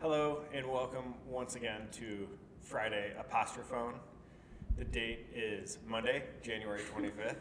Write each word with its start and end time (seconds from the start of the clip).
Hello 0.00 0.42
and 0.54 0.64
welcome 0.64 1.12
once 1.26 1.56
again 1.56 1.88
to 1.90 2.28
Friday 2.60 3.14
Apostrophone. 3.18 3.94
The 4.76 4.84
date 4.84 5.26
is 5.34 5.78
Monday, 5.88 6.22
January 6.40 6.82
25th, 6.82 7.34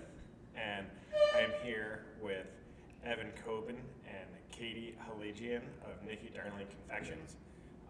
and 0.55 0.87
I 1.35 1.41
am 1.41 1.51
here 1.63 2.05
with 2.19 2.47
Evan 3.05 3.27
Coben 3.45 3.75
and 4.07 4.27
Katie 4.51 4.95
Halajian 5.07 5.61
of 5.85 6.03
Nikki 6.03 6.31
Darling 6.33 6.65
Confections. 6.67 7.35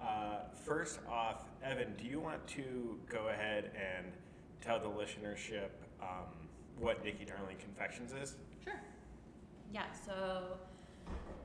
Uh, 0.04 0.40
first 0.66 1.00
off, 1.10 1.46
Evan, 1.64 1.96
do 1.96 2.06
you 2.06 2.20
want 2.20 2.46
to 2.48 3.00
go 3.10 3.30
ahead 3.30 3.72
and 3.74 4.12
tell 4.60 4.82
the 4.82 4.90
listenership 4.90 5.70
um, 6.02 6.26
what 6.78 7.06
Nikki 7.06 7.24
Darling 7.24 7.56
Confections 7.58 8.12
is? 8.12 8.36
Sure. 8.66 8.82
Yeah, 9.74 9.86
so 10.06 10.58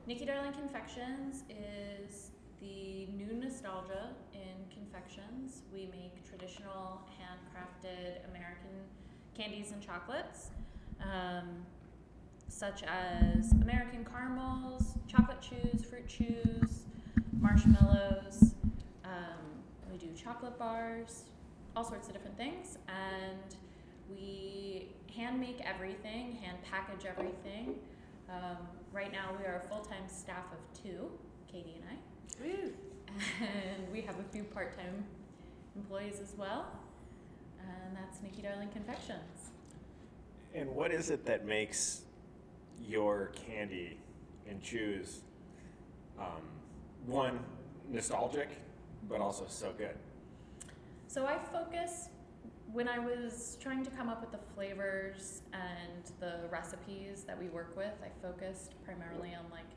Nikki 0.07 0.25
Darling 0.25 0.51
Confections 0.51 1.43
is 1.49 2.31
the 2.63 3.07
new 3.13 3.33
nostalgia 3.33 4.09
in 4.33 4.55
confections. 4.73 5.63
We 5.73 5.87
make 5.91 6.27
traditional 6.27 7.01
handcrafted 7.19 8.29
American 8.29 8.71
candies 9.35 9.71
and 9.71 9.81
chocolates, 9.81 10.49
um, 11.01 11.65
such 12.47 12.83
as 12.83 13.51
American 13.53 14.05
caramels, 14.05 14.97
chocolate 15.07 15.41
chews, 15.41 15.83
fruit 15.83 16.07
chews, 16.07 16.83
marshmallows. 17.39 18.55
Um, 19.03 19.43
we 19.91 19.97
do 19.97 20.07
chocolate 20.15 20.57
bars, 20.57 21.23
all 21.75 21.83
sorts 21.83 22.07
of 22.07 22.13
different 22.13 22.37
things, 22.37 22.77
and 22.87 23.55
we 24.09 24.87
hand 25.15 25.39
make 25.39 25.59
everything, 25.61 26.37
hand 26.41 26.57
package 26.69 27.05
everything. 27.05 27.75
Um, 28.29 28.57
right 28.91 29.11
now, 29.11 29.35
we 29.37 29.45
are 29.45 29.61
a 29.63 29.67
full 29.67 29.81
time 29.81 30.07
staff 30.07 30.45
of 30.51 30.81
two, 30.81 31.11
Katie 31.51 31.75
and 31.75 31.83
I. 31.89 32.12
And 33.41 33.91
we 33.91 34.01
have 34.01 34.19
a 34.19 34.23
few 34.31 34.43
part 34.43 34.75
time 34.77 35.05
employees 35.75 36.19
as 36.21 36.33
well. 36.37 36.65
And 37.59 37.95
that's 37.95 38.21
Nikki 38.21 38.41
Darling 38.41 38.69
Confections. 38.69 39.51
And 40.53 40.69
what 40.75 40.91
is 40.91 41.09
it 41.09 41.25
that 41.25 41.45
makes 41.45 42.01
your 42.79 43.31
candy 43.47 43.97
and 44.47 44.61
chews 44.61 45.21
um, 46.19 46.41
one 47.05 47.39
nostalgic, 47.89 48.49
but 49.09 49.21
also 49.21 49.45
so 49.47 49.71
good? 49.77 49.95
So 51.07 51.25
I 51.25 51.37
focus 51.37 52.09
when 52.71 52.87
I 52.87 52.97
was 52.97 53.57
trying 53.61 53.83
to 53.83 53.91
come 53.91 54.09
up 54.09 54.21
with 54.21 54.31
the 54.31 54.39
flavors 54.55 55.43
and 55.53 56.11
the 56.19 56.47
recipes 56.49 57.23
that 57.23 57.39
we 57.39 57.47
work 57.49 57.75
with, 57.77 57.93
I 58.03 58.09
focused 58.25 58.73
primarily 58.83 59.29
on 59.35 59.45
like 59.51 59.69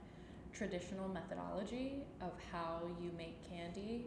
traditional 0.57 1.09
methodology 1.09 2.03
of 2.21 2.33
how 2.51 2.81
you 3.01 3.11
make 3.17 3.37
candy. 3.49 4.07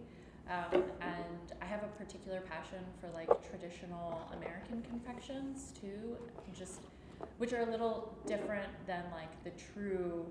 Um, 0.50 0.84
and 1.02 1.54
I 1.62 1.66
have 1.66 1.84
a 1.84 1.88
particular 2.04 2.42
passion 2.42 2.80
for 3.00 3.10
like 3.14 3.30
traditional 3.48 4.28
American 4.36 4.82
confections 4.82 5.74
too, 5.80 6.18
just 6.58 6.82
which 7.38 7.54
are 7.54 7.62
a 7.62 7.70
little 7.70 8.18
different 8.26 8.70
than 8.88 9.04
like 9.12 9.44
the 9.44 9.52
true 9.74 10.26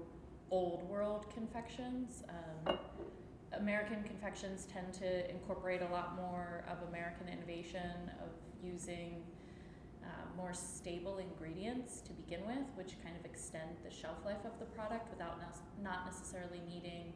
old 0.50 0.88
world 0.88 1.26
confections. 1.32 2.24
Um, 2.28 2.78
American 3.52 4.02
confections 4.02 4.66
tend 4.72 4.92
to 4.94 5.30
incorporate 5.30 5.82
a 5.82 5.92
lot 5.92 6.16
more 6.16 6.64
of 6.70 6.88
American 6.88 7.28
innovation 7.28 8.10
of 8.22 8.28
using 8.62 9.22
uh, 10.08 10.36
more 10.36 10.52
stable 10.54 11.18
ingredients 11.18 12.00
to 12.00 12.12
begin 12.12 12.40
with, 12.46 12.66
which 12.74 12.94
kind 13.04 13.14
of 13.18 13.24
extend 13.24 13.76
the 13.84 13.94
shelf 13.94 14.16
life 14.24 14.44
of 14.44 14.58
the 14.58 14.64
product 14.66 15.10
without 15.10 15.38
ne- 15.38 15.84
not 15.84 16.06
necessarily 16.06 16.60
needing 16.66 17.12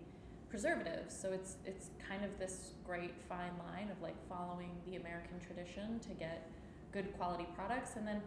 preservatives. 0.49 1.19
So 1.19 1.33
it's 1.33 1.57
it's 1.65 1.91
kind 2.07 2.25
of 2.25 2.39
this 2.39 2.75
great 2.85 3.15
fine 3.29 3.57
line 3.67 3.89
of 3.91 4.01
like 4.03 4.17
following 4.29 4.71
the 4.87 4.97
American 4.97 5.41
tradition 5.41 5.99
to 6.01 6.11
get 6.11 6.51
good 6.93 7.17
quality 7.17 7.47
products, 7.55 7.97
and 7.97 8.07
then 8.07 8.21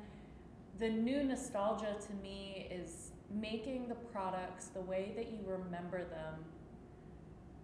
the 0.79 0.89
new 0.89 1.23
nostalgia 1.23 1.95
to 2.07 2.13
me 2.21 2.67
is 2.69 3.11
making 3.31 3.87
the 3.87 3.95
products 3.95 4.65
the 4.67 4.81
way 4.81 5.13
that 5.15 5.27
you 5.31 5.39
remember 5.45 6.03
them 6.03 6.33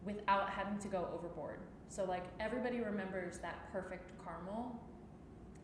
without 0.06 0.50
having 0.50 0.78
to 0.80 0.88
go 0.88 1.08
overboard. 1.14 1.60
So 1.90 2.06
like 2.06 2.24
everybody 2.40 2.80
remembers 2.80 3.40
that 3.40 3.72
perfect 3.72 4.12
caramel 4.24 4.80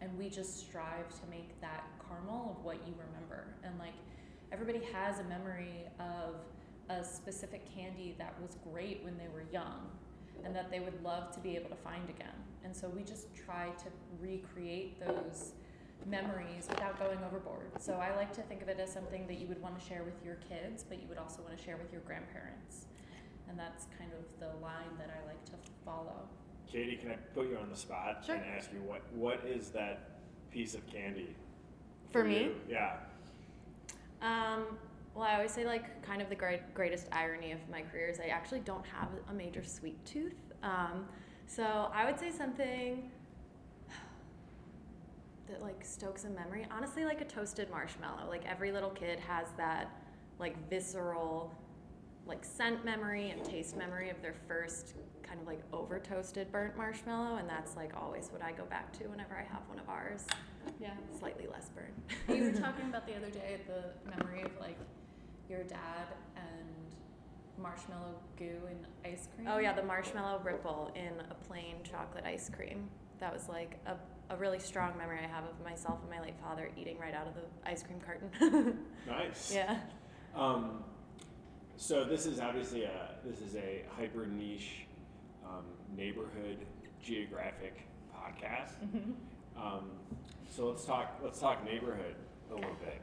and 0.02 0.16
we 0.18 0.30
just 0.30 0.60
strive 0.60 1.10
to 1.10 1.28
make 1.30 1.60
that 1.62 1.86
caramel 2.08 2.58
of 2.58 2.66
what 2.66 2.76
you 2.88 2.94
remember. 2.94 3.48
And 3.64 3.78
like 3.80 3.94
everybody 4.52 4.82
has 4.94 5.20
a 5.20 5.24
memory 5.26 5.86
of 6.00 6.36
a 6.90 7.04
specific 7.04 7.64
candy 7.74 8.16
that 8.18 8.34
was 8.42 8.58
great 8.72 9.04
when 9.04 9.18
they 9.18 9.28
were 9.34 9.44
young 9.52 9.90
and 10.46 10.56
that 10.56 10.72
they 10.72 10.80
would 10.80 11.04
love 11.04 11.32
to 11.34 11.40
be 11.40 11.56
able 11.56 11.70
to 11.70 11.76
find 11.76 12.10
again. 12.10 12.36
And 12.64 12.76
so 12.76 12.88
we 12.90 13.04
just 13.04 13.28
try 13.36 13.70
to 13.70 13.86
recreate 14.22 15.00
those 15.00 15.54
memories 16.06 16.68
without 16.70 17.00
going 17.00 17.20
overboard. 17.26 17.72
So 17.80 17.94
I 17.94 18.16
like 18.16 18.32
to 18.34 18.42
think 18.44 18.62
of 18.62 18.70
it 18.70 18.80
as 18.80 18.92
something 18.92 19.28
that 19.28 19.40
you 19.40 19.48
would 19.48 19.62
want 19.62 19.80
to 19.80 19.86
share 19.86 20.04
with 20.04 20.24
your 20.24 20.36
kids, 20.36 20.84
but 20.88 21.02
you 21.02 21.08
would 21.08 21.18
also 21.18 21.42
want 21.42 21.58
to 21.58 21.64
share 21.64 21.78
with 21.78 21.92
your 21.92 22.02
grandparents. 22.02 22.86
And 23.50 23.58
that's 23.58 23.88
kind 23.98 24.12
of 24.14 24.40
the 24.40 24.62
line 24.62 24.96
that 25.00 25.10
I 25.10 25.26
like 25.28 25.44
to 25.46 25.54
follow. 25.86 26.28
Katie, 26.72 26.98
can 26.98 27.12
I 27.12 27.16
put 27.34 27.48
you 27.50 27.58
on 27.58 27.70
the 27.70 27.76
spot 27.76 28.24
Sure. 28.26 28.36
and 28.36 28.46
ask 28.58 28.72
you 28.74 28.80
what 28.82 29.02
what 29.14 29.44
is 29.46 29.70
that 29.70 30.20
piece 30.52 30.76
of 30.76 30.86
candy 30.88 31.36
For 32.12 32.24
me? 32.24 32.44
you? 32.44 32.56
Yeah. 32.70 32.98
Um, 34.22 34.78
well, 35.16 35.24
I 35.26 35.36
always 35.36 35.52
say 35.52 35.66
like 35.66 36.04
kind 36.04 36.22
of 36.22 36.30
the 36.30 36.36
great, 36.36 36.74
greatest 36.74 37.08
irony 37.12 37.52
of 37.52 37.60
my 37.70 37.82
career 37.82 38.08
is 38.10 38.20
I 38.20 38.28
actually 38.28 38.60
don't 38.62 38.86
have 38.86 39.10
a 39.30 39.34
major 39.34 39.64
sweet 39.64 40.04
tooth. 40.06 40.36
Um, 40.64 41.06
so 41.48 41.90
I 41.94 42.06
would 42.06 42.20
say 42.20 42.32
something 42.32 43.10
that 45.48 45.62
like 45.62 45.84
stokes 45.86 46.26
a 46.26 46.30
memory. 46.30 46.66
Honestly, 46.72 47.06
like 47.06 47.22
a 47.22 47.26
toasted 47.26 47.70
marshmallow. 47.72 48.28
Like 48.28 48.46
every 48.46 48.72
little 48.72 48.90
kid 48.90 49.20
has 49.20 49.48
that 49.58 49.90
like 50.40 50.70
visceral 50.70 51.54
like 52.28 52.44
scent 52.44 52.84
memory 52.84 53.30
and 53.32 53.44
taste 53.44 53.78
memory 53.78 54.10
of 54.10 54.22
their 54.22 54.36
first 54.48 54.96
kind 55.24 55.40
of 55.42 55.48
like 55.48 55.62
over 55.74 56.00
toasted 56.00 56.52
burnt 56.52 56.78
marshmallow 56.78 57.38
and 57.38 57.50
that's 57.50 57.76
like 57.76 57.92
always 57.96 58.30
what 58.32 58.42
I 58.42 58.52
go 58.52 58.64
back 58.66 58.92
to 59.00 59.06
whenever 59.06 59.36
I 59.36 59.44
have 59.44 59.62
one 59.68 59.80
of 59.80 59.90
ours. 59.90 60.26
Yeah. 60.80 60.92
Slightly 61.18 61.48
less 61.52 61.70
burnt. 61.70 61.94
you 62.38 62.46
were 62.46 62.52
talking 62.60 62.86
about 62.90 63.06
the 63.08 63.16
other 63.16 63.30
day 63.30 63.60
the 63.68 64.10
memory 64.18 64.42
of 64.44 64.52
like 64.60 64.78
your 65.50 65.64
dad 65.64 66.08
and 66.36 66.96
marshmallow 67.62 68.16
goo 68.38 68.60
and 68.70 68.86
ice 69.06 69.28
cream. 69.36 69.48
Oh 69.50 69.58
yeah, 69.60 69.74
the 69.74 69.84
marshmallow 69.84 70.42
ripple 70.44 70.92
in 70.96 71.14
a 71.32 71.34
plain 71.48 71.78
chocolate 71.84 72.26
ice 72.26 72.50
cream. 72.50 72.90
That 73.20 73.34
was 73.34 73.50
like 73.50 73.80
a, 73.88 73.96
a 74.34 74.38
really 74.38 74.60
strong 74.60 74.98
memory 74.98 75.20
I 75.24 75.28
have 75.28 75.46
of 75.46 75.64
myself 75.64 76.00
and 76.02 76.10
my 76.12 76.22
late 76.22 76.36
father 76.44 76.70
eating 76.78 77.00
right 77.00 77.14
out 77.14 77.28
of 77.28 77.34
the 77.36 77.42
ice 77.70 77.84
cream 77.84 78.00
carton. 78.00 78.78
Nice. 79.08 79.52
yeah. 79.54 79.80
Um, 80.36 80.84
so 81.78 82.04
this 82.04 82.26
is 82.26 82.40
obviously 82.40 82.84
a 82.84 83.12
this 83.26 83.42
is 83.42 83.56
a 83.56 83.86
hyper 83.96 84.26
niche 84.26 84.86
um, 85.46 85.64
neighborhood 85.96 86.58
geographic 87.02 87.88
podcast. 88.14 88.74
Mhm. 88.94 89.14
Um, 89.56 89.92
so 90.50 90.68
let's 90.70 90.86
talk 90.86 91.20
let's 91.24 91.40
talk 91.40 91.64
neighborhood 91.64 92.16
a 92.52 92.56
little 92.56 92.76
bit. 92.84 93.02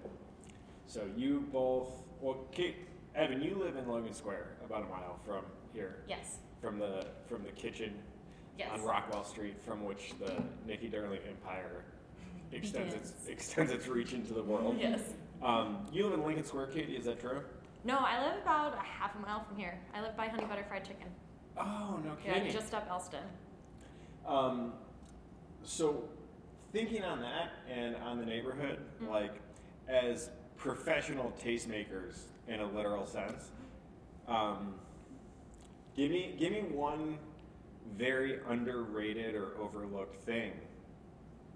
So 0.86 1.02
you 1.16 1.46
both 1.52 1.88
well, 2.20 2.46
Kate, 2.52 2.76
Evan, 3.14 3.40
you 3.42 3.54
live 3.56 3.76
in 3.76 3.88
Logan 3.88 4.12
Square, 4.14 4.56
about 4.64 4.82
a 4.82 4.86
mile 4.86 5.18
from 5.26 5.44
here, 5.72 6.02
Yes. 6.08 6.38
from 6.60 6.78
the 6.78 7.06
from 7.26 7.42
the 7.44 7.50
kitchen 7.52 7.94
Yes. 8.58 8.70
on 8.72 8.82
Rockwell 8.82 9.24
Street, 9.24 9.56
from 9.64 9.84
which 9.84 10.12
the 10.20 10.32
Nikki 10.66 10.88
Darling 10.88 11.20
Empire 11.28 11.84
extends 12.52 12.94
its 12.94 13.12
extends 13.28 13.72
its 13.72 13.86
reach 13.88 14.12
into 14.12 14.34
the 14.34 14.42
world. 14.42 14.76
Yes. 14.78 15.00
Um, 15.42 15.86
you 15.92 16.04
live 16.04 16.14
in 16.14 16.24
Lincoln 16.24 16.44
Square, 16.44 16.68
Katie. 16.68 16.96
Is 16.96 17.04
that 17.06 17.20
true? 17.20 17.42
No, 17.84 17.98
I 17.98 18.22
live 18.24 18.40
about 18.42 18.74
a 18.74 18.78
half 18.80 19.14
a 19.14 19.18
mile 19.18 19.44
from 19.44 19.56
here. 19.58 19.78
I 19.94 20.00
live 20.00 20.16
by 20.16 20.26
Honey 20.28 20.44
Butter 20.46 20.64
Fried 20.68 20.84
Chicken. 20.84 21.06
Oh 21.58 22.00
no 22.04 22.16
Yeah, 22.24 22.34
kidding. 22.34 22.52
just 22.52 22.74
up 22.74 22.86
Elston. 22.90 23.22
Um, 24.26 24.72
so, 25.62 26.08
thinking 26.72 27.04
on 27.04 27.20
that 27.20 27.52
and 27.70 27.94
on 27.96 28.18
the 28.18 28.24
neighborhood, 28.24 28.80
Mhm. 29.00 29.08
like 29.08 29.40
as 29.86 30.30
professional 30.56 31.30
tastemakers 31.32 32.24
in 32.48 32.60
a 32.60 32.66
literal 32.66 33.06
sense, 33.06 33.50
um, 34.26 34.78
give 35.94 36.10
me 36.10 36.34
give 36.38 36.52
me 36.52 36.62
one 36.62 37.18
very 37.96 38.40
underrated 38.48 39.34
or 39.34 39.56
overlooked 39.58 40.16
thing 40.22 40.52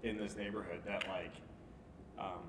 in 0.03 0.15
this 0.17 0.35
neighborhood 0.37 0.83
that 0.85 1.07
like, 1.07 1.33
um, 2.19 2.43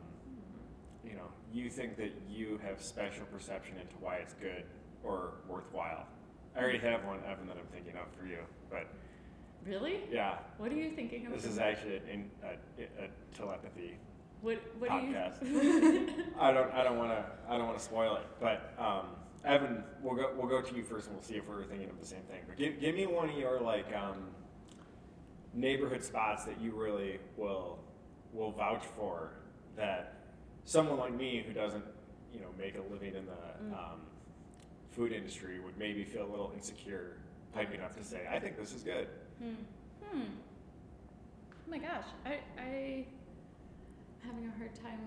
you 1.05 1.15
know, 1.15 1.29
you 1.53 1.71
think 1.71 1.97
that 1.97 2.13
you 2.29 2.59
have 2.65 2.81
special 2.83 3.25
perception 3.27 3.77
into 3.79 3.95
why 4.01 4.17
it's 4.17 4.35
good 4.35 4.65
or 5.03 5.33
worthwhile. 5.49 6.07
I 6.57 6.61
already 6.61 6.79
have 6.79 7.05
one, 7.05 7.19
Evan, 7.27 7.47
that 7.49 7.57
I'm 7.57 7.67
thinking 7.73 7.95
of 7.97 8.07
for 8.19 8.27
you, 8.27 8.39
but 8.71 8.87
Really? 9.67 10.01
yeah, 10.11 10.39
What 10.59 10.73
are 10.73 10.75
you 10.75 10.91
thinking 10.93 11.27
of? 11.27 11.33
this 11.33 11.45
is 11.45 11.59
actually 11.59 12.01
in 12.11 12.31
a, 12.43 12.83
a 13.05 13.09
telepathy 13.37 13.97
What 14.41 14.59
What 14.79 14.89
do 14.91 14.97
podcast. 14.97 15.43
you? 15.43 16.25
I 16.41 16.51
don't 16.53 16.73
I 16.73 16.83
don't 16.83 16.97
want 16.97 17.11
to 17.11 17.25
I 17.49 17.57
don't 17.59 17.67
want 17.67 17.79
to 17.79 17.85
spoil 17.85 18.17
it, 18.17 18.27
but 18.41 18.73
um, 18.79 19.07
Evan, 19.45 19.85
we'll 20.03 20.15
go 20.17 20.33
we'll 20.37 20.49
go 20.49 20.61
to 20.63 20.75
you 20.75 20.83
first, 20.83 21.07
and 21.09 21.17
we'll 21.17 21.23
see 21.23 21.35
if 21.37 21.47
we're 21.49 21.65
thinking 21.65 21.91
of 21.91 22.01
the 22.01 22.07
same 22.07 22.23
thing. 22.23 22.41
But 22.49 22.57
give, 22.57 22.81
give 22.81 22.95
me 22.95 23.07
one 23.07 23.29
of 23.29 23.37
your 23.37 23.61
like 23.61 23.87
um, 23.95 24.29
neighborhood 25.53 26.03
spots 26.03 26.45
that 26.45 26.61
you 26.61 26.73
really 26.73 27.19
will 27.37 27.79
will 28.33 28.53
vouch 28.53 28.85
for 28.97 29.33
that 29.77 30.20
someone 30.65 30.99
like 30.99 31.15
me 31.15 31.45
who 31.47 31.53
doesn't 31.53 31.85
you 32.33 32.41
know 32.41 32.49
make 32.59 32.77
a 32.77 32.83
living 32.93 33.15
in 33.15 33.27
the 33.27 33.33
Mm. 33.65 33.73
um, 33.75 34.01
food 34.93 35.13
industry 35.13 35.61
would 35.61 35.77
maybe 35.79 36.03
feel 36.05 36.25
a 36.25 36.31
little 36.31 36.53
insecure 36.55 37.19
piping 37.53 37.81
up 37.81 37.95
to 37.97 38.03
say, 38.05 38.27
I 38.31 38.39
think 38.39 38.57
this 38.57 38.73
is 38.73 38.83
good. 38.83 39.09
Hmm. 39.39 39.55
Hmm. 40.05 40.23
Oh 41.67 41.71
my 41.71 41.79
gosh, 41.79 42.05
I 42.25 42.39
I 42.59 43.07
having 44.25 44.47
a 44.47 44.59
hard 44.59 44.75
time. 44.75 45.01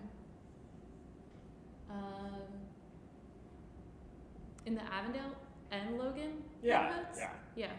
Um, 1.89 2.41
in 4.65 4.75
the 4.75 4.81
Avondale 4.93 5.35
and 5.71 5.97
Logan 5.97 6.41
Yeah, 6.61 6.83
neighborhoods? 6.83 7.19
yeah. 7.19 7.29
Yeah. 7.55 7.71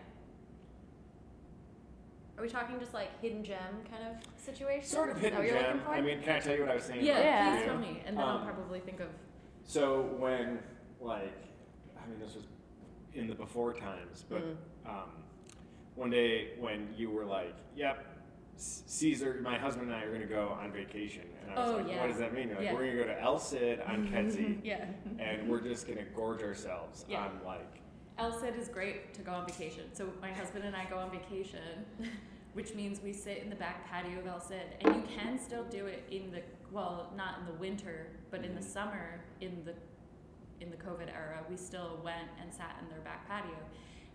Are 2.37 2.43
we 2.43 2.49
talking 2.49 2.79
just 2.81 2.95
like 2.95 3.21
hidden 3.21 3.45
gem 3.45 3.59
kind 3.91 4.03
of 4.09 4.17
situation? 4.43 4.89
Sort 4.89 5.11
of 5.11 5.19
hidden 5.19 5.45
gem. 5.47 5.55
looking 5.67 5.81
for? 5.83 5.91
I 5.91 6.01
mean, 6.01 6.21
can 6.21 6.37
I 6.37 6.41
tell 6.41 6.55
you 6.55 6.63
what 6.63 6.71
I 6.71 6.75
was 6.75 6.85
saying? 6.85 7.05
Yeah, 7.05 7.19
Yeah. 7.21 7.57
please 7.57 7.65
tell 7.67 7.79
me, 7.79 8.03
and 8.07 8.17
then 8.17 8.25
Um, 8.25 8.31
I'll 8.39 8.45
probably 8.45 8.81
think 8.81 9.01
of. 9.01 9.09
So 9.65 10.03
when 10.19 10.59
like, 11.01 11.33
I 12.03 12.07
mean, 12.09 12.19
this 12.19 12.35
was 12.35 12.45
in 13.15 13.29
the 13.29 13.35
before 13.35 13.73
times, 13.73 14.25
but 14.29 14.43
Mm. 14.43 14.57
um, 14.87 15.11
one 15.95 16.11
day 16.11 16.53
when 16.59 16.93
you 16.97 17.11
were 17.11 17.25
like, 17.25 17.55
"Yep, 17.77 18.05
Caesar, 18.57 19.39
my 19.43 19.57
husband 19.57 19.91
and 19.91 19.97
I 19.97 20.03
are 20.05 20.09
going 20.09 20.21
to 20.23 20.27
go 20.27 20.49
on 20.49 20.73
vacation," 20.73 21.25
and 21.43 21.53
I 21.53 21.63
was 21.63 21.71
Oh, 21.71 21.77
like, 21.77 21.89
yeah. 21.89 22.01
"What 22.01 22.09
does 22.09 22.19
that 22.19 22.33
mean?" 22.35 22.51
Like, 22.51 22.61
Yeah. 22.65 22.73
"We're 22.73 22.81
going 22.87 22.97
to 22.97 23.05
go 23.05 23.07
to 23.07 23.21
El 23.21 23.39
Cid 23.39 23.81
on 23.83 24.09
Kedzie, 24.13 24.61
Yeah. 24.65 24.87
and 25.19 25.49
we're 25.49 25.61
just 25.61 25.87
going 25.87 25.99
to 25.99 26.05
gorge 26.05 26.43
ourselves 26.43 27.05
on 27.15 27.41
like." 27.45 27.81
El 28.19 28.33
Cid 28.39 28.57
is 28.57 28.69
great 28.69 29.13
to 29.15 29.23
go 29.23 29.33
on 29.33 29.47
vacation. 29.47 29.85
So 29.93 30.09
my 30.21 30.31
husband 30.33 30.65
and 30.65 30.77
I 30.77 30.85
go 30.89 30.99
on 30.99 31.11
vacation, 31.11 31.85
which 32.53 32.75
means 32.75 33.01
we 33.03 33.13
sit 33.13 33.39
in 33.39 33.51
the 33.51 33.57
back 33.57 33.89
patio 33.89 34.21
of 34.21 34.27
El 34.27 34.41
Cid, 34.41 34.63
and 34.81 34.95
you 34.95 35.03
can 35.17 35.39
still 35.39 35.65
do 35.65 35.87
it 35.87 36.05
in 36.11 36.31
the 36.31 36.41
well, 36.71 37.13
not 37.17 37.39
in 37.41 37.47
the 37.47 37.61
winter, 37.61 38.07
but 38.31 38.45
in 38.45 38.55
the 38.55 38.61
Mhm. 38.61 38.65
summer 38.65 39.21
in 39.41 39.65
the 39.65 39.75
in 40.61 40.71
the 40.71 40.77
COVID 40.77 41.13
era. 41.13 41.45
We 41.51 41.57
still 41.57 42.01
went 42.05 42.31
and 42.41 42.53
sat 42.53 42.77
in 42.81 42.89
their 42.89 43.01
back 43.01 43.27
patio, 43.29 43.57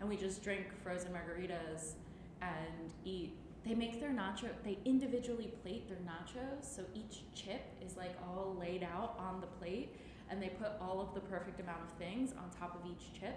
and 0.00 0.08
we 0.08 0.16
just 0.16 0.42
drink 0.42 0.72
frozen 0.82 1.12
margaritas 1.12 1.94
and 2.40 2.92
eat. 3.04 3.36
They 3.62 3.74
make 3.74 4.00
their 4.00 4.10
nacho. 4.10 4.48
They 4.64 4.78
individually 4.86 5.48
plate 5.62 5.86
their 5.88 5.98
nachos, 5.98 6.64
so 6.64 6.82
each 6.94 7.24
chip 7.34 7.60
is 7.82 7.96
like 7.98 8.16
all 8.26 8.56
laid 8.58 8.82
out 8.82 9.16
on 9.18 9.40
the 9.42 9.46
plate, 9.46 9.94
and 10.30 10.42
they 10.42 10.48
put 10.48 10.72
all 10.80 11.00
of 11.00 11.12
the 11.14 11.20
perfect 11.20 11.60
amount 11.60 11.82
of 11.82 11.90
things 11.98 12.32
on 12.32 12.48
top 12.58 12.74
of 12.74 12.90
each 12.90 13.12
chip 13.12 13.36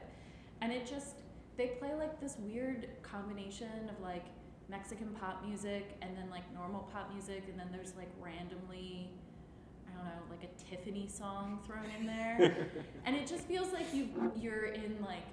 and 0.64 0.72
it 0.72 0.88
just 0.88 1.18
they 1.58 1.68
play 1.68 1.94
like 1.94 2.20
this 2.20 2.38
weird 2.40 2.88
combination 3.04 3.90
of 3.90 4.02
like 4.02 4.26
Mexican 4.70 5.10
pop 5.20 5.46
music 5.46 5.98
and 6.02 6.18
then 6.18 6.30
like 6.32 6.52
normal 6.54 6.90
pop 6.94 7.12
music 7.12 7.44
and 7.50 7.60
then 7.60 7.68
there's 7.72 7.94
like 7.96 8.10
randomly 8.20 9.12
I 9.88 9.96
don't 9.96 10.06
know 10.06 10.22
like 10.32 10.44
a 10.44 10.64
Tiffany 10.64 11.08
song 11.08 11.60
thrown 11.68 11.86
in 12.00 12.08
there. 12.08 12.68
And 13.06 13.18
it 13.18 13.28
just 13.28 13.44
feels 13.44 13.74
like 13.74 13.94
you 13.94 14.08
you're 14.40 14.68
in 14.68 14.98
like 15.02 15.28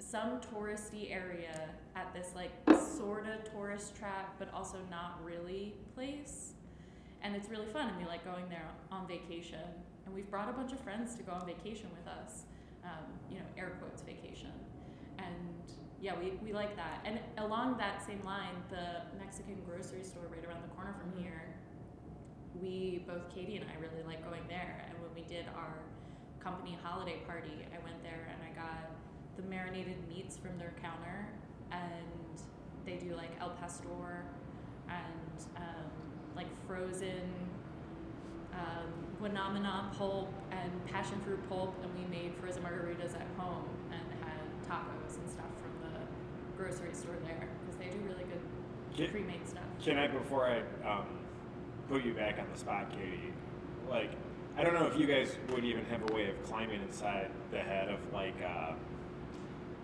some 0.00 0.40
touristy 0.40 1.12
area 1.12 1.68
at 1.94 2.12
this 2.12 2.32
like 2.34 2.50
sort 2.98 3.26
of 3.28 3.50
tourist 3.52 3.96
trap 3.96 4.34
but 4.38 4.52
also 4.52 4.78
not 4.90 5.20
really 5.24 5.74
place. 5.94 6.54
And 7.22 7.36
it's 7.36 7.48
really 7.48 7.66
fun 7.66 7.88
and 7.88 7.98
we 7.98 8.04
like 8.04 8.24
going 8.24 8.48
there 8.48 8.68
on 8.90 9.06
vacation. 9.06 9.62
And 10.04 10.14
we've 10.14 10.28
brought 10.28 10.48
a 10.48 10.52
bunch 10.52 10.72
of 10.72 10.80
friends 10.80 11.14
to 11.14 11.22
go 11.22 11.32
on 11.32 11.46
vacation 11.46 11.88
with 11.96 12.08
us 12.08 12.42
um, 12.84 13.04
you 13.30 13.38
know, 13.38 13.44
air 13.56 13.72
quotes 13.80 14.02
vacation. 14.02 14.52
And 15.18 15.34
yeah, 16.00 16.14
we, 16.18 16.32
we 16.44 16.52
like 16.52 16.76
that. 16.76 17.04
And 17.04 17.18
along 17.38 17.76
that 17.78 18.04
same 18.06 18.22
line, 18.24 18.56
the 18.70 19.02
Mexican 19.18 19.56
grocery 19.68 20.02
store 20.02 20.24
right 20.30 20.44
around 20.46 20.62
the 20.62 20.74
corner 20.74 20.94
from 20.98 21.10
Mhm. 21.12 21.22
here, 21.22 21.42
we, 22.60 23.04
both 23.06 23.28
Katie 23.34 23.56
and 23.56 23.64
I, 23.70 23.74
really 23.80 24.02
like 24.06 24.24
going 24.24 24.46
there. 24.48 24.84
And 24.88 24.98
when 25.02 25.14
we 25.14 25.22
did 25.28 25.46
our 25.56 25.74
company 26.40 26.76
holiday 26.82 27.18
party, 27.26 27.66
I 27.72 27.78
went 27.84 28.02
there 28.02 28.28
and 28.32 28.40
I 28.42 28.50
got 28.58 28.90
the 29.36 29.42
marinated 29.42 29.96
meats 30.08 30.36
from 30.36 30.58
their 30.58 30.72
counter. 30.82 31.28
And 31.70 32.42
they 32.84 32.96
do 32.96 33.14
like 33.14 33.30
El 33.40 33.50
Pastor 33.50 34.24
and 34.88 35.46
um, 35.56 35.90
like 36.34 36.48
frozen 36.66 37.28
um, 38.60 38.86
Guanabana 39.20 39.92
pulp 39.96 40.32
and 40.50 40.70
passion 40.86 41.20
fruit 41.20 41.40
pulp, 41.48 41.74
and 41.82 41.90
we 41.94 42.04
made 42.14 42.32
frozen 42.40 42.62
margaritas 42.62 43.14
at 43.14 43.26
home 43.36 43.68
and 43.90 44.02
had 44.24 44.40
tacos 44.68 45.16
and 45.18 45.28
stuff 45.28 45.50
from 45.60 45.72
the 45.92 45.98
grocery 46.56 46.94
store 46.94 47.16
there 47.24 47.48
because 47.60 47.78
they 47.78 47.86
do 47.86 47.98
really 48.06 48.24
good 48.24 48.40
Can, 48.96 49.10
pre-made 49.10 49.46
stuff. 49.48 49.62
can 49.82 49.98
I, 49.98 50.06
before 50.06 50.46
I 50.46 50.60
um, 50.88 51.06
put 51.88 52.04
you 52.04 52.14
back 52.14 52.38
on 52.38 52.46
the 52.52 52.58
spot, 52.58 52.90
Katie, 52.90 53.32
like, 53.88 54.12
I 54.56 54.64
don't 54.64 54.74
know 54.74 54.86
if 54.86 54.98
you 54.98 55.06
guys 55.06 55.36
would 55.50 55.64
even 55.64 55.84
have 55.86 56.08
a 56.10 56.14
way 56.14 56.28
of 56.28 56.42
climbing 56.44 56.82
inside 56.82 57.30
the 57.50 57.60
head 57.60 57.88
of 57.88 57.98
like, 58.12 58.34
uh, 58.42 58.72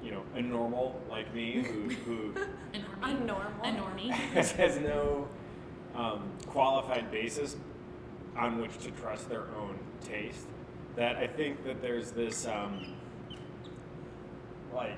you 0.03 0.11
know, 0.13 0.23
a 0.35 0.43
normal 0.43 1.01
like 1.11 1.33
me 1.35 1.63
who, 1.63 1.89
who 2.05 2.35
A 2.75 3.07
A 3.07 3.15
normal. 3.15 3.65
A 3.65 3.69
normie. 3.69 4.11
has, 4.35 4.53
has 4.53 4.79
no 4.79 5.29
um, 5.95 6.31
qualified 6.47 7.11
basis 7.11 7.57
on 8.37 8.61
which 8.61 8.77
to 8.79 8.91
trust 8.93 9.29
their 9.29 9.47
own 9.59 9.79
taste. 10.05 10.47
That 10.97 11.17
I 11.17 11.27
think 11.27 11.65
that 11.65 11.83
there's 11.83 12.11
this, 12.13 12.47
um, 12.47 12.95
like, 14.75 14.97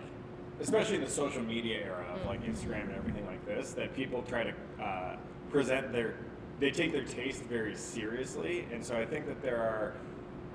especially 0.61 0.97
in 0.97 1.01
the 1.03 1.11
social 1.11 1.43
media 1.43 1.79
era 1.85 2.05
of 2.15 2.25
like 2.27 2.45
Instagram 2.45 2.83
and 2.85 2.95
everything 2.97 3.27
like 3.27 3.45
this, 3.47 3.73
that 3.73 3.95
people 3.95 4.23
try 4.23 4.45
to 4.45 4.53
uh, 4.83 5.17
present 5.51 5.93
their, 5.93 6.15
they 6.61 6.71
take 6.71 6.93
their 6.93 7.05
taste 7.05 7.43
very 7.45 7.75
seriously, 7.75 8.67
and 8.73 8.85
so 8.85 8.97
I 8.97 9.07
think 9.07 9.27
that 9.27 9.41
there 9.43 9.57
are 9.59 9.95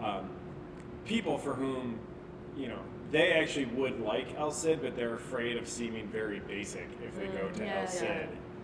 um, 0.06 0.30
people 1.06 1.38
for 1.38 1.54
whom, 1.54 2.00
you 2.58 2.68
know, 2.68 2.80
they 3.12 3.34
actually 3.34 3.66
would 3.66 4.00
like 4.02 4.34
El 4.38 4.52
Cid, 4.52 4.82
but 4.82 4.96
they're 4.96 5.16
afraid 5.16 5.56
of 5.58 5.68
seeming 5.68 6.08
very 6.08 6.40
basic 6.40 6.88
if 7.06 7.16
they 7.16 7.28
go 7.28 7.48
Mm, 7.48 7.54
to 7.58 7.64
yeah, 7.66 7.76
El 7.76 7.82
yeah. 7.84 7.88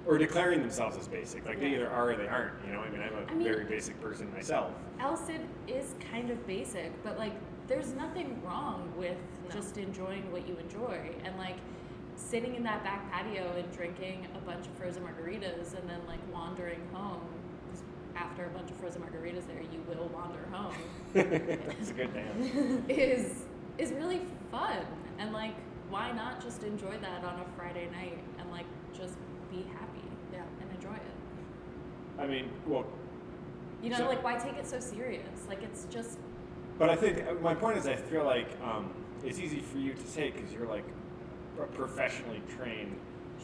Cid. 0.10 0.16
Or 0.16 0.18
declaring 0.18 0.62
themselves 0.62 0.98
as 0.98 1.08
basic. 1.08 1.46
Like 1.46 1.60
they 1.60 1.74
either 1.76 1.90
are 1.90 2.12
or 2.12 2.16
they 2.16 2.28
aren't. 2.28 2.54
You 2.66 2.74
know, 2.74 2.82
I 2.82 2.90
mean, 2.90 3.02
I'm 3.02 3.14
a 3.14 3.32
I 3.32 3.34
mean- 3.34 3.44
very 3.48 3.66
basic 3.66 4.00
person 4.02 4.32
myself. 4.34 4.72
El 5.00 5.16
Cid 5.16 5.42
is 5.68 5.96
kind 6.12 6.30
of 6.32 6.46
basic, 6.48 6.92
but 7.04 7.18
like 7.18 7.34
there's 7.68 7.94
nothing 7.94 8.42
wrong 8.44 8.92
with 8.98 9.18
No. 9.48 9.56
just 9.56 9.78
enjoying 9.78 10.32
what 10.32 10.48
you 10.48 10.58
enjoy 10.58 11.12
and 11.24 11.38
like 11.38 11.58
sitting 12.16 12.56
in 12.56 12.64
that 12.64 12.84
back 12.84 13.10
patio 13.12 13.54
and 13.58 13.72
drinking 13.72 14.28
a 14.36 14.40
bunch 14.40 14.66
of 14.66 14.74
frozen 14.74 15.04
margaritas 15.04 15.78
and 15.80 15.88
then 15.88 16.02
like 16.08 16.20
wandering 16.34 16.82
home 16.92 17.22
'cause 17.70 17.84
after 18.16 18.46
a 18.46 18.50
bunch 18.50 18.72
of 18.72 18.78
frozen 18.78 19.02
margaritas 19.04 19.46
there 19.48 19.62
you 19.72 19.82
will 19.88 20.10
wander 20.10 20.40
home 20.52 20.74
It's 21.14 21.92
a 21.92 21.94
good 21.94 22.14
name. 22.14 22.84
is 22.90 23.46
is 23.78 23.94
really 23.94 24.22
fun 24.52 24.80
and 25.20 25.32
like 25.32 25.54
why 25.92 26.12
not 26.12 26.42
just 26.44 26.64
enjoy 26.64 26.98
that 26.98 27.24
on 27.24 27.40
a 27.40 27.46
Friday 27.56 27.88
night 27.92 28.18
and 28.40 28.50
like 28.52 28.66
just 28.94 29.14
be 29.52 29.62
happy 29.80 30.10
Yeah. 30.34 30.42
and 30.60 30.72
enjoy 30.76 30.96
it 30.96 31.16
I 32.20 32.28
mean, 32.28 32.50
well, 32.68 32.86
you 33.82 33.90
know 33.90 33.98
So- 33.98 34.08
like 34.08 34.24
why 34.24 34.38
take 34.38 34.58
it 34.58 34.68
so 34.68 34.80
serious 34.80 35.48
like 35.48 35.64
it's 35.64 35.86
just 35.86 36.20
but 36.80 36.90
I 36.90 36.96
think 36.96 37.28
uh, 37.28 37.34
my 37.42 37.54
point 37.54 37.78
is, 37.78 37.88
I 37.88 37.98
feel 37.98 38.24
like 38.24 38.48
um, 38.64 38.90
it's 39.24 39.38
easy 39.38 39.60
for 39.60 39.78
you 39.78 39.94
to 39.94 40.08
say 40.08 40.32
because 40.32 40.52
you're 40.54 40.66
like 40.66 40.86
a 41.62 41.66
professionally 41.66 42.42
trained 42.58 42.96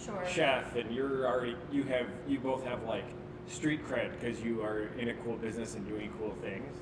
sure 0.01 0.23
chef, 0.25 0.73
and 0.77 0.89
you're 0.89 1.27
already 1.27 1.57
you 1.69 1.83
have 1.83 2.07
you 2.27 2.39
both 2.39 2.63
have 2.63 2.83
like 2.85 3.03
street 3.47 3.85
cred 3.85 4.11
because 4.17 4.41
you 4.41 4.63
are 4.63 4.87
in 4.97 5.09
a 5.09 5.13
cool 5.15 5.35
business 5.35 5.75
and 5.75 5.85
doing 5.85 6.11
cool 6.17 6.33
things. 6.41 6.77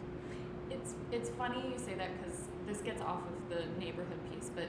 It's 0.69 0.93
it's 1.11 1.29
funny 1.29 1.71
you 1.71 1.79
say 1.79 1.95
that 1.95 2.09
because 2.21 2.41
this 2.67 2.81
gets 2.81 3.01
off 3.01 3.21
of 3.27 3.49
the 3.49 3.65
neighborhood 3.83 4.19
piece, 4.31 4.51
but 4.55 4.67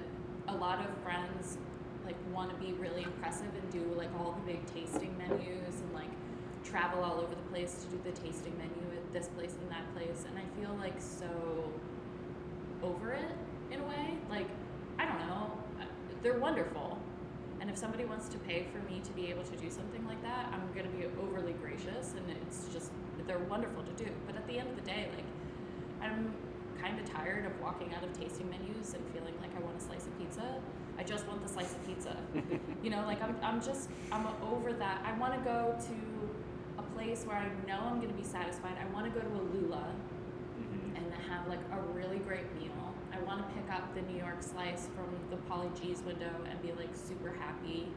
a 0.49 0.57
lot 0.57 0.81
of 0.81 0.87
friends 1.03 1.59
like 2.07 2.17
want 2.33 2.49
to 2.51 2.57
be 2.67 2.73
really 2.75 3.03
impressive 3.03 3.49
and 3.61 3.73
do 3.73 3.95
like 3.95 4.09
all 4.19 4.33
the 4.33 4.53
big 4.53 4.65
tasting 4.73 5.15
menus 5.19 5.81
and 5.81 5.93
like 5.93 6.04
travel 6.75 7.05
all 7.05 7.21
over 7.21 7.33
the 7.37 7.49
place 7.53 7.85
to 7.85 7.87
do 7.87 8.01
the 8.03 8.11
tasting 8.21 8.53
menu 8.59 8.83
at 8.97 9.13
this 9.13 9.29
place 9.29 9.55
and 9.63 9.71
that 9.71 9.87
place, 9.95 10.25
and 10.29 10.37
I 10.37 10.43
feel 10.59 10.75
like 10.81 10.99
so 10.99 11.31
over 12.83 13.13
it 13.13 13.31
in 13.71 13.79
a 13.79 13.85
way. 13.85 14.19
Like 14.29 14.49
I 14.99 15.07
don't 15.07 15.21
know, 15.21 15.53
they're 16.21 16.41
wonderful. 16.41 16.99
And 17.61 17.71
if 17.71 17.79
somebody 17.79 18.05
wants 18.05 18.29
to 18.29 18.39
pay 18.39 18.67
for 18.73 18.79
me 18.91 19.01
to 19.05 19.13
be 19.13 19.31
able 19.31 19.45
to 19.45 19.57
do 19.57 19.71
something 19.71 20.05
like 20.09 20.21
that, 20.23 20.53
I'm 20.53 20.67
going 20.75 20.91
to 20.91 20.97
be 20.99 21.07
overly 21.23 21.53
gracious, 21.53 22.15
and 22.17 22.25
it's 22.43 22.67
just 22.73 22.91
they're 23.29 23.39
wonderful 23.39 23.85
to 23.85 23.93
do. 24.05 24.11
But 24.27 24.35
at 24.35 24.45
the 24.49 24.59
end 24.59 24.71
of 24.71 24.75
the 24.75 24.83
day, 24.83 25.09
like 25.15 25.29
I'm 26.03 26.35
kind 26.83 26.99
of 26.99 27.09
tired 27.09 27.47
of 27.47 27.53
walking 27.61 27.95
out 27.95 28.03
of 28.03 28.13
tasting 28.19 28.51
menus 28.51 28.95
and 28.95 29.03
feeling 29.15 29.35
like 29.41 29.57
I 29.57 29.61
want 29.61 29.77
a 29.77 29.81
slice 29.81 30.07
of 30.07 30.19
pizza. 30.19 30.61
I 30.99 31.05
just 31.05 31.27
want 31.29 31.41
the 31.41 31.49
slice 31.49 31.71
of 31.71 31.87
pizza. 31.87 32.17
you 32.83 32.91
know, 32.91 33.03
like 33.07 33.23
I'm, 33.23 33.37
I'm 33.43 33.63
just, 33.63 33.89
I'm 34.11 34.27
over 34.43 34.73
that. 34.73 35.03
I 35.07 35.17
want 35.19 35.35
to 35.35 35.41
go 35.41 35.77
to 35.87 36.14
place 37.05 37.25
where 37.25 37.37
I 37.37 37.49
know 37.69 37.81
I'm 37.85 38.01
going 38.01 38.09
to 38.09 38.17
be 38.17 38.25
satisfied. 38.25 38.77
I 38.81 38.93
want 38.93 39.05
to 39.07 39.13
go 39.13 39.21
to 39.21 39.35
a 39.35 39.45
Lula 39.55 39.85
Mm-hmm. 40.55 40.97
and 40.97 41.13
have 41.29 41.49
like 41.49 41.59
a 41.73 41.81
really 41.99 42.19
great 42.19 42.47
meal. 42.55 42.95
I 43.13 43.19
want 43.27 43.43
to 43.43 43.55
pick 43.55 43.69
up 43.75 43.93
the 43.93 44.03
New 44.03 44.17
York 44.17 44.41
slice 44.41 44.89
from 44.95 45.11
the 45.29 45.37
Paulie 45.51 45.75
Gee's 45.81 46.01
window 46.05 46.31
and 46.49 46.63
be 46.63 46.71
like 46.73 46.95
super 46.95 47.35
happy. 47.41 47.89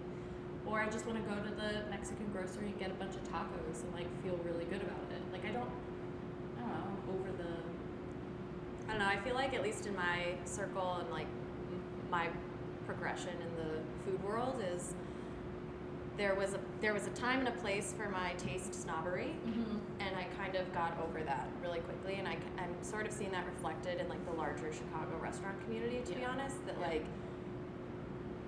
Or 0.66 0.82
I 0.82 0.90
just 0.90 1.06
want 1.06 1.24
to 1.24 1.30
go 1.30 1.36
to 1.36 1.52
the 1.54 1.88
Mexican 1.92 2.26
grocery 2.34 2.70
and 2.70 2.80
get 2.80 2.90
a 2.90 2.96
bunch 2.96 3.14
of 3.14 3.22
tacos 3.26 3.84
and 3.84 3.94
like 3.94 4.08
feel 4.24 4.40
really 4.44 4.66
good 4.66 4.82
about 4.82 5.06
it. 5.14 5.22
Like 5.32 5.46
I 5.46 5.52
don't, 5.52 5.70
I 6.58 6.62
don't 6.62 6.70
know, 6.70 7.14
over 7.14 7.30
the. 7.38 7.54
I 8.88 8.98
don't 8.98 9.00
know. 9.00 9.08
I 9.08 9.18
feel 9.18 9.36
like 9.36 9.54
at 9.54 9.62
least 9.62 9.86
in 9.86 9.96
my 9.96 10.34
circle 10.46 10.98
and 11.00 11.12
like 11.12 11.28
my 12.10 12.28
progression 12.88 13.36
in 13.40 13.56
the 13.56 13.72
food 14.04 14.24
world 14.24 14.64
is 14.74 14.96
there 16.18 16.34
was 16.34 16.54
a 16.54 16.60
there 16.82 16.94
was 16.94 17.08
a 17.08 17.12
time 17.12 17.40
and 17.40 17.48
a 17.48 17.60
place 17.60 17.94
for 17.96 18.10
my 18.10 18.34
taste 18.34 18.74
snobbery, 18.74 19.36
mm-hmm. 19.46 19.78
and 20.00 20.16
I 20.16 20.26
kind 20.42 20.56
of 20.56 20.72
got 20.74 20.98
over 21.00 21.24
that 21.24 21.48
really 21.62 21.80
quickly. 21.80 22.16
And 22.16 22.28
I, 22.28 22.38
am 22.58 22.74
sort 22.82 23.06
of 23.06 23.14
seeing 23.14 23.32
that 23.32 23.46
reflected 23.46 24.00
in 24.00 24.10
like 24.10 24.24
the 24.26 24.34
larger 24.34 24.72
Chicago 24.74 25.18
restaurant 25.22 25.64
community. 25.64 26.02
To 26.06 26.14
be 26.14 26.26
honest, 26.26 26.66
that 26.66 26.76
Yeah. 26.80 26.88
like 26.88 27.06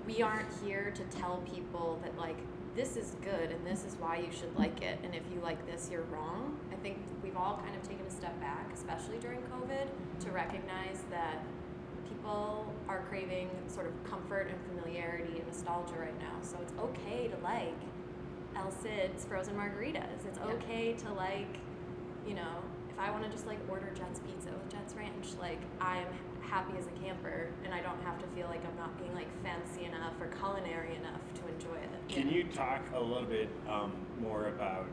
we 0.07 0.23
aren't 0.23 0.51
here 0.63 0.91
to 0.95 1.03
tell 1.17 1.37
people 1.53 1.99
that 2.03 2.17
like 2.17 2.37
this 2.75 2.97
is 2.97 3.15
good 3.21 3.51
and 3.51 3.65
this 3.65 3.83
is 3.85 3.95
why 3.99 4.17
you 4.17 4.31
should 4.31 4.55
like 4.57 4.81
it 4.81 4.97
and 5.03 5.13
if 5.13 5.23
you 5.33 5.39
like 5.41 5.63
this 5.69 5.89
you're 5.91 6.03
wrong 6.03 6.57
i 6.71 6.75
think 6.77 6.97
we've 7.23 7.35
all 7.35 7.59
kind 7.63 7.75
of 7.75 7.81
taken 7.81 8.05
a 8.05 8.09
step 8.09 8.39
back 8.39 8.71
especially 8.73 9.17
during 9.17 9.39
covid 9.41 9.87
to 10.19 10.31
recognize 10.31 11.03
that 11.09 11.43
people 12.07 12.71
are 12.89 13.03
craving 13.07 13.49
sort 13.67 13.85
of 13.85 13.93
comfort 14.03 14.47
and 14.49 14.57
familiarity 14.67 15.37
and 15.37 15.45
nostalgia 15.47 15.93
right 15.99 16.19
now 16.19 16.33
so 16.41 16.57
it's 16.61 16.73
okay 16.79 17.27
to 17.27 17.37
like 17.43 17.75
el 18.57 18.71
cid's 18.71 19.23
frozen 19.25 19.53
margaritas 19.55 20.25
it's 20.27 20.39
Yeah. 20.39 20.53
okay 20.55 20.93
to 20.93 21.13
like 21.13 21.47
you 22.27 22.33
know 22.33 22.63
if 22.89 22.97
i 22.99 23.11
want 23.11 23.23
to 23.23 23.29
just 23.29 23.45
like 23.45 23.59
order 23.69 23.91
jet's 23.95 24.19
pizza 24.21 24.49
with 24.49 24.69
jet's 24.71 24.95
ranch 24.95 25.27
like 25.39 25.59
i'm 25.79 26.07
happy 26.41 26.73
as 26.79 26.87
a 26.87 26.91
camper 27.03 27.47
and 27.63 27.73
i 27.75 27.79
don't 27.79 28.01
have 28.01 28.17
to 28.19 28.27
feel 28.35 28.47
like 28.47 28.65
i'm 28.65 28.75
not 28.75 28.97
being 28.97 29.13
like 29.13 29.27
fancy 29.43 29.85
enough 29.85 30.13
or 30.19 30.25
culinary 30.27 30.95
enough 30.95 31.21
to 31.35 31.41
enjoy 31.53 31.77
it 31.77 31.89
Can 32.09 32.27
you 32.27 32.43
talk 32.45 32.81
a 32.95 32.99
little 32.99 33.23
bit 33.27 33.49
um, 33.69 33.91
more 34.19 34.47
about 34.47 34.87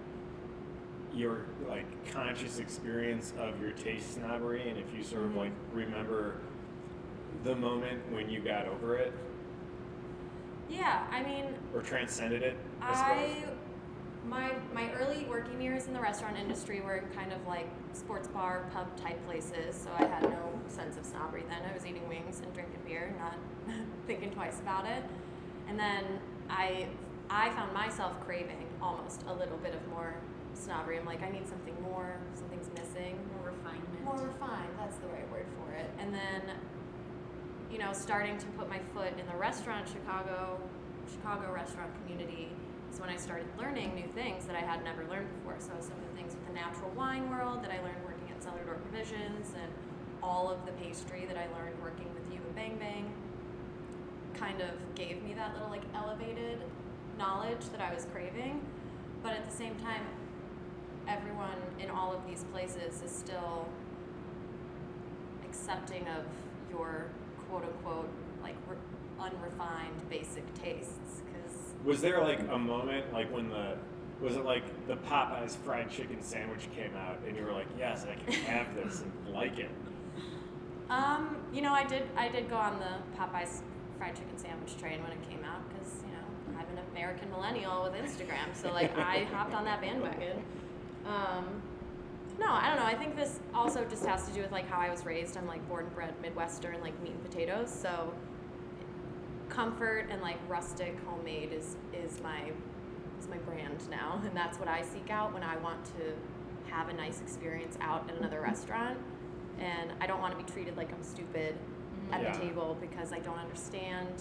your 1.15 1.47
like 1.67 1.87
conscious 2.13 2.59
experience 2.59 3.33
of 3.39 3.59
your 3.59 3.71
taste 3.71 4.15
snobbery, 4.17 4.69
and 4.69 4.77
if 4.79 4.85
you 4.95 5.03
sort 5.03 5.23
of 5.25 5.31
Mhm. 5.31 5.37
like 5.37 5.53
remember 5.73 6.35
the 7.47 7.55
moment 7.55 8.01
when 8.13 8.29
you 8.29 8.41
got 8.41 8.67
over 8.67 8.97
it 8.97 9.13
yeah 10.69 11.07
i 11.11 11.23
mean 11.23 11.45
or 11.75 11.81
transcended 11.81 12.43
it? 12.43 12.57
I, 12.83 12.93
I 12.93 13.45
my 14.29 14.51
my 14.75 14.93
early 14.95 15.25
working 15.29 15.61
years 15.63 15.87
in 15.87 15.93
the 15.93 16.01
restaurant 16.01 16.37
industry 16.37 16.81
were 16.81 16.97
in 16.97 17.05
kind 17.15 17.33
of 17.33 17.47
like 17.47 17.69
sports 17.93 18.27
bar 18.27 18.69
pub 18.73 18.89
type 19.01 19.25
places, 19.25 19.77
so 19.77 19.89
I 19.97 20.05
had 20.05 20.23
no 20.25 20.61
sense 20.67 20.97
of 20.97 21.07
snobbery 21.07 21.45
then. 21.49 21.59
I 21.71 21.73
was 21.73 21.87
eating 21.87 22.09
wings 22.09 22.41
and 22.41 22.53
drinking 22.53 22.81
beer, 22.85 23.15
not 23.21 23.37
thinking 24.09 24.33
twice 24.33 24.59
about 24.59 24.85
it. 24.85 25.05
And 25.69 25.79
then 25.79 26.05
I 26.51 26.89
I 27.31 27.51
found 27.51 27.73
myself 27.73 28.19
craving 28.27 28.67
almost 28.83 29.23
a 29.29 29.33
little 29.33 29.59
bit 29.59 29.75
of 29.75 29.87
more 29.89 30.17
snobbery. 30.55 30.99
I'm 30.99 31.07
like, 31.07 31.23
I 31.23 31.31
need 31.31 31.47
something 31.47 31.77
more, 31.83 32.17
something's 32.35 32.69
missing 32.75 33.17
More 33.39 33.53
refinement. 33.53 34.05
more 34.05 34.27
refined 34.27 34.71
that's 34.77 34.97
the 34.97 35.07
right 35.09 35.31
word 35.31 35.47
for 35.59 35.73
it 35.75 35.89
and 36.01 36.13
then 36.13 36.43
you 37.77 37.83
know 37.83 37.93
starting 37.93 38.39
to 38.39 38.47
put 38.59 38.71
my 38.71 38.79
foot 38.95 39.13
in 39.21 39.27
the 39.27 39.37
restaurant 39.37 39.87
chicago 39.87 40.59
chicago 41.13 41.53
restaurant 41.53 41.91
community 42.01 42.49
is 42.91 42.99
when 42.99 43.11
i 43.11 43.17
started 43.17 43.47
learning 43.59 43.95
new 43.95 44.09
things 44.15 44.47
that 44.47 44.57
i 44.57 44.61
had 44.61 44.83
never 44.83 45.05
learned 45.11 45.29
before. 45.37 45.57
So 45.59 45.73
some 45.81 45.93
of 45.93 46.09
the 46.09 46.17
things 46.17 46.33
with 46.33 46.47
the 46.47 46.55
natural 46.55 46.91
wine 46.97 47.29
world 47.29 47.63
that 47.63 47.71
i 47.71 47.77
learned 47.83 48.03
working 48.03 48.31
at 48.35 48.43
cellar 48.43 48.65
door 48.65 48.77
provisions 48.77 49.53
and 49.61 49.71
all 50.23 50.51
of 50.51 50.65
the 50.65 50.73
pastry 50.73 51.27
that 51.27 51.37
i 51.37 51.45
learned 51.59 51.77
working 51.83 52.09
with 52.15 52.25
you 52.33 52.39
at 52.39 52.57
bang 52.57 52.79
bang 52.79 53.13
kind 54.33 54.63
of 54.63 54.71
gave 54.95 55.23
me 55.23 55.35
that 55.35 55.53
little 55.53 55.69
like 55.69 55.85
elevated 55.95 56.59
knowledge 57.19 57.69
that 57.73 57.83
i 57.83 57.93
was 57.93 58.07
craving. 58.11 58.65
But 59.23 59.35
at 59.35 59.45
the 59.45 59.55
same 59.55 59.75
time 59.77 60.01
everyone 61.07 61.61
in 61.79 61.91
all 61.91 62.15
of 62.15 62.27
these 62.27 62.45
places 62.45 63.03
is 63.03 63.11
still 63.11 63.69
accepting 65.45 66.09
of 66.09 66.25
your 66.71 67.09
quote 67.49 67.65
unquote 67.65 68.09
like 68.43 68.57
re- 68.69 68.77
unrefined 69.21 70.09
basic 70.11 70.45
tastes 70.55 71.23
because 71.25 71.75
Was 71.85 72.01
there 72.01 72.21
like 72.23 72.41
a 72.51 72.59
moment 72.59 73.13
like 73.13 73.33
when 73.33 73.49
the 73.49 73.77
was 74.21 74.37
it 74.37 74.45
like 74.45 74.65
the 74.87 74.97
Popeyes 74.97 75.57
fried 75.59 75.91
chicken 75.91 76.23
sandwich 76.23 76.69
came 76.75 76.97
out 76.97 77.19
and 77.29 77.37
you 77.37 77.45
were 77.45 77.53
like, 77.53 77.67
yes, 77.79 78.07
I 78.11 78.15
can 78.15 78.33
have 78.45 78.75
this 78.75 79.03
and 79.03 79.35
like 79.35 79.59
it? 79.59 79.71
um 80.89 81.37
you 81.53 81.63
know 81.63 81.73
i 81.73 81.83
did 81.85 82.05
i 82.17 82.29
did 82.29 82.49
go 82.49 82.55
on 82.57 82.79
the 82.79 83.19
popeyes 83.21 83.61
fried 83.99 84.15
chicken 84.15 84.37
sandwich 84.39 84.77
train 84.79 85.03
when 85.03 85.11
it 85.11 85.29
came 85.29 85.43
out 85.45 85.61
because 85.69 85.95
you 86.07 86.13
know 86.13 86.61
i'm 86.61 86.79
an 86.79 86.83
american 86.93 87.29
millennial 87.31 87.83
with 87.83 87.93
instagram 87.95 88.55
so 88.55 88.71
like 88.73 88.97
i 88.97 89.25
hopped 89.25 89.53
on 89.53 89.65
that 89.65 89.81
bandwagon 89.81 90.41
um 91.05 91.61
no 92.39 92.47
i 92.51 92.67
don't 92.69 92.77
know. 92.77 92.85
I 92.85 92.95
think 92.95 93.17
this 93.17 93.41
also 93.55 93.85
just 93.85 94.05
has 94.07 94.27
to 94.29 94.33
do 94.33 94.41
with 94.43 94.53
like 94.53 94.69
how 94.69 94.81
i 94.81 94.91
was 94.91 95.05
raised. 95.05 95.37
I'm 95.37 95.47
like 95.47 95.67
born 95.69 95.85
and 95.87 95.95
bred 95.95 96.15
midwestern 96.21 96.81
like 96.81 97.01
meat 97.03 97.13
and 97.13 97.25
potatoes. 97.25 97.71
So 97.71 98.13
comfort 99.49 100.07
and 100.11 100.21
like 100.23 100.39
rustic 100.49 100.97
homemade 101.07 101.53
is 101.53 101.77
is 101.95 102.21
my 102.23 102.51
is 103.19 103.29
my 103.29 103.39
brand 103.39 103.89
now. 103.91 104.21
And 104.25 104.37
that's 104.37 104.59
what 104.59 104.69
i 104.69 104.83
seek 104.83 105.11
out 105.11 105.33
when 105.33 105.43
i 105.43 105.57
want 105.59 105.85
to 105.87 106.73
have 106.73 106.89
a 106.89 106.93
nice 106.93 107.21
experience 107.21 107.77
out 107.81 108.09
at 108.11 108.17
another 108.17 108.41
restaurant. 108.41 108.99
And 109.59 109.93
i 110.01 110.07
don't 110.07 110.21
want 110.21 110.37
to 110.39 110.45
be 110.45 110.51
treated 110.53 110.77
like 110.77 110.93
i'm 110.93 111.03
stupid 111.03 111.55
mm-hmm. 111.55 112.15
at 112.15 112.23
Yeah. 112.23 112.33
the 112.33 112.39
table 112.39 112.77
because 112.81 113.13
i 113.13 113.19
don't 113.21 113.39
understand 113.39 114.13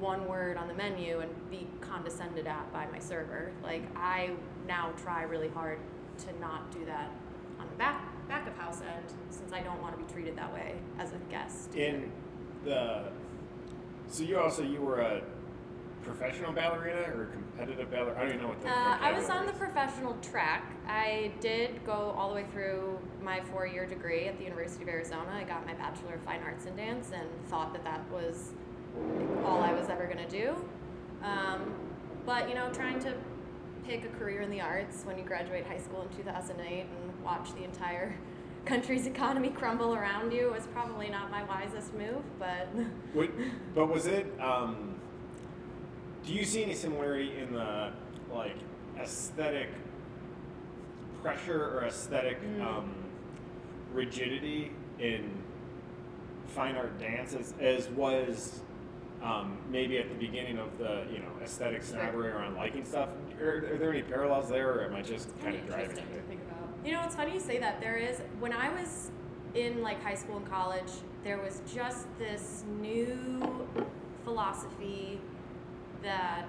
one 0.00 0.26
word 0.28 0.58
on 0.58 0.68
the 0.68 0.74
menu 0.74 1.20
and 1.20 1.30
be 1.50 1.66
condescended 1.80 2.46
at 2.46 2.70
by 2.72 2.86
my 2.86 2.98
server. 2.98 3.52
Like 3.62 3.82
i 3.96 4.30
now 4.66 4.92
try 5.02 5.22
really 5.22 5.48
hard 5.48 5.78
to 6.18 6.40
not 6.40 6.70
do 6.72 6.84
that 6.86 7.10
on 7.10 7.14
the 7.20 7.25
back 7.78 8.28
back 8.28 8.46
of 8.46 8.56
house 8.56 8.80
end 8.80 9.14
since 9.30 9.52
i 9.52 9.60
don't 9.60 9.80
want 9.80 9.96
to 9.96 10.04
be 10.04 10.12
treated 10.12 10.36
that 10.36 10.52
way 10.52 10.74
as 10.98 11.12
a 11.12 11.18
guest 11.30 11.74
In 11.74 12.10
the 12.64 13.04
so 14.08 14.22
you 14.22 14.38
also 14.38 14.62
you 14.62 14.80
were 14.80 15.00
a 15.00 15.22
professional 16.02 16.52
ballerina 16.52 17.00
or 17.12 17.24
a 17.24 17.26
competitive 17.26 17.90
ballerina? 17.90 18.16
I 18.16 18.20
don't 18.20 18.28
even 18.28 18.42
know 18.42 18.48
what 18.48 18.62
the. 18.62 18.68
Uh, 18.68 18.98
I 19.00 19.12
was 19.12 19.28
on 19.28 19.44
the 19.44 19.52
professional 19.52 20.14
track. 20.22 20.72
I 20.86 21.32
did 21.40 21.84
go 21.84 22.14
all 22.16 22.28
the 22.28 22.36
way 22.36 22.46
through 22.52 22.98
my 23.22 23.40
four 23.40 23.66
year 23.66 23.86
degree 23.86 24.26
at 24.26 24.38
the 24.38 24.44
University 24.44 24.84
of 24.84 24.88
Arizona. 24.88 25.30
I 25.32 25.42
got 25.42 25.66
my 25.66 25.74
Bachelor 25.74 26.14
of 26.14 26.20
Fine 26.22 26.42
Arts 26.44 26.64
in 26.66 26.76
Dance 26.76 27.10
and 27.12 27.28
thought 27.48 27.72
that 27.72 27.82
that 27.84 28.08
was 28.10 28.52
all 29.44 29.62
I 29.62 29.72
was 29.72 29.88
ever 29.88 30.06
going 30.06 30.24
to 30.24 30.30
do. 30.30 30.54
Um, 31.22 31.74
but, 32.24 32.48
you 32.48 32.54
know, 32.54 32.70
trying 32.72 33.00
to 33.00 33.14
pick 33.84 34.04
a 34.04 34.08
career 34.08 34.40
in 34.40 34.50
the 34.50 34.60
arts 34.60 35.02
when 35.04 35.18
you 35.18 35.24
graduate 35.24 35.66
high 35.66 35.78
school 35.78 36.02
in 36.02 36.16
2008 36.16 36.80
and 36.80 37.15
watch 37.26 37.52
the 37.54 37.64
entire 37.64 38.14
country's 38.64 39.06
economy 39.06 39.48
crumble 39.50 39.94
around 39.94 40.32
you 40.32 40.50
was 40.52 40.66
probably 40.72 41.08
not 41.10 41.30
my 41.30 41.42
wisest 41.44 41.92
move, 41.94 42.22
but. 42.38 42.68
What, 43.12 43.30
but 43.74 43.86
was 43.86 44.06
it? 44.06 44.32
Um, 44.40 44.94
do 46.24 46.32
you 46.32 46.44
see 46.44 46.62
any 46.62 46.74
similarity 46.74 47.32
in 47.38 47.52
the 47.52 47.90
like 48.32 48.56
aesthetic 48.98 49.68
pressure 51.22 51.78
or 51.78 51.84
aesthetic 51.84 52.40
Mm. 52.42 52.64
um, 52.64 52.94
rigidity 53.92 54.72
in 54.98 55.30
fine 56.48 56.76
art 56.76 56.98
dance 56.98 57.34
as, 57.34 57.54
as 57.60 57.88
was 57.90 58.60
um, 59.22 59.56
maybe 59.70 59.98
at 59.98 60.08
the 60.08 60.14
beginning 60.14 60.58
of 60.58 60.76
the 60.78 61.04
you 61.12 61.18
know 61.18 61.30
aesthetic 61.42 61.82
snobbery 61.82 62.30
around 62.30 62.56
liking 62.56 62.84
stuff? 62.84 63.10
Are, 63.40 63.72
are 63.72 63.76
there 63.78 63.90
any 63.92 64.02
parallels 64.02 64.48
there, 64.48 64.70
or 64.72 64.84
am 64.84 64.94
I 64.94 65.02
just 65.02 65.28
kind 65.42 65.54
of 65.56 65.66
driving 65.66 65.96
it? 65.98 66.45
To 66.86 66.92
think 66.92 66.92
about. 66.92 66.92
You 66.92 66.92
know, 66.92 67.02
it's 67.04 67.14
funny 67.16 67.34
you 67.34 67.40
say 67.40 67.58
that. 67.58 67.80
There 67.80 67.96
is, 67.96 68.20
when 68.40 68.52
I 68.52 68.68
was 68.70 69.10
in 69.54 69.82
like 69.82 70.02
high 70.02 70.14
school 70.14 70.36
and 70.36 70.50
college, 70.50 70.90
there 71.24 71.38
was 71.38 71.62
just 71.72 72.06
this 72.18 72.64
new 72.80 73.68
philosophy 74.24 75.20
that 76.02 76.44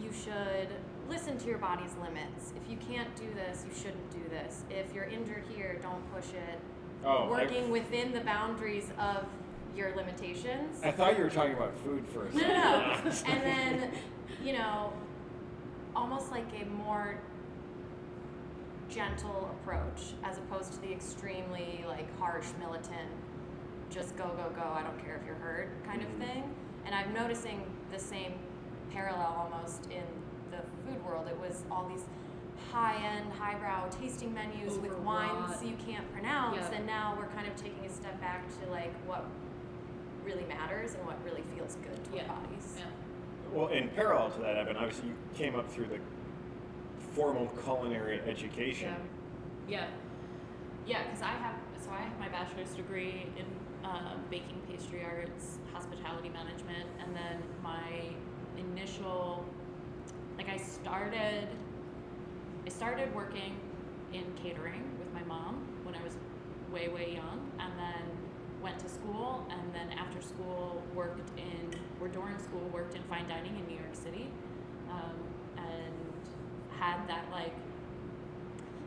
you 0.00 0.10
should 0.12 0.68
listen 1.08 1.38
to 1.38 1.46
your 1.46 1.58
body's 1.58 1.94
limits. 2.02 2.52
If 2.56 2.70
you 2.70 2.76
can't 2.76 3.14
do 3.16 3.26
this, 3.34 3.64
you 3.68 3.74
shouldn't 3.74 4.10
do 4.10 4.28
this. 4.30 4.64
If 4.70 4.94
you're 4.94 5.04
injured 5.04 5.44
here, 5.54 5.78
don't 5.82 6.14
push 6.14 6.32
it. 6.34 6.60
Oh, 7.04 7.24
I- 7.24 7.30
Working 7.30 7.70
within 7.70 8.12
the 8.12 8.20
boundaries 8.20 8.90
of 8.98 9.26
your 9.76 9.94
limitations. 9.96 10.80
I 10.82 10.90
thought 10.90 11.16
you 11.16 11.24
were 11.24 11.30
talking 11.30 11.54
about 11.54 11.76
food 11.84 12.04
first. 12.12 12.34
No, 12.34 12.42
no, 12.42 13.00
no. 13.04 13.10
and 13.26 13.42
then, 13.42 13.92
you 14.44 14.52
know, 14.52 14.92
almost 15.94 16.30
like 16.30 16.46
a 16.60 16.64
more 16.66 17.18
gentle 18.90 19.50
approach 19.62 20.14
as 20.24 20.38
opposed 20.38 20.72
to 20.72 20.80
the 20.82 20.92
extremely 20.92 21.84
like 21.86 22.06
harsh 22.18 22.46
militant 22.58 23.08
just 23.90 24.16
go 24.16 24.24
go 24.24 24.50
go 24.54 24.62
i 24.74 24.82
don't 24.82 24.98
care 25.04 25.16
if 25.20 25.26
you're 25.26 25.34
hurt 25.36 25.68
kind 25.84 26.02
of 26.02 26.08
Mhm. 26.08 26.18
thing 26.26 26.54
and 26.86 26.94
i'm 26.94 27.12
noticing 27.12 27.62
the 27.92 27.98
same 27.98 28.34
parallel 28.92 29.50
almost 29.52 29.86
in 29.90 30.02
the 30.50 30.58
food 30.84 31.04
world 31.04 31.28
it 31.28 31.38
was 31.40 31.62
all 31.70 31.88
these 31.88 32.04
high-end 32.72 33.32
highbrow 33.32 33.88
tasting 33.88 34.34
menus 34.34 34.78
with 34.78 34.96
wines 34.98 35.62
you 35.64 35.76
can't 35.86 36.10
pronounce 36.12 36.56
Yep. 36.56 36.72
and 36.74 36.86
now 36.86 37.14
we're 37.18 37.28
kind 37.28 37.46
of 37.46 37.56
taking 37.56 37.84
a 37.86 37.90
step 37.90 38.20
back 38.20 38.42
to 38.60 38.70
like 38.70 38.92
what 39.06 39.24
really 40.24 40.44
matters 40.44 40.94
and 40.94 41.06
what 41.06 41.16
really 41.24 41.42
feels 41.56 41.76
good 41.76 42.04
to 42.04 42.16
Yeah. 42.16 42.22
our 42.28 42.36
bodies. 42.36 42.76
Yeah. 42.78 42.84
Well, 43.52 43.68
in 43.68 43.88
parallel 43.88 44.30
to 44.32 44.40
that, 44.40 44.56
Evan, 44.58 44.76
obviously 44.76 45.08
you 45.08 45.14
came 45.34 45.56
up 45.56 45.66
through 45.70 45.86
the 45.86 45.98
formal 47.12 47.46
culinary 47.64 48.20
education. 48.26 48.94
Yeah. 49.68 49.86
Yeah, 50.86 51.04
because 51.04 51.22
I 51.22 51.28
have 51.28 51.56
so 51.78 51.90
I 51.90 52.02
have 52.02 52.18
my 52.18 52.28
bachelor's 52.28 52.70
degree 52.70 53.26
in 53.36 53.46
uh, 53.84 54.16
baking, 54.30 54.60
pastry 54.68 55.04
arts, 55.04 55.58
hospitality 55.72 56.28
management, 56.28 56.88
and 57.02 57.14
then 57.14 57.42
my 57.62 58.10
initial, 58.58 59.44
like 60.36 60.48
I 60.48 60.56
started, 60.56 61.48
I 62.66 62.68
started 62.68 63.14
working 63.14 63.56
in 64.12 64.24
catering 64.42 64.82
with 64.98 65.12
my 65.14 65.22
mom 65.22 65.66
when 65.84 65.94
I 65.94 66.02
was 66.02 66.16
way 66.72 66.88
way 66.88 67.14
young, 67.14 67.50
and 67.58 67.72
then 67.78 68.02
went 68.62 68.78
to 68.80 68.88
school, 68.88 69.46
and 69.50 69.74
then 69.74 69.96
after 69.98 70.20
school 70.20 70.82
worked 70.94 71.30
in 71.38 71.74
or 72.00 72.08
during 72.08 72.38
school 72.38 72.68
worked 72.72 72.94
in 72.94 73.02
fine 73.04 73.28
dining 73.28 73.56
in 73.56 73.66
New 73.66 73.78
York 73.78 73.94
City, 73.94 74.28
um, 74.90 75.16
and 75.56 75.94
had 76.80 77.06
that 77.08 77.24
like 77.30 77.54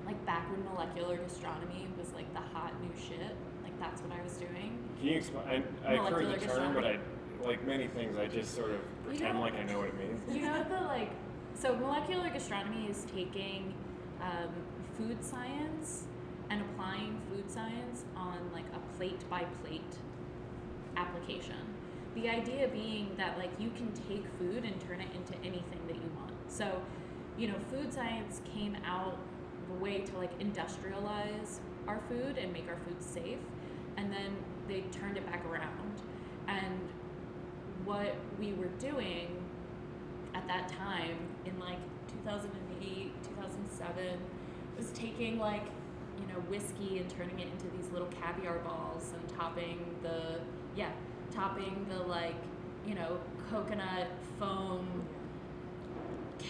like 0.05 0.25
back 0.25 0.51
when 0.51 0.63
molecular 0.65 1.17
gastronomy 1.17 1.87
was 1.97 2.11
like 2.13 2.31
the 2.33 2.39
hot 2.39 2.73
new 2.81 2.91
shit. 2.99 3.35
Like 3.63 3.79
that's 3.79 4.01
what 4.01 4.11
I 4.17 4.21
was 4.21 4.33
doing. 4.33 4.77
Can 4.99 5.07
you 5.07 5.17
explain? 5.17 5.63
I, 5.85 5.93
I've 5.93 6.11
heard 6.11 6.41
the 6.41 6.45
term, 6.45 6.73
but 6.73 6.83
I, 6.83 6.99
like 7.41 7.65
many 7.65 7.87
things, 7.87 8.17
I 8.17 8.27
just 8.27 8.55
sort 8.55 8.71
of 8.71 8.81
pretend 9.05 9.35
know- 9.35 9.41
like 9.41 9.55
I 9.55 9.63
know 9.63 9.79
what 9.79 9.89
it 9.89 9.97
means. 9.97 10.21
You 10.35 10.41
know 10.41 10.63
the 10.69 10.81
like 10.85 11.11
so 11.53 11.75
molecular 11.75 12.29
gastronomy 12.29 12.87
is 12.89 13.05
taking 13.15 13.73
um, 14.21 14.49
food 14.97 15.23
science 15.23 16.03
and 16.49 16.61
applying 16.61 17.19
food 17.29 17.49
science 17.49 18.03
on 18.15 18.37
like 18.53 18.65
a 18.73 18.97
plate 18.97 19.23
by 19.29 19.43
plate 19.61 19.81
application. 20.97 21.55
The 22.15 22.29
idea 22.29 22.67
being 22.67 23.11
that 23.17 23.37
like 23.37 23.51
you 23.59 23.71
can 23.71 23.91
take 24.07 24.25
food 24.37 24.63
and 24.63 24.79
turn 24.81 25.01
it 25.01 25.07
into 25.15 25.33
anything 25.39 25.79
that 25.87 25.95
you 25.95 26.11
want. 26.15 26.31
So, 26.47 26.81
you 27.37 27.47
know, 27.47 27.55
food 27.71 27.93
science 27.93 28.41
came 28.53 28.77
out 28.85 29.17
of 29.63 29.77
a 29.77 29.83
way 29.83 29.99
to 29.99 30.17
like 30.17 30.37
industrialize 30.39 31.59
our 31.87 31.99
food 32.07 32.37
and 32.37 32.53
make 32.53 32.67
our 32.69 32.77
food 32.87 33.01
safe, 33.03 33.39
and 33.97 34.11
then 34.11 34.35
they 34.67 34.81
turned 34.91 35.17
it 35.17 35.25
back 35.25 35.43
around. 35.45 36.01
And 36.47 36.79
what 37.85 38.15
we 38.39 38.53
were 38.53 38.71
doing 38.79 39.43
at 40.33 40.47
that 40.47 40.69
time 40.69 41.17
in 41.45 41.57
like 41.59 41.79
2008, 42.23 43.11
2007 43.23 44.05
was 44.77 44.91
taking 44.91 45.39
like 45.39 45.65
you 46.19 46.27
know 46.27 46.39
whiskey 46.49 46.99
and 46.99 47.09
turning 47.09 47.39
it 47.39 47.47
into 47.47 47.67
these 47.75 47.91
little 47.91 48.07
caviar 48.07 48.59
balls 48.59 49.13
and 49.13 49.37
topping 49.37 49.79
the 50.01 50.39
yeah 50.75 50.91
topping 51.31 51.85
the 51.89 51.99
like 52.03 52.35
you 52.85 52.95
know 52.95 53.19
coconut 53.49 54.07
foam 54.39 55.03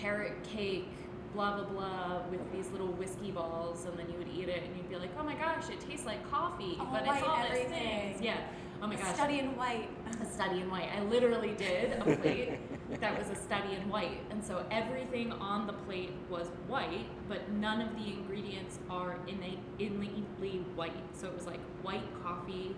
carrot 0.04 0.44
cake 0.44 0.88
blah 1.34 1.56
blah 1.56 1.66
blah 1.66 2.22
with 2.30 2.42
these 2.52 2.70
little 2.72 2.92
whiskey 3.02 3.32
balls 3.32 3.86
and 3.86 3.98
then 3.98 4.06
you 4.12 4.18
would 4.18 4.28
eat 4.28 4.50
it 4.50 4.64
and 4.64 4.76
you'd 4.76 4.90
be 4.90 4.98
like 4.98 5.10
oh 5.18 5.24
my 5.24 5.34
gosh 5.36 5.70
it 5.70 5.80
tastes 5.80 6.06
like 6.06 6.20
coffee 6.30 6.76
Oh, 6.80 6.90
but 6.92 7.06
white 7.08 7.18
it's 7.20 7.28
all 7.28 7.38
these 7.38 7.46
everything. 7.50 8.12
things 8.12 8.22
yeah 8.22 8.38
oh 8.82 8.88
my 8.88 8.96
gosh 8.96 9.16
Study 9.16 9.40
in 9.40 9.56
white. 9.56 9.90
a 10.22 10.26
study 10.26 10.60
in 10.62 10.70
white. 10.70 10.90
I 10.96 11.02
literally 11.04 11.54
did 11.58 11.94
a 11.94 12.04
plate 12.22 12.60
that 13.00 13.18
was 13.18 13.30
a 13.30 13.36
study 13.42 13.76
in 13.76 13.90
white. 13.90 14.20
And 14.30 14.44
so 14.44 14.66
everything 14.72 15.32
on 15.32 15.66
the 15.68 15.74
plate 15.74 16.12
was 16.30 16.50
white, 16.68 17.08
but 17.30 17.50
none 17.52 17.82
of 17.82 17.96
the 17.96 18.08
ingredients 18.12 18.80
are 18.90 19.18
innate, 19.28 19.60
innately 19.80 20.64
white. 20.76 21.04
So 21.14 21.28
it 21.28 21.34
was 21.34 21.46
like 21.48 21.62
white 21.82 22.04
coffee, 22.24 22.76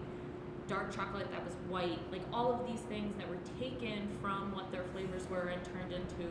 dark 0.67 0.95
chocolate 0.95 1.29
that 1.31 1.43
was 1.43 1.55
white, 1.69 1.99
like 2.11 2.21
all 2.31 2.53
of 2.53 2.67
these 2.67 2.81
things 2.81 3.13
that 3.17 3.27
were 3.27 3.39
taken 3.59 4.07
from 4.21 4.53
what 4.53 4.71
their 4.71 4.83
flavors 4.93 5.27
were 5.29 5.49
and 5.53 5.61
turned 5.65 5.91
into 5.91 6.29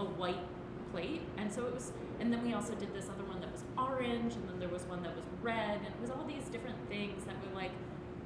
a 0.00 0.04
white 0.04 0.44
plate. 0.92 1.22
And 1.36 1.52
so 1.52 1.66
it 1.66 1.74
was, 1.74 1.92
and 2.18 2.32
then 2.32 2.42
we 2.42 2.54
also 2.54 2.74
did 2.74 2.92
this 2.94 3.08
other 3.08 3.24
one 3.24 3.40
that 3.40 3.52
was 3.52 3.64
orange, 3.78 4.34
and 4.34 4.48
then 4.48 4.58
there 4.58 4.68
was 4.68 4.82
one 4.84 5.02
that 5.02 5.14
was 5.14 5.24
red, 5.42 5.78
and 5.78 5.86
it 5.86 6.00
was 6.00 6.10
all 6.10 6.24
these 6.24 6.48
different 6.50 6.76
things 6.88 7.24
that 7.24 7.34
were 7.46 7.54
like, 7.54 7.70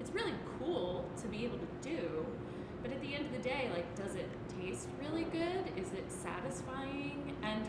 it's 0.00 0.10
really 0.10 0.34
cool 0.58 1.04
to 1.20 1.28
be 1.28 1.44
able 1.44 1.58
to 1.58 1.66
do. 1.82 2.26
But 2.82 2.92
at 2.92 3.00
the 3.00 3.14
end 3.14 3.26
of 3.26 3.32
the 3.32 3.38
day, 3.48 3.70
like, 3.72 3.94
does 3.96 4.14
it 4.14 4.28
taste 4.60 4.88
really 5.00 5.24
good? 5.24 5.72
Is 5.76 5.92
it 5.92 6.04
satisfying? 6.10 7.34
And 7.42 7.64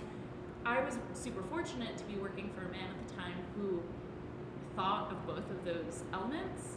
I 0.65 0.81
was 0.81 0.97
super 1.13 1.43
fortunate 1.43 1.97
to 1.97 2.03
be 2.05 2.15
working 2.15 2.49
for 2.53 2.65
a 2.65 2.71
man 2.71 2.89
at 2.89 3.07
the 3.07 3.13
time 3.15 3.37
who 3.55 3.81
thought 4.75 5.11
of 5.11 5.25
both 5.25 5.49
of 5.49 5.63
those 5.63 6.03
elements. 6.11 6.75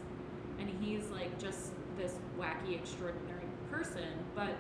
And 0.60 0.70
he's 0.80 1.08
like 1.10 1.36
just 1.38 1.72
this 1.96 2.14
wacky, 2.38 2.74
extraordinary 2.74 3.46
person. 3.70 4.08
But 4.36 4.54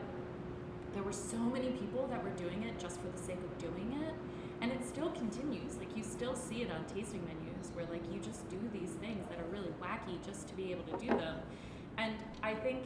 there 0.94 1.02
were 1.02 1.12
so 1.12 1.38
many 1.38 1.70
people 1.70 2.06
that 2.08 2.22
were 2.22 2.30
doing 2.30 2.62
it 2.64 2.78
just 2.78 3.00
for 3.00 3.08
the 3.08 3.22
sake 3.22 3.38
of 3.38 3.58
doing 3.58 3.98
it. 4.02 4.14
And 4.60 4.72
it 4.72 4.86
still 4.86 5.10
continues. 5.10 5.76
Like, 5.76 5.96
you 5.96 6.02
still 6.02 6.34
see 6.34 6.62
it 6.62 6.70
on 6.72 6.84
tasting 6.86 7.24
menus 7.24 7.70
where, 7.74 7.86
like, 7.86 8.02
you 8.12 8.18
just 8.18 8.48
do 8.48 8.58
these 8.72 8.90
things 8.90 9.24
that 9.28 9.38
are 9.38 9.48
really 9.52 9.72
wacky 9.80 10.24
just 10.26 10.48
to 10.48 10.54
be 10.54 10.72
able 10.72 10.82
to 10.84 10.96
do 10.98 11.06
them. 11.06 11.36
And 11.96 12.14
I 12.42 12.54
think 12.54 12.84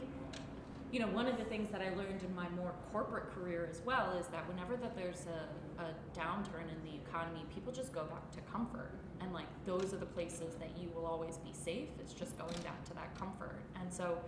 you 0.93 0.99
know, 0.99 1.07
one 1.07 1.25
of 1.25 1.39
the 1.39 1.43
things 1.45 1.71
that 1.71 1.81
I 1.81 1.89
learned 1.95 2.21
in 2.21 2.35
my 2.35 2.47
more 2.49 2.71
corporate 2.91 3.33
career 3.33 3.67
as 3.67 3.81
well 3.83 4.11
is 4.11 4.27
that 4.27 4.47
whenever 4.47 4.77
that 4.77 4.95
there's 4.95 5.25
a, 5.25 5.81
a 5.81 5.87
downturn 6.15 6.69
in 6.69 6.77
the 6.85 6.95
economy, 7.09 7.43
people 7.51 7.73
just 7.73 7.91
go 7.91 8.03
back 8.03 8.29
to 8.33 8.41
comfort. 8.41 8.91
And 9.19 9.33
like 9.33 9.47
those 9.65 9.91
are 9.91 9.97
the 9.97 10.05
places 10.05 10.53
that 10.59 10.69
you 10.79 10.91
will 10.93 11.07
always 11.07 11.37
be 11.37 11.51
safe. 11.51 11.87
It's 11.99 12.13
just 12.13 12.37
going 12.37 12.53
back 12.63 12.85
to 12.85 12.93
that 12.93 13.17
comfort. 13.17 13.57
And 13.81 13.91
so 13.91 14.19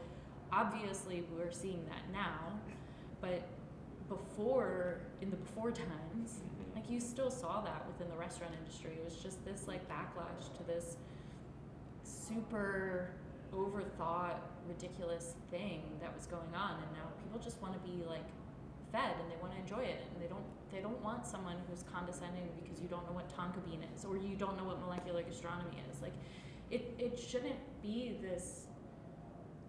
obviously 0.51 1.23
we're 1.37 1.51
seeing 1.51 1.85
that 1.85 2.11
now, 2.11 2.59
but 3.21 3.47
before 4.09 4.99
in 5.21 5.29
the 5.29 5.35
before 5.35 5.71
times, 5.71 6.39
mm-hmm. 6.39 6.75
like 6.75 6.89
you 6.89 6.99
still 6.99 7.31
saw 7.31 7.61
that 7.61 7.85
within 7.87 8.09
the 8.09 8.17
restaurant 8.17 8.53
industry. 8.59 8.91
It 8.97 9.05
was 9.05 9.15
just 9.15 9.43
this 9.45 9.67
like 9.67 9.87
backlash 9.89 10.55
to 10.57 10.63
this 10.67 10.97
super 12.03 13.11
overthought, 13.53 14.37
ridiculous 14.67 15.33
thing 15.49 15.81
that 16.01 16.13
was 16.15 16.25
going 16.25 16.53
on, 16.55 16.75
and 16.83 16.91
now 16.93 17.07
people 17.23 17.39
just 17.39 17.61
want 17.61 17.73
to 17.73 17.79
be 17.87 18.03
like 18.05 18.25
fed 18.91 19.15
and 19.21 19.31
they 19.31 19.37
want 19.41 19.53
to 19.53 19.59
enjoy 19.59 19.83
it, 19.83 20.01
and 20.13 20.23
they 20.23 20.27
don't 20.27 20.45
they 20.71 20.81
don't 20.81 21.01
want 21.01 21.25
someone 21.25 21.55
who's 21.69 21.83
condescending 21.91 22.47
because 22.61 22.81
you 22.81 22.87
don't 22.87 23.05
know 23.07 23.13
what 23.13 23.29
tonka 23.29 23.63
bean 23.65 23.81
is 23.95 24.03
or 24.03 24.17
you 24.17 24.35
don't 24.35 24.57
know 24.57 24.65
what 24.65 24.79
molecular 24.81 25.23
gastronomy 25.23 25.81
is. 25.89 26.01
Like, 26.01 26.13
it 26.69 26.93
it 26.99 27.17
shouldn't 27.19 27.59
be 27.81 28.17
this 28.21 28.67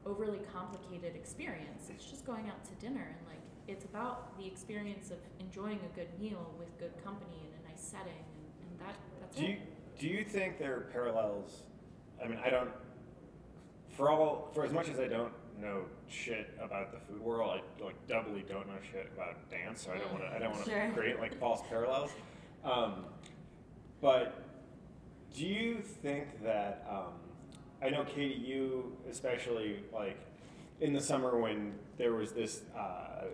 overly 0.04 0.40
complicated 0.52 1.16
experience. 1.16 1.90
It's 1.90 2.04
just 2.04 2.24
going 2.24 2.48
out 2.48 2.64
to 2.64 2.74
dinner 2.84 3.02
and 3.02 3.26
like 3.26 3.45
it's 3.68 3.84
about 3.84 4.38
the 4.38 4.46
experience 4.46 5.10
of 5.10 5.18
enjoying 5.40 5.80
a 5.84 5.96
good 5.96 6.08
meal 6.20 6.52
with 6.58 6.76
good 6.78 6.92
company 7.04 7.42
in 7.48 7.64
a 7.66 7.70
nice 7.70 7.82
setting, 7.82 8.12
and, 8.12 8.70
and 8.70 8.80
that 8.80 8.96
that's 9.20 9.36
Do 9.36 9.44
it. 9.44 9.48
you 9.50 9.56
do 9.98 10.08
you 10.08 10.24
think 10.24 10.58
there 10.58 10.76
are 10.76 10.80
parallels? 10.92 11.62
I 12.22 12.28
mean, 12.28 12.38
I 12.44 12.50
don't. 12.50 12.70
For 13.96 14.10
all, 14.10 14.50
for 14.54 14.64
as 14.64 14.72
much 14.72 14.88
as 14.90 14.98
I 15.00 15.06
don't 15.08 15.32
know 15.58 15.84
shit 16.06 16.50
about 16.62 16.92
the 16.92 16.98
food 17.00 17.20
world, 17.22 17.50
I 17.80 17.84
like 17.84 18.06
doubly 18.06 18.44
don't 18.46 18.66
know 18.68 18.74
shit 18.92 19.10
about 19.14 19.50
dance. 19.50 19.84
So 19.86 19.92
I 19.92 19.98
don't 19.98 20.12
want 20.12 20.24
to. 20.24 20.36
I 20.36 20.38
don't 20.38 20.50
want 20.52 20.64
to 20.66 20.70
Sure. 20.70 20.90
create 20.94 21.18
like 21.18 21.38
false 21.40 21.62
parallels. 21.68 22.10
Um, 22.62 23.06
but 24.00 24.42
do 25.34 25.46
you 25.46 25.80
think 25.80 26.42
that? 26.44 26.86
Um, 26.90 27.12
I 27.82 27.90
know 27.90 28.04
Katie, 28.04 28.34
you 28.34 28.96
especially 29.10 29.82
like 29.92 30.18
in 30.80 30.92
the 30.92 31.00
summer 31.00 31.38
when 31.38 31.74
there 31.96 32.12
was 32.12 32.32
this 32.32 32.62
uh, 32.76 33.24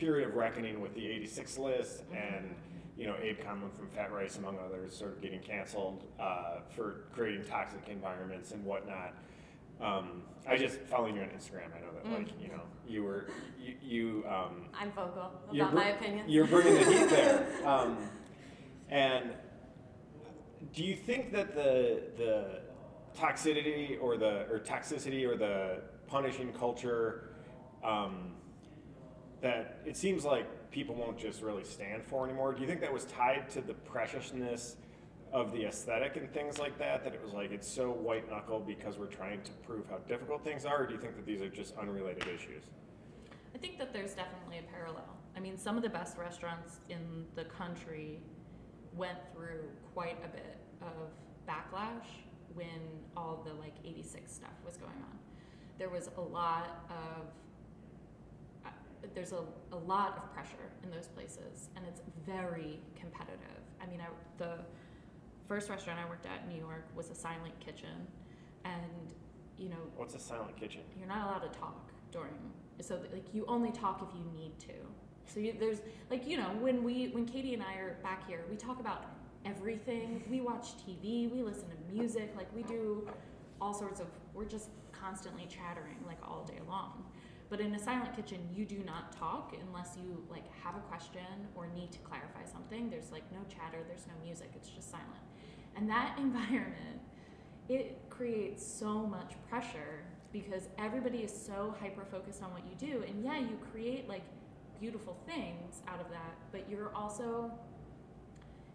period 0.00 0.26
of 0.26 0.34
reckoning 0.34 0.80
with 0.80 0.94
the 0.94 1.06
86 1.06 1.58
list 1.58 2.02
and 2.10 2.54
you 2.96 3.06
know 3.06 3.16
Abe 3.20 3.38
Conlon 3.40 3.70
from 3.76 3.88
Fat 3.94 4.10
Rice 4.12 4.38
among 4.38 4.58
others 4.58 4.96
sort 4.96 5.12
of 5.12 5.20
getting 5.22 5.40
canceled 5.40 6.04
uh, 6.18 6.60
for 6.74 7.04
creating 7.14 7.44
toxic 7.44 7.80
environments 7.88 8.50
and 8.52 8.64
whatnot. 8.64 9.14
Um, 9.80 10.22
I 10.48 10.56
just 10.56 10.80
following 10.82 11.16
you 11.16 11.22
on 11.22 11.28
Instagram. 11.28 11.68
I 11.76 11.80
know 11.80 11.92
that 12.02 12.18
like 12.18 12.28
you 12.40 12.48
know 12.48 12.62
you 12.88 13.04
were 13.04 13.26
you, 13.62 13.74
you 13.82 14.24
um, 14.26 14.68
I'm 14.78 14.90
vocal 14.92 15.32
about 15.50 15.70
br- 15.70 15.76
my 15.76 15.88
opinions. 15.90 16.30
you're 16.30 16.46
bringing 16.46 16.74
the 16.74 16.84
heat 16.84 17.10
there. 17.10 17.46
Um, 17.64 17.98
and 18.88 19.34
do 20.74 20.82
you 20.82 20.96
think 20.96 21.32
that 21.32 21.54
the 21.54 22.02
the 22.16 22.60
toxicity 23.18 24.00
or 24.00 24.16
the 24.16 24.46
or 24.50 24.58
toxicity 24.58 25.26
or 25.26 25.36
the 25.36 25.82
punishing 26.06 26.52
culture 26.52 27.30
um, 27.84 28.32
that 29.40 29.80
it 29.86 29.96
seems 29.96 30.24
like 30.24 30.70
people 30.70 30.94
won't 30.94 31.18
just 31.18 31.42
really 31.42 31.64
stand 31.64 32.04
for 32.04 32.24
anymore? 32.24 32.52
Do 32.52 32.60
you 32.60 32.66
think 32.66 32.80
that 32.80 32.92
was 32.92 33.04
tied 33.04 33.48
to 33.50 33.60
the 33.60 33.74
preciousness 33.74 34.76
of 35.32 35.52
the 35.52 35.64
aesthetic 35.64 36.16
and 36.16 36.32
things 36.32 36.58
like 36.58 36.78
that? 36.78 37.04
That 37.04 37.14
it 37.14 37.22
was 37.22 37.32
like 37.32 37.50
it's 37.50 37.68
so 37.68 37.90
white 37.90 38.28
knuckle 38.30 38.60
because 38.60 38.98
we're 38.98 39.06
trying 39.06 39.42
to 39.42 39.52
prove 39.66 39.88
how 39.88 39.98
difficult 40.08 40.44
things 40.44 40.64
are, 40.64 40.82
or 40.82 40.86
do 40.86 40.94
you 40.94 41.00
think 41.00 41.16
that 41.16 41.26
these 41.26 41.40
are 41.40 41.48
just 41.48 41.76
unrelated 41.76 42.26
issues? 42.26 42.64
I 43.54 43.58
think 43.58 43.78
that 43.78 43.92
there's 43.92 44.14
definitely 44.14 44.58
a 44.58 44.62
parallel. 44.72 45.16
I 45.36 45.40
mean, 45.40 45.56
some 45.56 45.76
of 45.76 45.82
the 45.82 45.88
best 45.88 46.16
restaurants 46.16 46.80
in 46.88 47.24
the 47.34 47.44
country 47.44 48.20
went 48.94 49.18
through 49.32 49.64
quite 49.94 50.18
a 50.24 50.28
bit 50.28 50.58
of 50.82 51.10
backlash 51.48 52.06
when 52.54 52.66
all 53.16 53.42
the 53.46 53.54
like 53.54 53.74
86 53.84 54.32
stuff 54.32 54.50
was 54.64 54.76
going 54.76 54.92
on. 54.92 55.18
there 55.80 55.88
was 55.88 56.10
a 56.18 56.20
lot 56.20 56.84
of 56.90 57.26
there's 59.14 59.32
a, 59.32 59.42
a 59.72 59.76
lot 59.76 60.16
of 60.16 60.32
pressure 60.34 60.70
in 60.82 60.90
those 60.90 61.08
places 61.08 61.68
and 61.76 61.84
it's 61.86 62.02
very 62.26 62.80
competitive. 62.98 63.62
I 63.82 63.86
mean 63.86 64.00
I, 64.00 64.06
the 64.38 64.58
first 65.48 65.68
restaurant 65.68 65.98
i 65.98 66.08
worked 66.08 66.26
at 66.26 66.42
in 66.44 66.54
new 66.54 66.60
york 66.60 66.84
was 66.94 67.10
a 67.10 67.14
silent 67.14 67.58
kitchen 67.58 68.06
and 68.64 69.14
you 69.58 69.68
know 69.68 69.82
What's 69.96 70.14
a 70.14 70.18
silent 70.18 70.56
kitchen? 70.56 70.82
you're 70.96 71.08
not 71.08 71.26
allowed 71.26 71.52
to 71.52 71.58
talk 71.58 71.90
during 72.12 72.34
so 72.80 72.98
like 73.12 73.24
you 73.34 73.44
only 73.48 73.70
talk 73.72 74.06
if 74.08 74.14
you 74.18 74.24
need 74.40 74.58
to. 74.60 74.72
So 75.26 75.38
you, 75.40 75.54
there's 75.58 75.80
like 76.10 76.26
you 76.26 76.36
know 76.36 76.50
when 76.60 76.82
we 76.82 77.08
when 77.08 77.26
katie 77.26 77.54
and 77.54 77.62
i 77.62 77.74
are 77.74 77.96
back 78.02 78.26
here 78.26 78.44
we 78.50 78.56
talk 78.56 78.80
about 78.80 79.04
everything. 79.44 80.22
We 80.30 80.40
watch 80.40 80.68
tv 80.78 81.30
we 81.30 81.42
listen 81.42 81.64
to 81.68 81.94
music 81.94 82.32
like 82.36 82.54
we 82.54 82.62
do 82.62 83.08
all 83.60 83.74
sorts 83.74 84.00
of 84.00 84.06
we're 84.34 84.44
just 84.44 84.68
constantly 84.92 85.46
chattering 85.48 85.96
like 86.06 86.18
all 86.22 86.44
day 86.44 86.60
long 86.68 87.04
but 87.50 87.60
in 87.60 87.74
a 87.74 87.78
silent 87.78 88.14
kitchen 88.14 88.38
you 88.54 88.64
do 88.64 88.82
not 88.86 89.12
talk 89.16 89.54
unless 89.66 89.96
you 89.96 90.24
like 90.30 90.44
have 90.62 90.76
a 90.76 90.80
question 90.80 91.20
or 91.54 91.66
need 91.74 91.90
to 91.92 91.98
clarify 91.98 92.44
something. 92.44 92.88
There's 92.88 93.10
like 93.10 93.30
no 93.32 93.40
chatter 93.48 93.78
there's 93.86 94.06
no 94.06 94.14
music 94.24 94.52
it's 94.54 94.70
just 94.70 94.90
silent. 94.90 95.24
And 95.76 95.90
that 95.90 96.16
environment 96.18 97.00
it 97.68 98.00
creates 98.08 98.64
so 98.66 99.06
much 99.06 99.34
pressure 99.48 100.04
because 100.32 100.68
everybody 100.78 101.18
is 101.18 101.32
so 101.32 101.74
hyper 101.80 102.04
focused 102.04 102.42
on 102.42 102.52
what 102.52 102.62
you 102.64 102.76
do. 102.78 103.02
And 103.06 103.22
yeah 103.22 103.38
you 103.38 103.58
create 103.72 104.08
like 104.08 104.22
beautiful 104.80 105.18
things 105.26 105.82
out 105.88 106.00
of 106.00 106.08
that 106.08 106.36
but 106.52 106.64
you're 106.70 106.90
also 106.94 107.52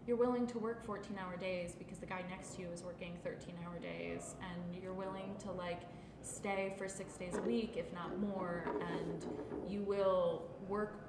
you're 0.06 0.16
willing 0.16 0.46
to 0.46 0.58
work 0.58 0.84
14 0.84 1.18
hour 1.18 1.36
days 1.36 1.74
because 1.76 1.98
the 1.98 2.06
guy 2.06 2.22
next 2.30 2.54
to 2.54 2.62
you 2.62 2.68
is 2.72 2.84
working 2.84 3.18
13 3.24 3.54
hour 3.64 3.78
days. 3.80 4.36
And 4.40 4.82
you're 4.82 4.92
willing 4.92 5.34
to 5.40 5.50
like 5.50 5.82
stay 6.26 6.74
for 6.76 6.88
six 6.88 7.14
days 7.14 7.36
a 7.36 7.40
week 7.42 7.74
if 7.76 7.92
not 7.92 8.18
more 8.18 8.64
and 8.80 9.24
you 9.68 9.82
will 9.82 10.42
work 10.68 11.00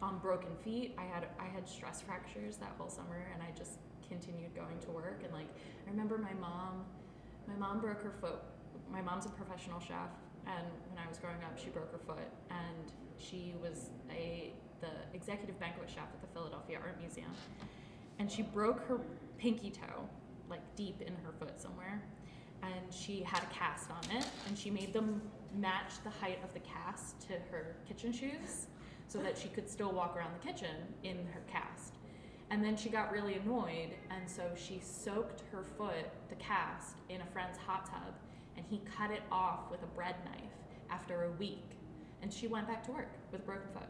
on 0.00 0.18
broken 0.18 0.50
feet. 0.64 0.94
I 0.98 1.04
had 1.04 1.26
i 1.38 1.46
had 1.46 1.68
stress 1.68 2.00
fractures 2.00 2.56
that 2.56 2.72
whole 2.78 2.88
summer 2.88 3.26
and 3.32 3.42
i 3.42 3.56
just 3.56 3.78
continued 4.08 4.54
going 4.54 4.78
to 4.80 4.90
work. 4.90 5.20
And 5.24 5.32
like 5.32 5.48
i 5.86 5.90
remember 5.90 6.18
my 6.18 6.32
mom 6.34 6.84
my 7.48 7.54
mom 7.54 7.80
broke 7.80 8.02
her 8.02 8.12
foot. 8.20 8.40
My 8.90 9.02
mom's 9.02 9.26
a 9.26 9.30
professional 9.30 9.80
chef 9.80 10.10
and 10.46 10.66
when 10.90 11.04
i 11.04 11.08
was 11.08 11.18
growing 11.18 11.42
up 11.44 11.58
she 11.58 11.70
broke 11.70 11.90
her 11.92 12.00
foot. 12.06 12.30
And 12.50 12.92
she 13.18 13.54
was 13.60 13.90
a 14.10 14.52
the 14.80 14.90
executive 15.14 15.58
banquet 15.60 15.88
chef 15.88 16.04
at 16.12 16.20
the 16.20 16.28
philadelphia 16.28 16.78
art 16.82 16.98
museum. 17.00 17.30
And 18.18 18.30
she 18.30 18.42
broke 18.42 18.86
her 18.86 19.00
pinky 19.38 19.70
toe 19.70 20.08
like 20.48 20.60
deep 20.76 21.00
in 21.02 21.14
her 21.24 21.32
foot 21.38 21.60
somewhere 21.60 22.02
and 22.62 22.92
she 22.92 23.22
had 23.22 23.42
a 23.42 23.54
cast 23.54 23.90
on 23.90 24.16
it 24.16 24.26
and 24.46 24.56
she 24.56 24.70
made 24.70 24.92
them 24.92 25.20
match 25.58 26.02
the 26.04 26.10
height 26.10 26.38
of 26.44 26.52
the 26.54 26.60
cast 26.60 27.20
to 27.20 27.34
her 27.50 27.76
kitchen 27.86 28.12
shoes 28.12 28.66
so 29.08 29.18
that 29.18 29.36
she 29.36 29.48
could 29.48 29.68
still 29.68 29.92
walk 29.92 30.16
around 30.16 30.30
the 30.32 30.46
kitchen 30.46 30.76
in 31.02 31.16
her 31.26 31.42
cast. 31.50 31.96
And 32.50 32.64
then 32.64 32.76
she 32.76 32.88
got 32.88 33.10
really 33.12 33.34
annoyed 33.34 33.90
and 34.10 34.28
so 34.28 34.42
she 34.54 34.80
soaked 34.80 35.42
her 35.50 35.62
foot 35.62 36.08
the 36.28 36.36
cast 36.36 36.96
in 37.08 37.20
a 37.20 37.26
friend's 37.26 37.58
hot 37.58 37.86
tub 37.86 38.14
and 38.56 38.64
he 38.68 38.80
cut 38.96 39.10
it 39.10 39.22
off 39.30 39.70
with 39.70 39.82
a 39.82 39.86
bread 39.86 40.16
knife 40.24 40.52
after 40.90 41.24
a 41.24 41.30
week 41.32 41.78
and 42.22 42.32
she 42.32 42.46
went 42.46 42.68
back 42.68 42.84
to 42.84 42.92
work 42.92 43.10
with 43.30 43.40
a 43.40 43.44
broken 43.44 43.68
foot. 43.72 43.88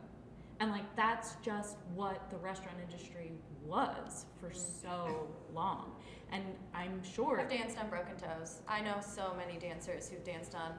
And 0.60 0.70
like 0.70 0.96
that's 0.96 1.36
just 1.44 1.76
what 1.94 2.30
the 2.30 2.36
restaurant 2.36 2.78
industry 2.88 3.32
was 3.64 4.26
for 4.40 4.52
so 4.52 5.28
long 5.52 5.92
and 6.32 6.42
i'm 6.74 7.02
sure 7.04 7.40
I've 7.40 7.50
danced 7.50 7.78
on 7.78 7.88
broken 7.90 8.16
toes. 8.16 8.60
I 8.68 8.80
know 8.80 8.96
so 9.00 9.34
many 9.36 9.58
dancers 9.58 10.08
who've 10.08 10.24
danced 10.24 10.54
on 10.54 10.72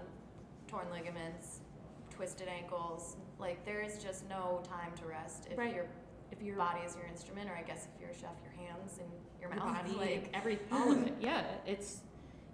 torn 0.68 0.88
ligaments, 0.92 1.60
twisted 2.10 2.48
ankles. 2.48 3.18
Like 3.40 3.64
there 3.66 3.82
is 3.82 3.98
just 4.04 4.28
no 4.30 4.62
time 4.68 4.92
to 5.00 5.06
rest 5.06 5.48
if 5.52 5.58
Right. 5.58 5.74
your 5.76 5.86
if 6.32 6.42
your 6.42 6.56
body 6.58 6.80
is 6.86 6.96
your 6.96 7.06
instrument, 7.06 7.48
or 7.50 7.56
I 7.56 7.62
guess 7.62 7.88
if 7.94 8.02
you're 8.02 8.10
a 8.10 8.14
chef, 8.16 8.32
your 8.44 8.54
hands 8.68 8.98
and 9.00 9.08
your 9.40 9.52
your 9.54 9.60
mouth. 9.64 9.76
body 9.84 9.96
like 9.98 10.30
every 10.34 10.58
all 10.72 10.92
of 10.92 11.06
it 11.08 11.14
yeah 11.20 11.44
it's 11.66 12.02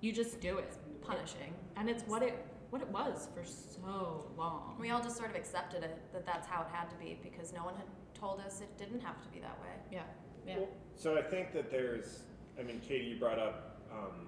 you 0.02 0.12
just 0.12 0.40
do 0.42 0.58
it 0.58 0.76
punishing. 1.02 1.54
and 1.78 1.90
it's 1.90 2.04
what 2.04 2.22
it 2.24 2.46
what 2.72 2.82
it 2.82 2.88
was 2.90 3.30
for 3.34 3.44
so 3.46 4.30
long 4.38 4.76
We 4.80 4.90
all 4.92 5.02
just 5.02 5.18
sort 5.18 5.30
of 5.30 5.36
accepted 5.36 5.84
it 5.84 5.98
that 6.14 6.26
that's 6.26 6.48
how 6.48 6.62
it 6.64 6.68
had 6.72 6.90
to 6.90 6.96
be 6.98 7.18
because 7.24 7.52
no 7.54 7.64
one 7.64 7.76
had 7.76 7.88
told 8.14 8.42
us 8.42 8.62
it 8.62 8.78
didn't 8.78 9.02
have 9.02 9.22
to 9.24 9.30
be 9.30 9.40
that 9.40 9.58
way. 9.62 9.74
yeah 9.92 10.02
yeah 10.46 10.58
Well, 10.58 10.70
so 10.96 11.18
I 11.18 11.22
think 11.22 11.54
that 11.54 11.72
there's, 11.72 12.24
I 12.60 12.64
mean, 12.64 12.82
Katie, 12.86 13.06
you 13.06 13.18
brought 13.18 13.40
up, 13.40 13.80
um, 13.92 14.28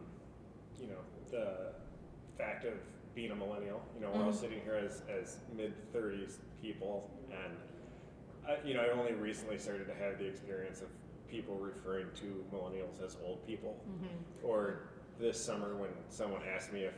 you 0.79 0.87
know, 0.87 0.99
the 1.29 1.73
fact 2.37 2.65
of 2.65 2.73
being 3.13 3.31
a 3.31 3.35
millennial. 3.35 3.81
You 3.95 4.01
know, 4.01 4.11
we're 4.13 4.23
all 4.23 4.31
Mhm. 4.31 4.35
sitting 4.35 4.61
here 4.61 4.75
as, 4.75 5.01
as 5.09 5.37
mid 5.55 5.73
30s 5.93 6.39
people, 6.61 7.09
and, 7.31 7.57
I, 8.47 8.57
you 8.65 8.73
know, 8.73 8.81
I 8.81 8.89
only 8.89 9.13
recently 9.13 9.57
started 9.57 9.85
to 9.87 9.93
have 9.95 10.17
the 10.17 10.25
experience 10.25 10.81
of 10.81 10.87
people 11.29 11.55
referring 11.57 12.07
to 12.15 12.45
millennials 12.53 13.01
as 13.03 13.17
old 13.23 13.45
people. 13.45 13.77
mm-hmm. 13.89 14.45
Or 14.45 14.83
this 15.19 15.39
summer 15.43 15.75
when 15.75 15.91
someone 16.09 16.41
asked 16.55 16.71
me 16.73 16.85
if, 16.85 16.93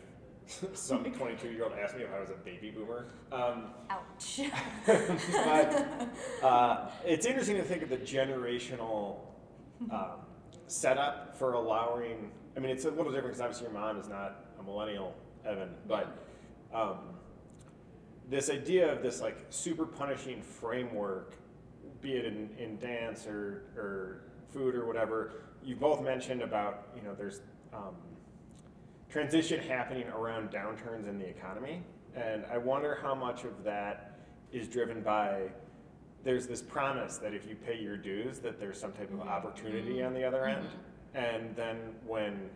some 0.77 1.03
22 1.13 1.49
year 1.51 1.63
old 1.63 1.73
asked 1.73 1.95
me 1.95 2.03
if 2.03 2.13
I 2.13 2.19
was 2.19 2.29
a 2.29 2.33
baby 2.35 2.69
boomer. 2.71 3.07
Um, 3.31 3.73
Ouch. 3.89 4.41
but 4.85 6.07
uh, 6.43 6.89
it's 7.05 7.25
interesting 7.25 7.57
to 7.57 7.63
think 7.63 7.81
of 7.81 7.89
the 7.89 7.97
generational 7.97 9.17
um, 9.91 10.11
setup 10.67 11.37
for 11.37 11.53
allowing. 11.53 12.31
I 12.55 12.59
mean, 12.59 12.71
it's 12.71 12.85
a 12.85 12.89
little 12.89 13.11
different 13.11 13.27
because 13.27 13.41
obviously 13.41 13.65
your 13.65 13.73
mom 13.73 13.99
is 13.99 14.07
not 14.07 14.45
a 14.59 14.63
millennial, 14.63 15.15
Evan, 15.45 15.69
but 15.87 16.27
um, 16.73 16.97
this 18.29 18.49
idea 18.49 18.91
of 18.91 19.01
this 19.01 19.21
like 19.21 19.37
super 19.49 19.85
punishing 19.85 20.41
framework, 20.41 21.35
be 22.01 22.13
it 22.13 22.25
in, 22.25 22.49
in 22.57 22.77
dance 22.77 23.27
or, 23.27 23.63
or 23.75 24.23
food 24.51 24.75
or 24.75 24.85
whatever, 24.85 25.33
you 25.63 25.75
both 25.75 26.01
mentioned 26.01 26.41
about 26.41 26.87
you 26.95 27.01
know 27.01 27.15
there's 27.15 27.41
um, 27.73 27.95
transition 29.09 29.59
happening 29.61 30.07
around 30.09 30.51
downturns 30.51 31.07
in 31.07 31.17
the 31.17 31.27
economy, 31.27 31.83
and 32.15 32.45
I 32.51 32.57
wonder 32.57 32.99
how 33.01 33.15
much 33.15 33.43
of 33.43 33.63
that 33.63 34.19
is 34.51 34.67
driven 34.67 35.01
by 35.01 35.49
there's 36.23 36.47
this 36.47 36.61
promise 36.61 37.17
that 37.17 37.33
if 37.33 37.47
you 37.47 37.55
pay 37.55 37.77
your 37.79 37.97
dues 37.97 38.39
that 38.39 38.59
there's 38.59 38.79
some 38.79 38.91
type 38.93 39.11
of 39.13 39.19
Mhm. 39.19 39.27
opportunity 39.27 40.01
on 40.03 40.13
the 40.13 40.23
other 40.23 40.45
end 40.45 40.67
and 41.13 41.55
then 41.55 41.77
when 42.05 42.49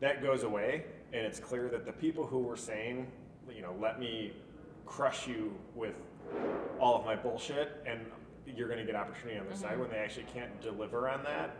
that 0.00 0.22
goes 0.22 0.44
away 0.44 0.84
and 1.12 1.26
it's 1.26 1.40
clear 1.40 1.68
that 1.68 1.84
the 1.84 1.92
people 1.92 2.26
who 2.26 2.38
were 2.38 2.56
saying 2.56 3.10
you 3.50 3.62
know 3.62 3.74
let 3.80 3.98
me 3.98 4.32
crush 4.86 5.26
you 5.26 5.52
with 5.74 5.94
all 6.78 6.96
of 6.96 7.04
my 7.04 7.16
bullshit 7.16 7.82
and 7.86 8.00
you're 8.46 8.68
going 8.68 8.78
to 8.80 8.86
get 8.86 8.94
opportunity 8.94 9.38
on 9.38 9.46
the 9.48 9.56
side 9.56 9.76
Mhm. 9.76 9.80
when 9.80 9.90
they 9.90 9.98
actually 9.98 10.26
can't 10.32 10.60
deliver 10.60 11.08
on 11.08 11.22
that 11.24 11.56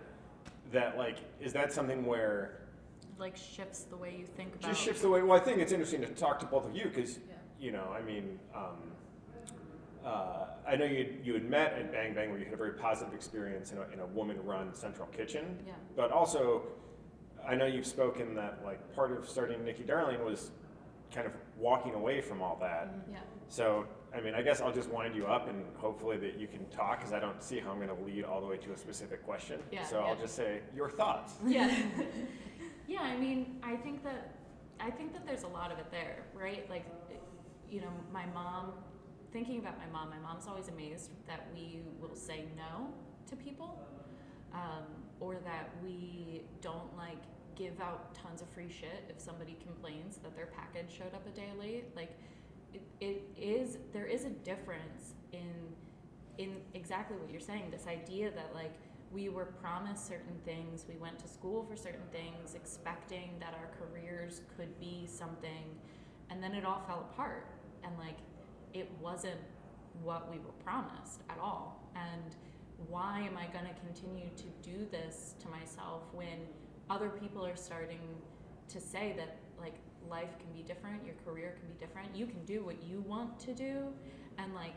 that 0.72 0.96
like 0.96 1.18
is 1.40 1.52
that 1.52 1.72
something 1.72 2.04
where 2.06 2.60
like 3.18 3.36
shifts 3.36 3.82
the 3.84 3.96
way 3.96 4.14
you 4.16 4.24
think 4.26 4.54
about 4.54 4.68
just 4.70 4.80
shifts 4.80 5.02
the 5.02 5.08
way 5.08 5.22
well 5.22 5.36
i 5.36 5.40
think 5.40 5.58
it's 5.58 5.72
interesting 5.72 6.00
to 6.00 6.06
talk 6.14 6.38
to 6.38 6.46
both 6.46 6.64
of 6.66 6.74
you 6.76 6.84
because 6.84 7.18
Yeah. 7.18 7.34
you 7.58 7.72
know 7.72 7.90
i 7.92 8.00
mean 8.00 8.38
um, 8.54 8.76
uh, 10.08 10.46
i 10.66 10.74
know 10.76 10.84
you, 10.84 11.04
you 11.22 11.32
had 11.34 11.44
met 11.48 11.72
at 11.74 11.92
bang 11.92 12.14
bang 12.14 12.30
where 12.30 12.38
you 12.38 12.44
had 12.44 12.54
a 12.54 12.62
very 12.66 12.72
positive 12.72 13.12
experience 13.14 13.72
in 13.72 13.78
a, 13.78 13.86
in 13.92 14.00
a 14.00 14.06
woman-run 14.06 14.74
central 14.74 15.08
kitchen. 15.08 15.44
Yeah. 15.66 15.72
But 15.96 16.10
also 16.12 16.62
i 17.46 17.54
know 17.54 17.66
you've 17.66 17.86
spoken 17.98 18.34
that 18.34 18.60
like 18.64 18.80
part 18.94 19.10
of 19.16 19.28
starting 19.28 19.64
nikki 19.64 19.84
darling 19.84 20.24
was 20.24 20.50
kind 21.14 21.26
of 21.26 21.32
walking 21.56 21.94
away 21.94 22.20
from 22.20 22.42
all 22.42 22.56
that. 22.60 22.86
Mhm. 22.88 23.12
yeah. 23.12 23.18
so 23.48 23.86
i 24.16 24.20
mean 24.20 24.34
i 24.34 24.42
guess 24.42 24.60
i'll 24.60 24.72
just 24.80 24.90
wind 24.90 25.14
you 25.14 25.26
up 25.26 25.48
and 25.48 25.58
hopefully 25.76 26.16
that 26.24 26.34
you 26.38 26.46
can 26.54 26.64
talk 26.80 26.98
because 26.98 27.12
i 27.12 27.20
don't 27.26 27.42
see 27.42 27.58
how 27.60 27.70
i'm 27.72 27.80
going 27.84 27.94
to 27.96 28.02
lead 28.10 28.24
all 28.24 28.40
the 28.40 28.46
way 28.52 28.58
to 28.66 28.72
a 28.72 28.78
specific 28.86 29.20
question. 29.24 29.60
Yeah, 29.72 29.84
so 29.84 30.00
i'll 30.00 30.16
just 30.26 30.34
say 30.42 30.60
your 30.74 30.90
thoughts. 31.00 31.34
Yeah. 31.46 31.70
Yeah 32.94 33.02
i 33.02 33.16
mean 33.24 33.38
i 33.62 33.74
think 33.76 34.02
that 34.04 34.22
i 34.80 34.90
think 34.90 35.12
that 35.14 35.24
there's 35.26 35.42
a 35.50 35.52
lot 35.60 35.70
of 35.72 35.78
it 35.78 35.90
there 35.90 36.18
right? 36.34 36.68
Like 36.74 36.86
you 37.70 37.80
know 37.82 37.92
my 38.12 38.24
mom 38.38 38.72
thinking 39.32 39.58
about 39.58 39.78
my 39.78 39.86
mom 39.92 40.10
my 40.10 40.18
mom's 40.18 40.46
always 40.46 40.68
amazed 40.68 41.10
that 41.26 41.46
we 41.54 41.80
will 42.00 42.14
say 42.14 42.44
no 42.56 42.88
to 43.28 43.36
people 43.36 43.78
um, 44.54 44.84
or 45.20 45.36
that 45.44 45.70
we 45.82 46.42
don't 46.60 46.96
like 46.96 47.22
give 47.54 47.80
out 47.80 48.14
tons 48.14 48.40
of 48.40 48.48
free 48.50 48.70
shit 48.70 49.04
if 49.08 49.20
somebody 49.20 49.56
complains 49.64 50.16
that 50.18 50.34
their 50.36 50.46
package 50.46 50.96
showed 50.96 51.12
up 51.14 51.26
a 51.26 51.30
day 51.30 51.48
late. 51.58 51.84
Like 51.96 52.16
it, 52.72 52.82
it 53.00 53.22
is 53.36 53.78
there 53.92 54.06
is 54.06 54.24
a 54.24 54.30
difference 54.30 55.14
in 55.32 55.52
in 56.38 56.56
exactly 56.74 57.16
what 57.16 57.30
you're 57.30 57.40
saying 57.40 57.64
this 57.70 57.86
idea 57.88 58.30
that 58.30 58.50
like 58.54 58.74
we 59.10 59.28
were 59.28 59.46
promised 59.46 60.06
certain 60.06 60.38
things 60.44 60.84
we 60.88 60.96
went 60.96 61.18
to 61.18 61.26
school 61.26 61.64
for 61.68 61.74
certain 61.76 62.06
things 62.12 62.54
expecting 62.54 63.30
that 63.40 63.54
our 63.54 63.70
careers 63.78 64.42
could 64.56 64.78
be 64.78 65.06
something 65.06 65.64
and 66.30 66.42
then 66.42 66.54
it 66.54 66.64
all 66.64 66.82
fell 66.86 67.08
apart. 67.12 67.46
And 67.82 67.92
like 67.98 68.18
it 68.74 68.90
wasn't 69.00 69.40
what 70.02 70.30
we 70.30 70.38
were 70.38 70.56
promised 70.64 71.22
at 71.28 71.38
all 71.38 71.82
and 71.96 72.36
why 72.88 73.18
am 73.20 73.36
i 73.36 73.46
going 73.52 73.64
to 73.64 73.80
continue 73.80 74.28
to 74.36 74.44
do 74.62 74.86
this 74.90 75.34
to 75.40 75.48
myself 75.48 76.02
when 76.12 76.46
other 76.90 77.08
people 77.08 77.44
are 77.44 77.56
starting 77.56 78.00
to 78.68 78.80
say 78.80 79.14
that 79.16 79.38
like 79.60 79.74
life 80.08 80.38
can 80.38 80.52
be 80.54 80.62
different, 80.62 81.04
your 81.04 81.14
career 81.24 81.56
can 81.58 81.68
be 81.68 81.74
different. 81.78 82.14
You 82.14 82.26
can 82.26 82.44
do 82.44 82.64
what 82.64 82.82
you 82.82 83.00
want 83.06 83.38
to 83.40 83.54
do, 83.54 83.88
and 84.38 84.54
like, 84.54 84.74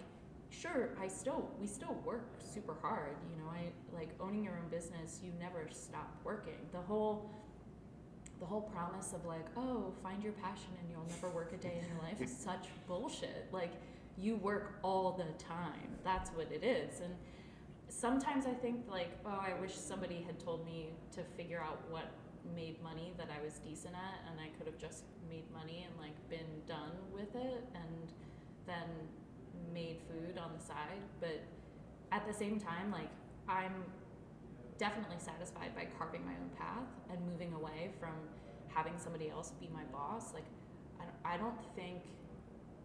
sure, 0.50 0.90
I 1.00 1.08
still 1.08 1.50
we 1.60 1.68
still 1.68 1.96
work 2.06 2.26
super 2.40 2.76
hard. 2.82 3.16
You 3.30 3.44
know, 3.44 3.50
I 3.50 3.72
like 3.96 4.10
owning 4.20 4.44
your 4.44 4.54
own 4.54 4.70
business. 4.70 5.20
You 5.24 5.32
never 5.40 5.68
stop 5.72 6.16
working. 6.24 6.58
The 6.72 6.82
whole 6.82 7.32
the 8.42 8.48
whole 8.48 8.62
promise 8.62 9.14
of 9.14 9.24
like, 9.26 9.46
oh, 9.56 9.94
find 10.02 10.22
your 10.22 10.34
passion 10.34 10.72
and 10.82 10.90
you'll 10.90 11.06
never 11.08 11.30
work 11.30 11.54
a 11.54 11.58
day 11.58 11.80
in 11.80 11.88
your 11.88 12.02
life 12.02 12.20
is 12.20 12.36
such 12.44 12.68
bullshit. 12.88 13.48
Like, 13.52 13.72
you 14.18 14.36
work 14.36 14.80
all 14.82 15.12
the 15.12 15.44
time. 15.44 15.96
That's 16.04 16.32
what 16.32 16.52
it 16.52 16.64
is. 16.64 17.02
And 17.02 17.14
sometimes 17.88 18.48
I 18.48 18.54
think 18.54 18.86
like, 18.90 19.12
oh, 19.26 19.30
I 19.30 19.54
wish 19.62 19.76
somebody 19.76 20.24
had 20.26 20.40
told 20.40 20.66
me 20.66 20.90
to 21.14 21.22
figure 21.38 21.62
out 21.62 21.80
what 21.90 22.06
made 22.56 22.82
money 22.82 23.14
that 23.18 23.30
I 23.30 23.44
was 23.46 23.60
decent 23.60 23.94
at 23.94 24.32
and 24.32 24.40
I 24.40 24.50
could 24.58 24.66
have 24.66 24.78
just 24.80 25.04
made 25.30 25.44
money 25.54 25.86
and 25.88 25.94
like 26.02 26.18
been 26.28 26.50
done 26.68 26.98
with 27.14 27.36
it 27.36 27.64
and 27.76 28.12
then 28.66 28.90
made 29.72 30.00
food 30.10 30.40
on 30.40 30.52
the 30.58 30.64
side. 30.64 31.02
But 31.20 31.42
at 32.12 32.26
the 32.28 32.34
same 32.34 32.60
time, 32.60 32.92
like 32.92 33.10
I'm 33.48 33.86
definitely 34.82 35.20
satisfied 35.20 35.76
by 35.76 35.86
carving 36.00 36.26
my 36.26 36.32
own 36.32 36.50
path 36.58 36.90
and 37.12 37.20
moving 37.30 37.54
away 37.54 37.92
from 38.00 38.18
having 38.68 38.98
somebody 38.98 39.30
else 39.30 39.54
be 39.62 39.70
my 39.72 39.84
boss. 39.94 40.34
Like 40.34 40.46
I 41.24 41.38
don't, 41.38 41.54
think 41.76 42.02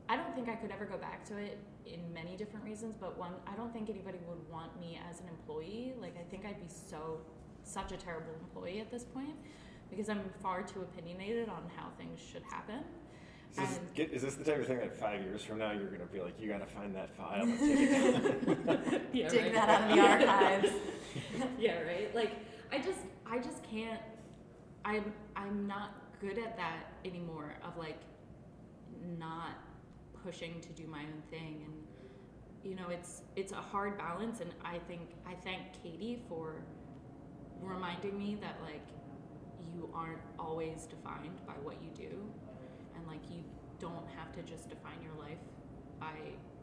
I 0.06 0.14
don't 0.14 0.34
think 0.34 0.50
I 0.50 0.56
could 0.56 0.70
ever 0.70 0.84
go 0.84 0.98
back 0.98 1.24
to 1.30 1.38
it 1.38 1.56
in 1.86 2.00
many 2.12 2.36
different 2.36 2.66
reasons, 2.66 2.96
but 3.00 3.16
one 3.18 3.32
I 3.46 3.56
don't 3.56 3.72
think 3.72 3.88
anybody 3.88 4.18
would 4.28 4.46
want 4.52 4.78
me 4.78 5.00
as 5.08 5.20
an 5.20 5.28
employee. 5.28 5.94
Like 5.98 6.14
I 6.20 6.24
think 6.30 6.44
I'd 6.44 6.60
be 6.60 6.68
so 6.68 7.22
such 7.62 7.92
a 7.92 7.96
terrible 7.96 8.34
employee 8.42 8.80
at 8.80 8.90
this 8.90 9.04
point 9.04 9.34
because 9.88 10.10
I'm 10.10 10.20
far 10.42 10.62
too 10.62 10.82
opinionated 10.82 11.48
on 11.48 11.62
how 11.76 11.88
things 11.96 12.20
should 12.20 12.42
happen. 12.42 12.84
Is 13.56 13.68
this, 13.68 13.78
And- 13.78 13.94
get, 13.94 14.12
is 14.12 14.22
this 14.22 14.34
the 14.34 14.44
type 14.44 14.58
of 14.60 14.66
thing 14.66 14.78
that 14.78 14.94
five 14.98 15.22
years 15.22 15.42
from 15.42 15.58
now 15.58 15.72
you're 15.72 15.90
gonna 15.90 16.04
be 16.06 16.20
like, 16.20 16.38
you 16.40 16.48
gotta 16.50 16.66
find 16.66 16.94
that 16.94 17.10
file 17.16 17.42
and 17.42 17.58
take 17.58 17.78
it 17.90 18.66
down? 18.66 19.00
yeah, 19.12 19.28
Dig 19.28 19.42
right. 19.44 19.52
that 19.54 19.68
out 19.68 19.90
of 19.90 19.96
the 19.96 20.02
archives. 20.02 20.72
yeah, 21.58 21.80
right. 21.82 22.14
Like 22.14 22.32
I 22.70 22.78
just 22.78 22.98
I 23.30 23.38
just 23.38 23.62
can't 23.62 24.00
I'm 24.84 25.12
I'm 25.36 25.66
not 25.66 25.94
good 26.20 26.38
at 26.38 26.56
that 26.58 26.92
anymore 27.04 27.54
of 27.64 27.76
like 27.78 28.00
not 29.18 29.52
pushing 30.22 30.60
to 30.60 30.68
do 30.70 30.86
my 30.86 31.00
own 31.00 31.22
thing 31.30 31.62
and 31.64 31.74
you 32.62 32.74
know 32.74 32.88
it's 32.90 33.22
it's 33.36 33.52
a 33.52 33.56
hard 33.56 33.96
balance 33.96 34.40
and 34.40 34.50
I 34.64 34.78
think 34.88 35.02
I 35.26 35.34
thank 35.34 35.60
Katie 35.82 36.22
for 36.28 36.62
reminding 37.62 38.18
me 38.18 38.36
that 38.40 38.56
like 38.62 38.86
you 39.74 39.88
aren't 39.94 40.20
always 40.38 40.86
defined 40.86 41.38
by 41.46 41.54
what 41.62 41.76
you 41.82 41.90
do 41.96 42.18
and 42.96 43.06
like 43.06 43.20
you 43.30 43.42
don't 43.78 44.06
have 44.16 44.32
to 44.32 44.42
just 44.42 44.68
define 44.68 44.98
your 45.02 45.14
life 45.18 45.38
by 46.00 46.14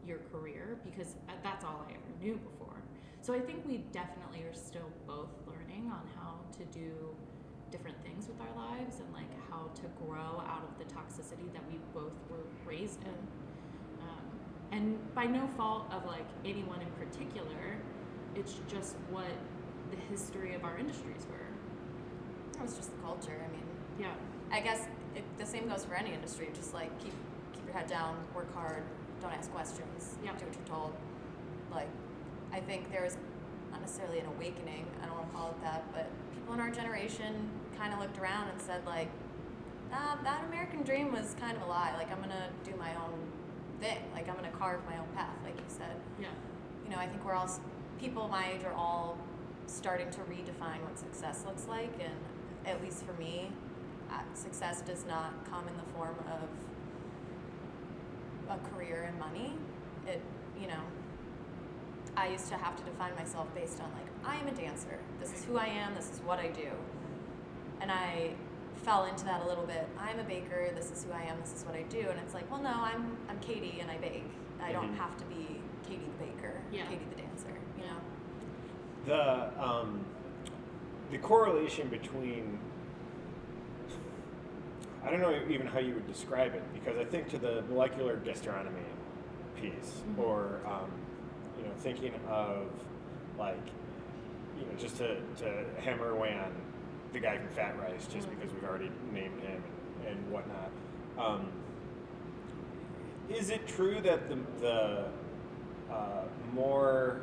your 0.06 0.18
career 0.30 0.78
because 0.84 1.16
uh, 1.28 1.32
that's 1.42 1.64
all 1.64 1.86
I 1.88 1.92
ever 1.92 2.12
knew 2.20 2.36
before. 2.36 2.76
So 3.22 3.32
I 3.32 3.40
think 3.40 3.66
we 3.66 3.78
definitely 3.92 4.42
are 4.42 4.52
still 4.52 4.90
both 5.06 5.30
learning 5.46 5.90
on 5.90 6.02
how 6.16 6.34
to 6.58 6.64
do 6.66 6.90
different 7.70 7.96
things 8.04 8.28
with 8.28 8.38
our 8.40 8.54
lives 8.68 9.00
and 9.00 9.12
like 9.12 9.30
how 9.50 9.70
to 9.74 9.82
grow 10.04 10.42
out 10.46 10.62
of 10.62 10.78
the 10.78 10.84
toxicity 10.94 11.50
that 11.52 11.62
we 11.70 11.78
both 11.94 12.12
were 12.30 12.44
raised 12.66 13.02
in. 13.02 13.18
Um, 14.02 14.24
and 14.72 15.14
by 15.14 15.24
no 15.24 15.46
fault 15.56 15.86
of 15.90 16.04
like 16.04 16.26
anyone 16.44 16.80
in 16.82 16.90
particular, 17.06 17.78
it's 18.36 18.56
just 18.68 18.96
what 19.10 19.32
the 19.90 19.96
history 20.10 20.54
of 20.54 20.64
our 20.64 20.76
industries 20.78 21.26
were. 21.30 22.58
It 22.58 22.62
was 22.62 22.76
just 22.76 22.90
the 22.90 23.02
culture. 23.02 23.40
I 23.42 23.50
mean, 23.50 23.64
Yeah. 23.98 24.14
I 24.52 24.60
guess 24.60 24.86
it, 25.14 25.24
the 25.38 25.46
same 25.46 25.68
goes 25.68 25.84
for 25.84 25.94
any 25.94 26.12
industry. 26.12 26.48
Just 26.54 26.74
like 26.74 26.90
keep 26.98 27.12
keep 27.52 27.64
your 27.66 27.74
head 27.74 27.88
down, 27.88 28.16
work 28.34 28.52
hard, 28.54 28.82
don't 29.20 29.32
ask 29.32 29.50
questions, 29.52 30.16
Yeah. 30.24 30.32
do 30.38 30.44
what 30.46 30.54
you're 30.54 30.66
told. 30.66 30.92
Like, 31.72 31.88
I 32.52 32.60
think 32.60 32.90
there's 32.92 33.16
not 33.72 33.80
necessarily 33.80 34.18
an 34.20 34.26
awakening. 34.26 34.86
I 35.02 35.06
don't 35.06 35.16
want 35.16 35.30
to 35.30 35.36
call 35.36 35.48
it 35.50 35.62
that, 35.62 35.84
but 35.92 36.06
people 36.34 36.54
in 36.54 36.60
our 36.60 36.70
generation 36.70 37.48
kind 37.78 37.92
of 37.92 38.00
looked 38.00 38.18
around 38.18 38.48
and 38.48 38.60
said 38.60 38.84
like, 38.86 39.08
ah, 39.92 40.18
that 40.22 40.44
American 40.48 40.82
dream 40.82 41.12
was 41.12 41.34
kind 41.40 41.56
of 41.56 41.62
a 41.62 41.66
lie. 41.66 41.92
Like 41.96 42.10
I'm 42.12 42.20
gonna 42.20 42.48
do 42.64 42.72
my 42.78 42.94
own 42.96 43.18
thing. 43.80 43.98
Like 44.14 44.28
I'm 44.28 44.34
gonna 44.36 44.50
carve 44.50 44.80
my 44.86 44.96
own 44.98 45.08
path, 45.14 45.36
like 45.44 45.56
you 45.56 45.64
said. 45.68 45.96
Yeah. 46.20 46.28
you 46.84 46.90
know, 46.90 46.98
I 46.98 47.06
think 47.06 47.24
we're 47.24 47.34
all 47.34 47.48
people 47.98 48.28
my 48.28 48.52
age 48.52 48.64
are 48.64 48.72
all 48.74 49.16
starting 49.66 50.10
to 50.10 50.20
redefine 50.22 50.82
what 50.84 50.98
success 50.98 51.44
looks 51.46 51.66
like, 51.66 51.92
and 52.00 52.14
at 52.66 52.82
least 52.82 53.04
for 53.04 53.12
me, 53.14 53.50
success 54.34 54.80
does 54.82 55.04
not 55.06 55.32
come 55.50 55.66
in 55.68 55.74
the 55.76 55.82
form 55.96 56.16
of 56.32 56.48
a 58.50 58.58
career 58.74 59.04
and 59.08 59.18
money. 59.18 59.54
It, 60.06 60.20
you 60.60 60.66
know, 60.68 60.80
I 62.16 62.28
used 62.28 62.48
to 62.48 62.54
have 62.56 62.76
to 62.76 62.82
define 62.84 63.14
myself 63.16 63.52
based 63.54 63.80
on 63.80 63.90
like 63.92 64.06
I 64.24 64.36
am 64.40 64.46
a 64.48 64.52
dancer. 64.52 64.98
This 65.20 65.32
is 65.32 65.44
who 65.44 65.56
I 65.58 65.66
am. 65.66 65.94
This 65.94 66.10
is 66.10 66.20
what 66.20 66.38
I 66.38 66.48
do, 66.48 66.68
and 67.80 67.90
I 67.90 68.30
fell 68.76 69.06
into 69.06 69.24
that 69.24 69.42
a 69.42 69.48
little 69.48 69.64
bit. 69.66 69.88
I'm 69.98 70.18
a 70.18 70.24
baker. 70.24 70.68
This 70.74 70.90
is 70.90 71.04
who 71.04 71.12
I 71.12 71.22
am. 71.22 71.40
This 71.40 71.54
is 71.54 71.64
what 71.64 71.74
I 71.74 71.82
do, 71.82 72.00
and 72.10 72.18
it's 72.20 72.34
like, 72.34 72.50
well, 72.50 72.60
no, 72.60 72.70
I'm 72.72 73.16
I'm 73.28 73.38
Katie 73.40 73.78
and 73.80 73.90
I 73.90 73.96
bake. 73.98 74.24
I 74.62 74.72
don't 74.72 74.92
Mhm. 74.94 74.98
have 74.98 75.16
to 75.18 75.24
be 75.26 75.60
Katie 75.88 76.06
the 76.18 76.24
baker, 76.26 76.60
Yeah. 76.70 76.86
Katie 76.86 77.04
the 77.14 77.20
dancer. 77.22 77.54
You 77.78 77.84
know. 77.84 78.00
The 79.06 79.62
um, 79.62 80.04
the 81.10 81.18
correlation 81.18 81.88
between 81.88 82.58
I 85.04 85.10
don't 85.10 85.20
know 85.20 85.38
even 85.50 85.66
how 85.66 85.78
you 85.80 85.94
would 85.94 86.06
describe 86.06 86.54
it 86.54 86.62
because 86.72 86.96
I 86.98 87.04
think 87.04 87.28
to 87.30 87.38
the 87.38 87.62
molecular 87.68 88.16
gastronomy 88.16 88.80
piece 89.60 90.02
Mhm. 90.08 90.18
or 90.18 90.60
um, 90.66 90.90
you 91.58 91.64
know 91.64 91.72
thinking 91.78 92.14
of 92.28 92.68
like 93.38 93.66
you 94.58 94.64
know 94.66 94.72
just 94.78 94.96
to, 94.98 95.20
to 95.36 95.64
hammer 95.80 96.10
away 96.10 96.34
on 96.34 96.52
the 97.12 97.20
guy 97.20 97.36
from 97.38 97.48
Fat 97.48 97.78
Rice 97.78 98.06
just 98.06 98.28
Mhm. 98.28 98.38
because 98.40 98.52
we've 98.54 98.64
already 98.64 98.90
named 99.12 99.40
him 99.40 99.62
and, 100.06 100.16
and 100.16 100.30
whatnot. 100.32 100.70
Um, 101.18 101.48
is 103.28 103.50
it 103.50 103.66
true 103.66 104.00
that 104.00 104.28
the 104.28 104.36
the 104.60 105.04
uh, 105.92 106.24
more 106.52 107.20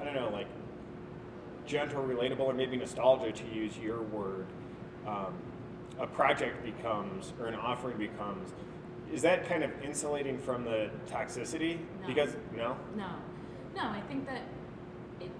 I 0.00 0.04
don't 0.04 0.14
know, 0.14 0.30
like 0.30 0.46
gentle, 1.66 2.02
relatable, 2.04 2.40
or 2.40 2.54
maybe 2.54 2.76
nostalgia 2.76 3.32
to 3.32 3.44
use 3.48 3.76
your 3.76 4.00
word, 4.02 4.46
um, 5.06 5.34
a 6.00 6.06
project 6.06 6.64
becomes 6.64 7.32
or 7.40 7.46
an 7.46 7.54
offering 7.54 7.98
becomes. 7.98 8.52
Is 9.12 9.22
that 9.22 9.48
kind 9.48 9.64
of 9.64 9.70
insulating 9.82 10.38
from 10.38 10.64
the 10.64 10.90
toxicity? 11.10 11.78
No. 12.02 12.06
Because 12.06 12.36
no. 12.56 12.76
No, 12.96 13.08
no. 13.74 13.82
I 13.82 14.00
think 14.08 14.26
that 14.26 14.42
it 15.20 15.30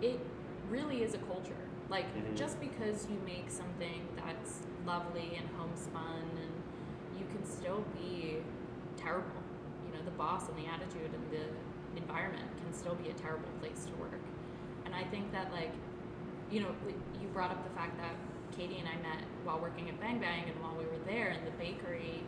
it 0.00 0.20
really 0.70 1.02
is 1.02 1.14
a 1.14 1.18
culture. 1.18 1.56
Like 1.90 2.06
Mhm. 2.14 2.36
just 2.36 2.58
because 2.60 3.08
you 3.10 3.18
make 3.24 3.50
something 3.50 4.06
that's 4.16 4.60
lovely 4.86 5.36
and 5.36 5.48
homespun, 5.56 6.22
and 6.36 7.18
you 7.18 7.26
can 7.32 7.44
still 7.44 7.84
be 7.94 8.38
terrible. 8.96 9.42
You 9.86 9.96
know, 9.98 10.04
the 10.04 10.10
boss 10.12 10.48
and 10.48 10.56
the 10.58 10.66
attitude 10.66 11.12
and 11.14 11.30
the 11.30 11.46
environment 12.00 12.48
can 12.62 12.72
still 12.72 12.94
be 12.94 13.08
a 13.10 13.14
terrible 13.14 13.48
place 13.60 13.84
to 13.86 13.94
work. 13.96 14.20
And 14.84 14.94
I 14.94 15.04
think 15.04 15.32
that 15.32 15.52
like, 15.52 15.72
you 16.50 16.60
know, 16.60 16.74
you 17.20 17.28
brought 17.28 17.50
up 17.50 17.62
the 17.64 17.74
fact 17.74 17.96
that 17.98 18.14
Katie 18.58 18.82
and 18.82 18.88
I 18.88 18.98
met 19.06 19.22
while 19.44 19.60
working 19.60 19.88
at 19.88 20.00
Bang 20.00 20.18
Bang, 20.18 20.50
and 20.50 20.60
while 20.60 20.74
we 20.74 20.84
were 20.84 20.98
there 21.06 21.30
in 21.30 21.44
the 21.44 21.52
bakery, 21.62 22.24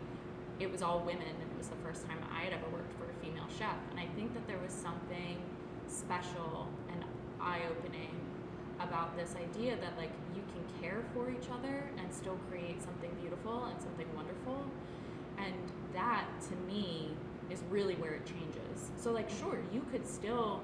it 0.61 0.71
was 0.71 0.81
all 0.81 1.01
women, 1.01 1.27
and 1.27 1.43
it 1.43 1.59
was 1.59 1.67
the 1.67 1.81
first 1.83 2.07
time 2.07 2.19
I 2.31 2.45
had 2.45 2.53
ever 2.53 2.71
worked 2.71 2.95
for 2.95 3.11
a 3.11 3.17
female 3.19 3.51
chef. 3.59 3.75
And 3.91 3.99
I 3.99 4.07
think 4.15 4.33
that 4.35 4.47
there 4.47 4.59
was 4.63 4.73
something 4.73 5.43
special 5.89 6.69
and 6.93 7.05
eye 7.41 7.63
opening 7.69 8.15
about 8.79 9.17
this 9.17 9.35
idea 9.35 9.75
that 9.83 9.99
like 9.99 10.13
you 10.37 10.43
can 10.55 10.63
care 10.81 11.03
for 11.13 11.31
each 11.31 11.51
other 11.53 11.91
and 11.99 12.15
still 12.15 12.39
create 12.49 12.81
something 12.81 13.11
beautiful 13.21 13.65
and 13.65 13.83
something 13.83 14.07
wonderful. 14.15 14.65
And 15.37 15.55
that 15.93 16.27
to 16.49 16.55
me 16.73 17.11
is 17.51 17.61
really 17.71 17.97
where 17.97 18.15
it 18.15 18.25
changes. 18.25 18.91
So 18.97 19.11
like 19.11 19.29
sure, 19.29 19.59
you 19.73 19.85
could 19.91 20.07
still 20.09 20.63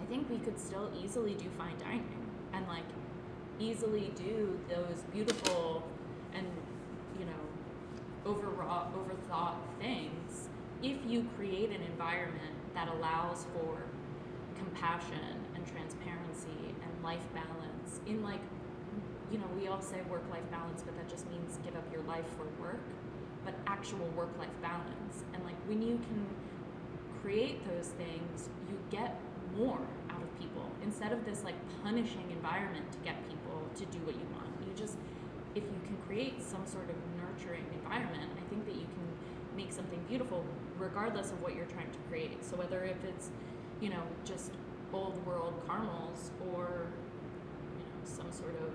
I 0.00 0.06
think 0.06 0.30
we 0.30 0.38
could 0.38 0.58
still 0.58 0.90
easily 1.04 1.34
do 1.34 1.50
fine 1.58 1.78
dining 1.78 2.26
and 2.54 2.66
like 2.66 2.88
easily 3.60 4.10
do 4.16 4.58
those 4.68 5.02
beautiful 5.12 5.82
and 6.34 6.46
you 7.18 7.26
know 7.26 8.30
overwrought 8.30 8.92
overthought 8.94 9.56
things 9.80 10.48
if 10.82 10.96
you 11.06 11.28
create 11.36 11.70
an 11.70 11.82
environment 11.82 12.54
that 12.74 12.88
allows 12.88 13.44
for 13.52 13.82
compassion 14.56 15.44
and 15.54 15.66
transparency 15.66 16.74
and 16.82 17.04
life 17.04 17.26
balance. 17.34 18.00
In 18.06 18.22
like 18.22 18.40
you 19.30 19.38
know 19.38 19.46
we 19.58 19.68
all 19.68 19.82
say 19.82 20.00
work 20.10 20.24
life 20.30 20.48
balance 20.50 20.82
but 20.82 20.96
that 20.96 21.08
just 21.08 21.28
means 21.30 21.58
give 21.64 21.76
up 21.76 21.84
your 21.92 22.02
life 22.02 22.26
for 22.36 22.46
work 22.62 22.80
but 23.44 23.54
actual 23.66 24.06
work 24.16 24.30
life 24.38 24.56
balance. 24.62 25.24
And 25.34 25.44
like 25.44 25.56
when 25.66 25.82
you 25.82 25.98
can 26.08 26.26
create 27.22 27.66
those 27.66 27.88
things 27.88 28.48
you 28.68 28.78
get 28.90 29.20
more 29.56 29.80
out 30.10 30.22
of 30.22 30.38
people. 30.38 30.64
Instead 30.82 31.12
of 31.12 31.24
this 31.24 31.44
like 31.44 31.54
punishing 31.82 32.24
environment 32.30 32.90
to 32.92 32.98
get 32.98 33.16
people 33.28 33.39
to 33.76 33.84
do 33.86 33.98
what 34.00 34.14
you 34.14 34.26
want 34.32 34.50
you 34.70 34.76
just 34.76 34.96
if 35.54 35.64
you 35.64 35.80
can 35.84 35.96
create 36.06 36.42
some 36.42 36.64
sort 36.64 36.88
of 36.88 36.96
nurturing 37.18 37.64
environment, 37.74 38.30
I 38.36 38.48
think 38.48 38.64
that 38.66 38.74
you 38.76 38.86
can 38.86 39.56
make 39.56 39.72
something 39.72 40.00
beautiful 40.08 40.44
regardless 40.78 41.32
of 41.32 41.42
what 41.42 41.56
you're 41.56 41.66
trying 41.66 41.90
to 41.90 41.98
create. 42.08 42.44
So 42.44 42.56
whether 42.56 42.84
if 42.84 43.02
it's, 43.04 43.30
you 43.80 43.90
know, 43.90 44.02
just 44.24 44.52
old 44.92 45.24
world 45.26 45.54
caramels 45.66 46.30
or, 46.52 46.86
you 47.76 47.82
know, 47.82 48.04
some 48.04 48.30
sort 48.30 48.54
of 48.62 48.72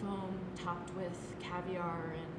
foam 0.00 0.38
topped 0.56 0.94
with 0.96 1.34
caviar 1.40 2.14
and 2.16 2.32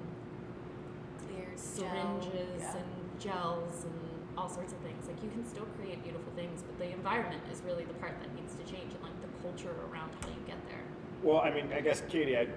Clear 1.30 1.48
syringes 1.56 2.60
gel, 2.60 2.60
yeah. 2.60 2.78
and 2.78 3.20
gels 3.20 3.86
and 3.86 4.00
all 4.38 4.50
sorts 4.50 4.74
of 4.74 4.80
things. 4.80 5.08
Like 5.08 5.22
you 5.24 5.30
can 5.30 5.46
still 5.46 5.66
create 5.78 6.04
beautiful 6.04 6.32
things, 6.36 6.64
but 6.64 6.78
the 6.80 6.92
environment 6.92 7.42
is 7.52 7.62
really 7.62 7.86
the 7.86 7.94
part 7.96 8.20
that 8.20 8.34
needs 8.36 8.56
to 8.56 8.64
change 8.64 8.94
and 8.94 9.04
like 9.04 9.15
culture 9.56 9.76
around 9.92 10.12
how 10.22 10.28
you 10.30 10.36
get 10.46 10.58
there. 10.70 10.80
Well, 11.24 11.40
I 11.40 11.50
mean, 11.52 11.70
I 11.74 11.82
guess 11.82 12.02
Katie, 12.10 12.38
I'd 12.38 12.52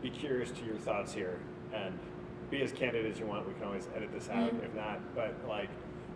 be 0.00 0.10
curious 0.10 0.50
to 0.52 0.64
your 0.64 0.76
thoughts 0.76 1.12
here, 1.12 1.38
and 1.74 1.98
be 2.50 2.62
as 2.62 2.72
candid 2.72 3.06
as 3.06 3.18
you 3.18 3.26
want. 3.26 3.46
We 3.46 3.54
can 3.54 3.64
always 3.64 3.88
edit 3.94 4.12
this 4.12 4.28
out 4.28 4.52
Mhm. 4.52 4.64
if 4.64 4.74
not. 4.74 5.00
But 5.14 5.34
like, 5.48 5.68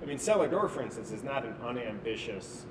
I 0.03 0.07
mean, 0.07 0.19
Cellar 0.19 0.49
Door, 0.49 0.69
for 0.69 0.83
instance, 0.83 1.11
is 1.13 1.23
not 1.23 1.45
an 1.45 1.55
unambitious 1.63 2.67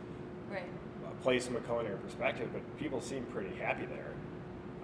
Right. 0.50 0.64
uh, 1.06 1.10
place 1.24 1.48
from 1.48 1.56
a 1.56 1.62
culinary 1.62 1.98
perspective, 1.98 2.50
but 2.54 2.62
people 2.78 3.02
seem 3.02 3.26
pretty 3.26 3.56
happy 3.56 3.86
there. 3.86 4.14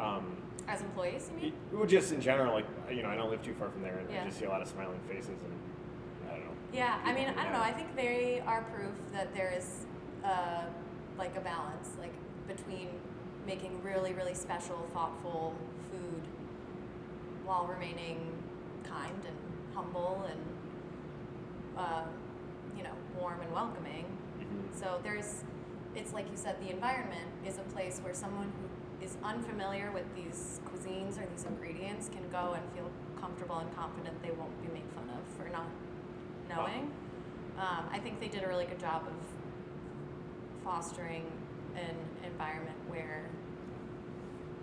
Um, 0.04 0.38
As 0.68 0.82
employees, 0.82 1.30
you 1.36 1.42
mean? 1.42 1.54
well, 1.72 1.86
just 1.86 2.12
in 2.14 2.22
general, 2.22 2.54
like 2.54 2.66
you 2.90 3.04
know, 3.04 3.10
I 3.10 3.16
don't 3.16 3.30
live 3.30 3.42
too 3.44 3.54
far 3.54 3.70
from 3.70 3.82
there, 3.84 3.98
and 3.98 4.10
Yeah. 4.10 4.22
I 4.22 4.26
just 4.26 4.40
see 4.40 4.46
a 4.46 4.50
lot 4.50 4.62
of 4.62 4.68
smiling 4.68 5.00
faces, 5.08 5.42
and 5.44 5.54
I 6.30 6.36
don't 6.36 6.46
know. 6.46 6.52
Yeah, 6.74 7.00
I 7.04 7.14
mean, 7.14 7.30
I 7.30 7.44
don't 7.44 7.54
know. 7.54 7.62
I 7.62 7.72
think 7.74 7.96
they 7.96 8.42
are 8.48 8.62
proof 8.64 8.94
that 9.12 9.34
there 9.34 9.52
is 9.52 9.86
uh, 10.24 10.66
like 11.18 11.36
a 11.36 11.42
balance, 11.42 11.96
like 12.00 12.14
between 12.48 12.90
making 13.46 13.82
really, 13.84 14.14
really 14.14 14.34
special, 14.34 14.88
thoughtful 14.94 15.56
food 15.92 16.22
while 17.46 17.66
remaining 17.66 18.32
kind 18.84 19.26
and 19.26 19.38
humble 19.76 20.26
and 20.30 20.40
uh, 21.78 22.04
you 22.78 22.84
know 22.84 22.94
warm 23.20 23.42
and 23.42 23.52
welcoming. 23.52 24.06
Mhm. 24.40 24.80
So 24.80 25.00
there's, 25.04 25.44
it's 25.96 26.14
like 26.14 26.30
you 26.30 26.38
said, 26.38 26.56
the 26.62 26.70
environment 26.70 27.30
is 27.46 27.58
a 27.58 27.64
place 27.74 28.00
where 28.04 28.14
someone 28.14 28.52
who 28.60 29.06
is 29.06 29.18
unfamiliar 29.24 29.92
with 29.92 30.06
these 30.16 30.60
cuisines 30.66 31.18
or 31.18 31.26
these 31.32 31.46
ingredients 31.46 32.10
can 32.10 32.28
go 32.30 32.54
and 32.54 32.64
feel 32.74 32.90
comfortable 33.20 33.58
and 33.58 33.76
confident 33.76 34.22
they 34.22 34.32
won't 34.32 34.62
be 34.62 34.68
made 34.72 34.88
fun 34.96 35.10
of 35.10 35.24
for 35.38 35.50
not 35.52 35.68
knowing. 36.50 36.92
Um, 37.58 37.86
I 37.92 38.00
think 38.00 38.20
they 38.20 38.28
did 38.28 38.44
a 38.44 38.48
really 38.48 38.66
good 38.66 38.80
job 38.80 39.04
of 39.08 39.14
fostering 40.64 41.26
an 41.76 41.96
environment 42.26 42.78
where 42.88 43.26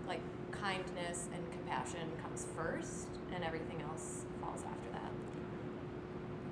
like 0.07 0.21
kindness 0.53 1.29
and 1.35 1.51
compassion 1.53 2.11
comes 2.23 2.47
first 2.57 3.09
and 3.35 3.45
everything 3.45 3.81
else 3.83 4.25
falls 4.41 4.63
after 4.63 4.91
that. 4.93 5.11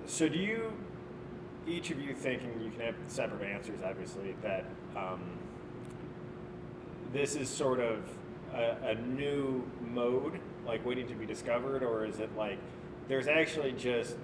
So, 0.07 0.29
do 0.29 0.39
you, 0.39 0.73
each 1.67 1.91
of 1.91 2.01
you, 2.01 2.15
thinking 2.15 2.61
you 2.63 2.71
can 2.71 2.81
have 2.81 2.95
separate 3.09 3.43
answers, 3.43 3.81
obviously, 3.85 4.37
that 4.43 4.65
um, 4.97 5.21
this 7.13 7.35
is 7.35 7.49
sort 7.49 7.81
of 7.81 8.09
a, 8.55 8.77
a 8.85 8.95
new 8.95 9.69
mode, 9.81 10.39
like 10.67 10.85
waiting 10.87 11.09
to 11.09 11.15
be 11.15 11.27
discovered, 11.27 11.83
or 11.83 12.05
is 12.05 12.21
it 12.21 12.31
like 12.37 12.59
there's 13.09 13.27
actually 13.27 13.73
just 13.73 14.17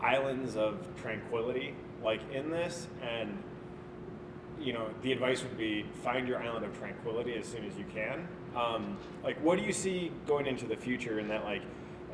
islands 0.00 0.56
of 0.56 0.88
tranquility, 1.00 1.74
like 2.02 2.20
in 2.32 2.50
this, 2.50 2.88
and 3.02 3.42
you 4.60 4.72
know, 4.72 4.88
the 5.02 5.12
advice 5.12 5.42
would 5.42 5.56
be 5.56 5.84
find 6.02 6.28
your 6.28 6.38
island 6.42 6.64
of 6.64 6.78
tranquility 6.78 7.34
as 7.34 7.46
soon 7.46 7.64
as 7.64 7.76
you 7.76 7.84
can. 7.92 8.26
Um, 8.56 8.98
like, 9.24 9.42
what 9.42 9.58
do 9.58 9.64
you 9.64 9.72
see 9.72 10.12
going 10.26 10.46
into 10.46 10.66
the 10.66 10.76
future 10.76 11.18
in 11.18 11.28
that, 11.28 11.44
like, 11.44 11.62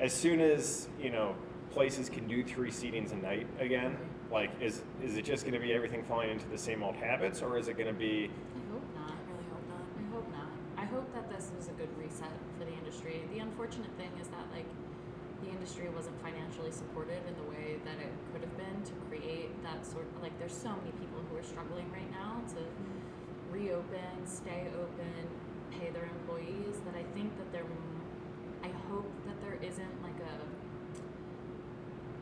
as 0.01 0.13
soon 0.13 0.41
as, 0.41 0.89
you 1.01 1.11
know, 1.11 1.35
places 1.71 2.09
can 2.09 2.27
do 2.27 2.43
three 2.43 2.71
seatings 2.71 3.13
a 3.13 3.17
night 3.17 3.47
again, 3.59 3.97
like, 4.31 4.51
is, 4.61 4.83
is 5.03 5.17
it 5.17 5.25
just 5.25 5.45
going 5.45 5.55
to 5.55 5.61
be 5.61 5.73
everything 5.73 6.05
falling 6.05 6.31
into 6.31 6.47
the 6.49 6.59
same 6.59 6.83
old 6.83 6.97
habits, 6.97 7.43
or 7.43 7.59
is 7.59 7.69
it 7.69 7.77
going 7.77 7.93
to 7.93 7.99
be, 7.99 8.31
I 8.31 8.73
hope 8.73 8.83
not. 8.95 9.11
I 9.11 9.33
really 9.33 9.49
hope 9.51 9.69
not. 9.69 9.83
I 9.97 10.15
hope 10.15 10.33
not. 10.33 10.51
I 10.77 10.85
hope 10.85 11.15
that 11.15 11.31
this 11.31 11.51
was 11.57 11.69
a 11.69 11.73
good 11.73 11.89
reset 11.99 12.31
for 12.59 12.65
the 12.65 12.73
industry. 12.73 13.23
The 13.33 13.41
unfortunate 13.41 13.91
thing 13.99 14.11
is 14.21 14.29
that 14.29 14.47
like 14.53 14.67
the 15.43 15.51
industry 15.51 15.89
wasn't 15.95 16.21
financially 16.23 16.73
supported 16.73 17.19
in 17.27 17.35
the 17.37 17.49
way 17.51 17.79
that 17.85 17.99
it 18.03 18.13
could 18.33 18.43
have 18.43 18.57
been 18.57 18.83
to 18.83 18.93
create 19.09 19.51
that 19.63 19.87
sort 19.87 20.07
of 20.07 20.23
like 20.23 20.37
there's 20.39 20.57
so 20.57 20.71
many 20.71 20.91
people 20.99 21.23
who 21.31 21.37
are 21.37 21.43
struggling 21.43 21.87
right 21.93 22.11
now 22.11 22.43
to 22.55 22.61
reopen, 23.53 24.27
stay 24.27 24.67
open, 24.77 25.15
pay 25.71 25.91
their 25.91 26.07
employees 26.07 26.81
that 26.85 26.95
I 26.99 27.05
think 27.15 27.37
that 27.39 27.53
there 27.53 27.65
I 28.65 28.71
hope 28.91 29.11
that 29.27 29.41
there 29.41 29.59
isn't 29.63 30.03
like 30.03 30.19
a 30.19 30.37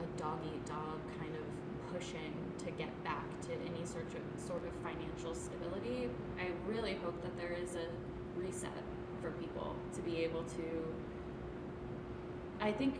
a 0.03 0.07
dog 0.21 0.39
eat 0.45 0.65
dog 0.67 1.01
kind 1.19 1.33
of 1.35 1.45
pushing 1.93 2.35
to 2.59 2.71
get 2.73 2.93
back 3.03 3.25
to 3.49 3.53
any 3.53 3.85
sort 3.87 4.05
of 4.13 4.41
sort 4.41 4.63
of 4.67 4.73
financial 4.85 5.35
stability. 5.35 6.11
I 6.39 6.51
really 6.69 6.99
hope 7.03 7.23
that 7.23 7.37
there 7.39 7.53
is 7.53 7.77
a 7.77 7.87
reset 8.39 8.71
for 9.23 9.31
people 9.33 9.75
to 9.95 10.03
be 10.03 10.19
able 10.19 10.43
to 10.45 10.85
I 12.61 12.73
think 12.73 12.95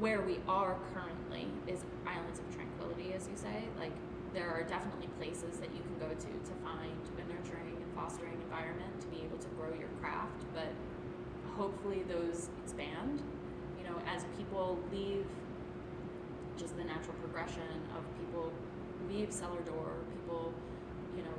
where 0.00 0.20
we 0.20 0.38
are 0.48 0.76
currently 0.92 1.48
is 1.66 1.84
islands 2.06 2.38
of 2.38 2.46
tranquility, 2.54 3.14
as 3.14 3.28
you 3.28 3.36
say. 3.36 3.64
Like 3.78 3.92
there 4.34 4.50
are 4.50 4.62
definitely 4.62 5.08
places 5.18 5.56
that 5.58 5.72
you 5.72 5.80
can 5.80 5.96
go 5.98 6.12
to 6.12 6.28
to 6.28 6.54
find 6.60 7.00
a 7.16 7.24
nurturing 7.32 7.76
and 7.80 7.90
fostering 7.94 8.36
environment 8.44 9.00
to 9.00 9.06
be 9.08 9.24
able 9.24 9.38
to 9.38 9.48
grow 9.56 9.72
your 9.72 9.88
craft, 10.00 10.44
but 10.52 10.68
hopefully 11.56 12.04
those 12.08 12.48
expand. 12.62 13.22
You 13.80 13.88
know, 13.88 13.96
as 14.06 14.24
people 14.36 14.78
leave 14.92 15.24
just 16.58 16.76
the 16.76 16.84
natural 16.84 17.16
progression 17.20 17.68
of 17.96 18.04
people 18.20 18.52
leave 19.08 19.32
Cellar 19.32 19.60
Door, 19.64 19.92
people, 20.12 20.52
you 21.16 21.22
know, 21.22 21.36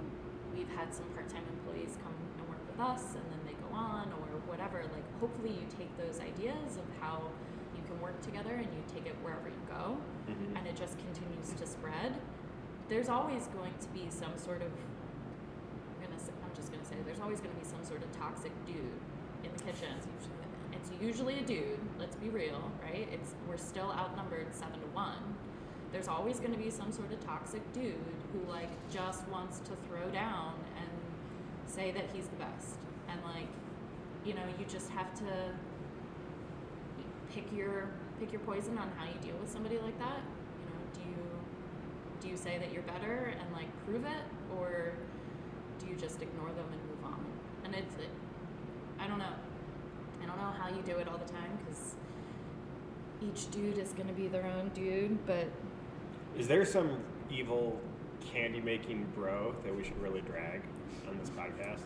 we've 0.54 0.70
had 0.70 0.94
some 0.94 1.06
part-time 1.14 1.44
employees 1.62 1.98
come 2.02 2.14
and 2.14 2.50
work 2.50 2.62
with 2.66 2.80
us 2.80 3.14
and 3.14 3.26
then 3.30 3.42
they 3.46 3.54
go 3.70 3.76
on 3.76 4.10
or 4.14 4.42
whatever. 4.50 4.82
Like 4.94 5.06
hopefully 5.20 5.54
you 5.54 5.66
take 5.78 5.90
those 5.98 6.20
ideas 6.22 6.78
of 6.78 6.86
how 7.02 7.22
can 7.98 8.04
work 8.04 8.22
together 8.22 8.54
and 8.54 8.66
you 8.66 8.84
take 8.94 9.06
it 9.06 9.16
wherever 9.22 9.50
you 9.50 9.62
go 9.68 9.98
mm-hmm. 10.30 10.56
and 10.56 10.68
it 10.68 10.76
just 10.76 10.98
continues 11.00 11.54
to 11.58 11.66
spread. 11.66 12.14
There's 12.90 13.10
always 13.10 13.48
going 13.48 13.74
to 13.82 13.88
be 13.90 14.08
some 14.10 14.38
sort 14.38 14.62
of 14.62 14.72
I'm 14.72 16.06
gonna 16.06 16.22
I'm 16.44 16.56
just 16.56 16.72
gonna 16.72 16.86
say 16.86 16.96
there's 17.06 17.20
always 17.20 17.40
gonna 17.40 17.56
be 17.56 17.66
some 17.66 17.84
sort 17.84 18.04
of 18.04 18.12
toxic 18.18 18.52
dude 18.66 19.02
in 19.44 19.52
the 19.56 19.64
kitchen. 19.64 19.90
It's 19.98 20.08
usually 20.08 20.38
it's 20.74 20.92
usually 21.02 21.40
a 21.40 21.44
dude. 21.44 21.80
Let's 22.00 22.16
be 22.16 22.30
real, 22.30 22.72
right? 22.84 23.08
It's 23.12 23.34
we're 23.48 23.58
still 23.58 23.92
outnumbered 23.92 24.54
seven 24.54 24.80
to 24.80 24.88
one. 24.94 25.36
There's 25.92 26.08
always 26.08 26.40
going 26.40 26.52
to 26.52 26.60
be 26.60 26.70
some 26.70 26.92
sort 26.92 27.12
of 27.14 27.26
toxic 27.26 27.62
dude 27.74 27.96
who 28.34 28.52
like 28.52 28.70
just 28.92 29.28
wants 29.30 29.60
to 29.60 29.72
throw 29.88 30.10
down 30.12 30.54
and 30.78 30.90
say 31.66 31.92
that 31.92 32.06
he's 32.14 32.28
the 32.28 32.36
best, 32.36 32.78
and 33.10 33.20
like, 33.24 33.48
you 34.26 34.34
know, 34.34 34.44
you 34.60 34.66
just 34.66 34.90
have 34.92 35.14
to 35.20 35.52
pick 37.38 37.56
your 37.56 37.90
pick 38.20 38.32
your 38.32 38.42
poison 38.42 38.78
on 38.80 38.92
how 38.98 39.06
you 39.06 39.20
deal 39.22 39.38
with 39.40 39.52
somebody 39.52 39.78
like 39.78 39.98
that. 40.00 40.22
You 40.60 40.74
know, 40.74 40.82
do 40.94 41.00
you 41.02 41.26
do 42.20 42.28
you 42.30 42.38
say 42.38 42.58
that 42.58 42.74
you're 42.74 42.84
better 42.84 43.32
and 43.40 43.54
like 43.54 43.68
prove 43.86 44.06
it, 44.06 44.24
or 44.58 44.92
do 45.80 45.86
you 45.86 45.96
just 45.96 46.22
ignore 46.22 46.50
them 46.50 46.66
and 46.72 46.82
move 46.90 47.06
on? 47.06 47.24
And 47.64 47.76
it's 47.76 47.96
it, 47.98 48.10
I 49.00 49.08
don't 49.08 49.20
know. 49.20 49.36
I 50.24 50.26
don't 50.26 50.38
know 50.38 50.52
how 50.60 50.70
you 50.70 50.82
do 50.82 50.98
it 50.98 51.08
all 51.08 51.20
the 51.20 51.32
time 51.32 51.60
because 51.60 51.96
each 53.22 53.52
dude 53.52 53.78
is 53.78 53.92
going 53.94 54.08
to 54.08 54.14
be 54.14 54.28
their 54.28 54.46
own 54.46 54.72
dude, 54.74 55.26
but 55.28 55.48
is 56.38 56.48
there 56.48 56.66
some 56.66 56.98
evil 57.30 57.80
candy 58.34 58.62
making 58.62 59.06
bro 59.16 59.56
that 59.64 59.76
we 59.76 59.84
should 59.84 60.00
really 60.02 60.22
drag 60.22 60.62
on 61.08 61.18
this 61.20 61.30
podcast? 61.30 61.82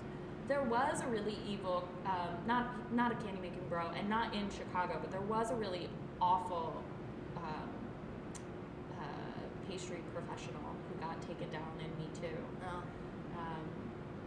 There 0.52 0.64
was 0.64 1.02
a 1.02 1.08
really 1.08 1.38
evil, 1.48 1.88
um, 2.06 2.36
not 2.46 2.94
not 2.94 3.10
a 3.10 3.16
candy 3.24 3.40
making 3.42 3.64
bro, 3.70 3.88
and 3.98 4.10
not 4.10 4.36
in 4.36 4.50
Chicago, 4.50 4.98
but 5.00 5.10
there 5.10 5.22
was 5.22 5.50
a 5.50 5.56
really 5.56 5.88
awful 6.22 6.84
um, 7.38 7.70
uh, 9.00 9.70
pastry 9.70 10.02
professional 10.14 10.76
who 10.90 11.00
got 11.00 11.16
taken 11.22 11.50
down 11.54 11.72
in 11.80 11.88
Me 11.98 12.10
Too. 12.20 12.36
No. 12.60 12.84
um, 13.40 13.64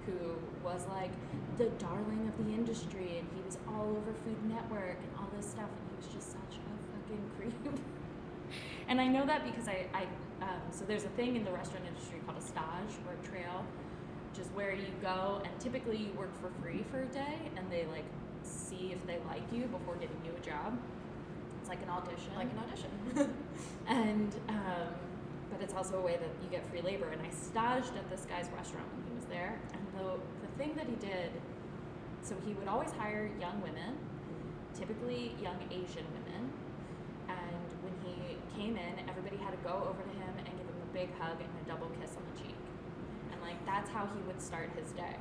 who 0.06 0.36
was 0.64 0.86
like 0.88 1.12
the 1.58 1.68
darling 1.76 2.26
of 2.26 2.34
the 2.42 2.50
industry, 2.54 3.18
and 3.18 3.28
he 3.36 3.42
was 3.44 3.58
all 3.68 3.90
over 3.90 4.12
Food 4.24 4.42
Network 4.48 4.96
and 4.96 5.10
all 5.18 5.28
this 5.36 5.44
stuff, 5.44 5.68
and 5.68 5.84
he 5.90 5.96
was 5.96 6.08
just 6.08 6.32
such 6.32 6.56
a 6.56 6.72
fucking 6.88 7.24
creep. 7.36 7.78
and 8.88 8.98
I 8.98 9.08
know 9.08 9.26
that 9.26 9.44
because 9.44 9.68
I, 9.68 9.86
I 9.92 10.04
um, 10.40 10.60
so 10.70 10.86
there's 10.86 11.04
a 11.04 11.14
thing 11.20 11.36
in 11.36 11.44
the 11.44 11.52
restaurant 11.52 11.84
industry 11.86 12.18
called 12.24 12.38
a 12.38 12.46
stage 12.46 12.96
or 13.04 13.12
a 13.12 13.28
trail, 13.28 13.64
just 14.34 14.50
where 14.52 14.72
you 14.72 14.86
go 15.00 15.40
and 15.44 15.60
typically 15.60 15.96
you 15.96 16.12
work 16.18 16.34
for 16.40 16.50
free 16.60 16.84
for 16.90 17.02
a 17.02 17.06
day, 17.06 17.38
and 17.56 17.70
they 17.70 17.86
like 17.86 18.04
see 18.42 18.92
if 18.92 19.06
they 19.06 19.18
like 19.28 19.42
you 19.52 19.64
before 19.66 19.94
giving 19.94 20.18
you 20.24 20.32
a 20.36 20.44
job. 20.44 20.76
It's 21.60 21.68
like 21.68 21.82
an 21.82 21.88
audition 21.88 22.34
Like 22.36 22.50
an 22.52 22.58
audition. 22.58 23.34
and 23.86 24.34
um, 24.48 24.92
but 25.50 25.62
it's 25.62 25.72
also 25.72 25.98
a 25.98 26.02
way 26.02 26.16
that 26.16 26.30
you 26.42 26.50
get 26.50 26.66
free 26.66 26.82
labor. 26.82 27.08
And 27.08 27.22
I 27.22 27.30
staged 27.30 27.96
at 27.96 28.10
this 28.10 28.26
guy's 28.26 28.50
restaurant 28.50 28.86
when 28.92 29.06
he 29.08 29.14
was 29.14 29.24
there, 29.26 29.58
and 29.72 29.82
the 29.96 30.18
the 30.44 30.50
thing 30.58 30.74
that 30.74 30.86
he 30.86 30.96
did, 30.96 31.30
so 32.22 32.34
he 32.44 32.52
would 32.54 32.68
always 32.68 32.90
hire 32.92 33.30
young 33.40 33.62
women, 33.62 33.96
typically 34.74 35.34
young 35.40 35.56
Asian 35.70 36.04
women. 36.12 36.50
And 37.28 37.68
when 37.80 37.94
he 38.04 38.36
came 38.60 38.76
in, 38.76 39.08
everybody 39.08 39.36
had 39.38 39.52
to 39.52 39.62
go 39.64 39.88
over 39.88 40.02
to 40.02 40.14
him 40.20 40.32
and 40.36 40.44
give 40.44 40.66
him 40.68 40.80
a 40.82 40.92
big 40.92 41.08
hug 41.18 41.40
and 41.40 41.48
a 41.48 41.68
double 41.68 41.88
kiss 42.00 42.10
on 42.16 42.22
the 42.34 42.42
cheek. 42.42 42.53
Like 43.44 43.64
that's 43.66 43.90
how 43.90 44.08
he 44.14 44.20
would 44.26 44.40
start 44.40 44.70
his 44.78 44.90
day. 44.92 45.16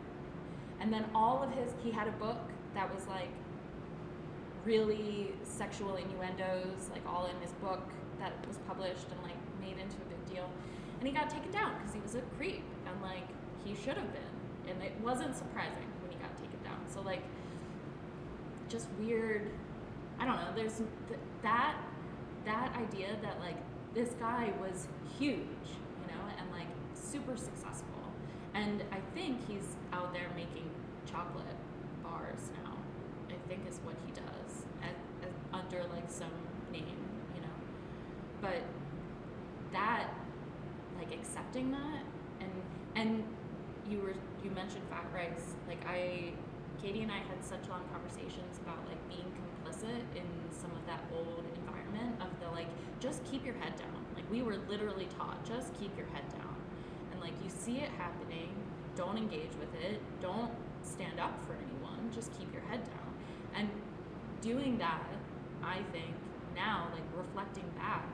And 0.80 0.92
then 0.92 1.06
all 1.14 1.44
of 1.44 1.52
his, 1.52 1.72
he 1.84 1.92
had 1.92 2.08
a 2.08 2.12
book 2.12 2.40
that 2.74 2.94
was 2.94 3.06
like 3.08 3.30
really 4.66 5.34
sexual 5.44 5.96
innuendos, 5.96 6.90
like 6.92 7.06
all 7.08 7.26
in 7.26 7.36
his 7.42 7.52
book 7.54 7.84
that 8.20 8.34
was 8.48 8.58
published 8.68 9.08
and 9.12 9.22
like 9.24 9.38
made 9.60 9.82
into 9.82 9.96
a 9.98 10.10
big 10.10 10.34
deal. 10.34 10.50
And 11.00 11.08
he 11.08 11.14
got 11.14 11.30
taken 11.30 11.52
down 11.52 11.74
because 11.78 11.94
he 11.94 12.00
was 12.00 12.16
a 12.16 12.22
creep 12.38 12.64
and 12.88 13.02
like 13.02 13.28
he 13.64 13.76
should 13.76 13.98
have 13.98 14.12
been. 14.14 14.70
And 14.70 14.82
it 14.82 14.94
wasn't 15.02 15.36
surprising 15.36 15.88
when 16.02 16.12
he 16.12 16.18
got 16.18 16.36
taken 16.38 16.60
down. 16.64 16.80
So 16.88 17.02
like, 17.02 17.24
just 18.70 18.88
weird. 19.00 19.52
I 20.20 20.26
don't 20.26 20.38
know. 20.38 20.52
There's 20.56 20.78
th- 20.78 21.20
that 21.42 21.76
that 22.46 22.76
idea 22.76 23.18
that 23.22 23.40
like 23.40 23.58
this 23.94 24.10
guy 24.20 24.54
was 24.60 24.88
huge, 25.18 25.38
you 25.38 26.08
know, 26.08 26.24
and 26.40 26.50
like 26.52 26.68
super 26.94 27.36
successful. 27.38 28.03
And 28.54 28.84
I 28.92 29.00
think 29.16 29.48
he's 29.48 29.76
out 29.92 30.14
there 30.14 30.28
making 30.36 30.70
chocolate 31.10 31.58
bars 32.04 32.52
now. 32.64 32.78
I 33.30 33.48
think 33.48 33.62
is 33.68 33.80
what 33.84 33.96
he 34.06 34.12
does 34.12 34.66
at, 34.82 34.96
at, 35.26 35.32
under 35.54 35.84
like 35.94 36.10
some 36.10 36.32
name, 36.72 36.98
you 37.36 37.42
know. 37.42 37.58
But 38.42 38.62
that, 39.72 40.10
like 40.98 41.12
accepting 41.14 41.72
that, 41.72 42.04
and 42.40 42.52
and 42.96 43.24
you 43.90 44.00
were 44.00 44.14
you 44.44 44.52
mentioned 44.52 44.84
Fat 44.90 45.06
Rice. 45.14 45.56
Like 45.68 45.84
I, 45.88 46.32
Katie 46.82 47.02
and 47.02 47.12
I 47.12 47.20
had 47.20 47.44
such 47.44 47.68
long 47.70 47.84
conversations 47.92 48.60
about 48.62 48.78
like 48.88 49.00
being 49.10 49.26
complicit 49.40 50.04
in 50.16 50.28
some 50.52 50.72
of 50.72 50.86
that 50.86 51.02
old 51.16 51.44
environment 51.58 52.22
of 52.22 52.28
the 52.40 52.50
like 52.52 52.68
just 53.00 53.24
keep 53.26 53.46
your 53.46 53.56
head 53.56 53.76
down. 53.76 54.06
Like 54.16 54.30
we 54.30 54.42
were 54.44 54.58
literally 54.70 55.08
taught 55.18 55.44
just 55.46 55.74
keep 55.80 55.96
your 55.98 56.08
head 56.08 56.24
down, 56.38 56.43
like 57.24 57.34
you 57.44 57.50
see 57.50 57.78
it 57.78 57.90
happening, 57.98 58.50
don't 58.96 59.18
engage 59.18 59.56
with 59.60 59.74
it, 59.82 60.02
don't 60.22 60.52
stand 60.84 61.20
up 61.20 61.34
for 61.48 61.54
anyone, 61.54 62.12
just 62.14 62.38
keep 62.38 62.52
your 62.52 62.62
head 62.64 62.84
down, 62.84 63.10
and 63.56 63.70
doing 64.42 64.78
that, 64.78 65.08
I 65.64 65.78
think 65.94 66.14
now 66.54 66.88
like 66.94 67.08
reflecting 67.16 67.66
back, 67.78 68.06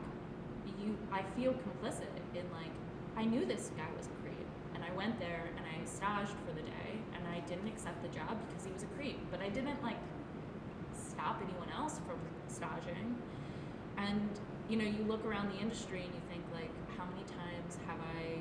you 0.80 0.96
I 1.12 1.24
feel 1.36 1.54
complicit 1.54 2.14
in 2.36 2.46
like 2.54 2.72
I 3.18 3.26
knew 3.26 3.44
this 3.46 3.72
guy 3.76 3.90
was 3.98 4.06
a 4.06 4.16
creep, 4.22 4.48
and 4.76 4.84
I 4.84 4.96
went 4.96 5.20
there 5.20 5.50
and 5.58 5.66
I 5.66 5.84
staged 5.86 6.38
for 6.46 6.54
the 6.54 6.62
day, 6.62 6.92
and 7.16 7.28
I 7.36 7.40
didn't 7.50 7.68
accept 7.68 8.02
the 8.02 8.10
job 8.10 8.38
because 8.48 8.64
he 8.66 8.72
was 8.72 8.84
a 8.84 8.92
creep, 8.96 9.20
but 9.32 9.42
I 9.42 9.50
didn't 9.50 9.82
like 9.82 9.98
stop 10.94 11.42
anyone 11.44 11.70
else 11.76 12.00
from 12.06 12.20
staging. 12.48 13.18
And 13.98 14.30
you 14.70 14.78
know, 14.78 14.86
you 14.86 15.04
look 15.04 15.26
around 15.26 15.52
the 15.52 15.60
industry 15.60 16.06
and 16.06 16.14
you 16.14 16.22
think 16.30 16.44
like, 16.54 16.70
how 16.96 17.06
many 17.10 17.26
times 17.26 17.78
have 17.88 17.98
I 18.00 18.38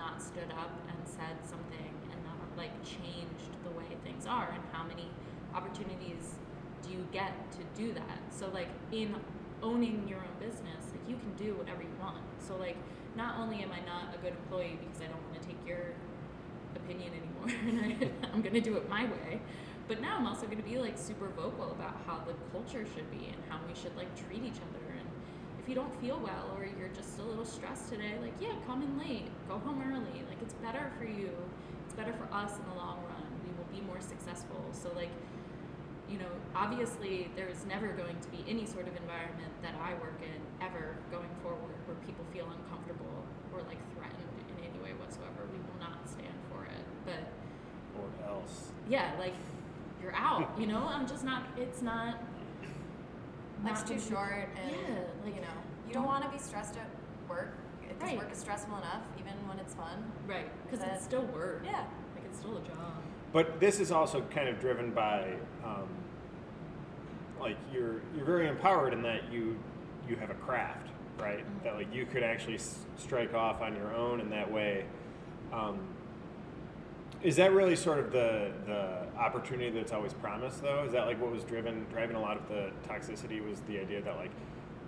not 0.00 0.22
stood 0.22 0.50
up 0.56 0.72
and 0.88 0.96
said 1.04 1.36
something 1.44 1.92
and 2.10 2.18
not 2.24 2.40
like 2.56 2.72
changed 2.82 3.52
the 3.62 3.70
way 3.76 3.84
things 4.02 4.24
are, 4.26 4.48
and 4.48 4.62
how 4.72 4.82
many 4.82 5.08
opportunities 5.54 6.40
do 6.82 6.90
you 6.90 7.06
get 7.12 7.32
to 7.52 7.58
do 7.76 7.92
that? 7.92 8.18
So 8.30 8.48
like 8.48 8.68
in 8.90 9.14
owning 9.62 10.08
your 10.08 10.18
own 10.18 10.34
business, 10.40 10.88
like 10.90 11.04
you 11.06 11.16
can 11.16 11.32
do 11.36 11.54
whatever 11.54 11.82
you 11.82 11.94
want. 12.00 12.24
So 12.40 12.56
like 12.56 12.76
not 13.14 13.38
only 13.38 13.62
am 13.62 13.70
I 13.72 13.80
not 13.84 14.14
a 14.14 14.18
good 14.18 14.32
employee 14.32 14.78
because 14.80 15.02
I 15.02 15.12
don't 15.12 15.20
want 15.28 15.42
to 15.42 15.46
take 15.46 15.60
your 15.66 15.92
opinion 16.74 17.12
anymore 17.12 17.52
and 18.00 18.10
I'm 18.32 18.40
gonna 18.40 18.60
do 18.60 18.76
it 18.76 18.88
my 18.88 19.04
way, 19.04 19.40
but 19.86 20.00
now 20.00 20.16
I'm 20.16 20.26
also 20.26 20.46
gonna 20.46 20.62
be 20.62 20.78
like 20.78 20.96
super 20.96 21.28
vocal 21.28 21.72
about 21.72 22.00
how 22.06 22.24
the 22.26 22.32
culture 22.52 22.86
should 22.94 23.10
be 23.10 23.28
and 23.28 23.36
how 23.50 23.58
we 23.68 23.74
should 23.74 23.94
like 23.96 24.08
treat 24.16 24.42
each 24.44 24.62
other 24.64 24.89
you 25.70 25.76
don't 25.76 25.94
feel 26.02 26.18
well 26.18 26.50
or 26.58 26.66
you're 26.66 26.90
just 26.90 27.20
a 27.20 27.22
little 27.22 27.46
stressed 27.46 27.88
today, 27.88 28.18
like 28.20 28.34
yeah, 28.42 28.50
come 28.66 28.82
in 28.82 28.98
late, 28.98 29.30
go 29.46 29.56
home 29.62 29.78
early. 29.86 30.26
Like 30.26 30.42
it's 30.42 30.54
better 30.54 30.90
for 30.98 31.04
you. 31.04 31.30
It's 31.86 31.94
better 31.94 32.12
for 32.12 32.26
us 32.34 32.58
in 32.58 32.64
the 32.74 32.76
long 32.76 32.98
run. 33.06 33.22
We 33.46 33.54
will 33.54 33.70
be 33.70 33.80
more 33.86 34.00
successful. 34.02 34.58
So 34.72 34.90
like 34.96 35.14
you 36.10 36.18
know, 36.18 36.32
obviously 36.56 37.30
there's 37.36 37.64
never 37.70 37.94
going 37.94 38.18
to 38.18 38.28
be 38.34 38.42
any 38.50 38.66
sort 38.66 38.88
of 38.88 38.96
environment 38.98 39.54
that 39.62 39.78
I 39.78 39.94
work 40.02 40.18
in 40.26 40.42
ever 40.58 40.98
going 41.12 41.30
forward 41.40 41.78
where 41.86 41.96
people 42.02 42.26
feel 42.34 42.50
uncomfortable 42.50 43.22
or 43.54 43.62
like 43.70 43.78
threatened 43.94 44.34
in 44.50 44.66
any 44.66 44.78
way 44.82 44.90
whatsoever. 44.98 45.46
We 45.54 45.62
will 45.62 45.78
not 45.78 46.02
stand 46.10 46.34
for 46.50 46.66
it. 46.66 46.82
But 47.06 47.30
Or 47.94 48.10
else. 48.26 48.74
yeah, 48.88 49.14
like 49.20 49.38
you're 50.02 50.16
out, 50.16 50.50
you 50.58 50.66
know? 50.66 50.82
I'm 50.82 51.06
just 51.06 51.22
not 51.22 51.44
it's 51.56 51.80
not 51.80 52.18
Life's 53.64 53.82
too 53.82 53.94
gonna 53.94 54.00
short, 54.06 54.48
and 54.62 54.70
yeah, 54.70 54.94
like 55.24 55.34
you 55.34 55.40
know, 55.40 55.48
you 55.86 55.92
don't 55.94 56.06
want 56.06 56.24
to 56.24 56.30
be 56.30 56.38
stressed 56.38 56.76
at 56.76 56.86
work. 57.28 57.54
Because 57.80 58.02
Right. 58.02 58.18
work 58.18 58.32
is 58.32 58.38
stressful 58.38 58.76
enough, 58.78 59.02
even 59.18 59.32
when 59.48 59.58
it's 59.58 59.74
fun. 59.74 60.10
right, 60.26 60.48
because 60.70 60.84
it's 60.86 61.04
still 61.04 61.22
work. 61.26 61.62
Yeah. 61.64 61.84
Like 62.14 62.24
it's 62.24 62.38
still 62.38 62.56
a 62.56 62.60
job. 62.60 62.94
But 63.32 63.60
this 63.60 63.78
is 63.80 63.90
also 63.92 64.22
kind 64.30 64.48
of 64.48 64.58
driven 64.60 64.90
by, 64.92 65.34
um, 65.64 65.88
like 67.40 67.56
you're 67.72 68.00
you're 68.16 68.24
very 68.24 68.48
empowered 68.48 68.92
in 68.92 69.02
that 69.02 69.30
you 69.32 69.58
you 70.08 70.16
have 70.16 70.30
a 70.30 70.34
craft, 70.34 70.88
right? 71.18 71.40
Mhm. 71.44 71.62
That 71.64 71.74
like 71.74 71.92
you 71.94 72.06
could 72.06 72.22
actually 72.22 72.54
s- 72.56 72.84
strike 72.96 73.34
off 73.34 73.60
on 73.60 73.76
your 73.76 73.94
own 73.94 74.20
in 74.20 74.30
that 74.30 74.50
way. 74.50 74.86
Um, 75.52 75.78
is 77.22 77.36
that 77.36 77.52
really 77.52 77.76
sort 77.76 77.98
of 77.98 78.12
the 78.12 78.52
the 78.66 79.06
opportunity 79.18 79.70
that's 79.70 79.92
always 79.92 80.14
promised, 80.14 80.62
though? 80.62 80.84
Is 80.84 80.92
that 80.92 81.06
like 81.06 81.20
what 81.20 81.30
was 81.30 81.44
driven 81.44 81.86
driving 81.90 82.16
a 82.16 82.20
lot 82.20 82.36
of 82.36 82.48
the 82.48 82.70
toxicity 82.88 83.44
was 83.46 83.60
the 83.62 83.78
idea 83.78 84.00
that 84.02 84.16
like 84.16 84.30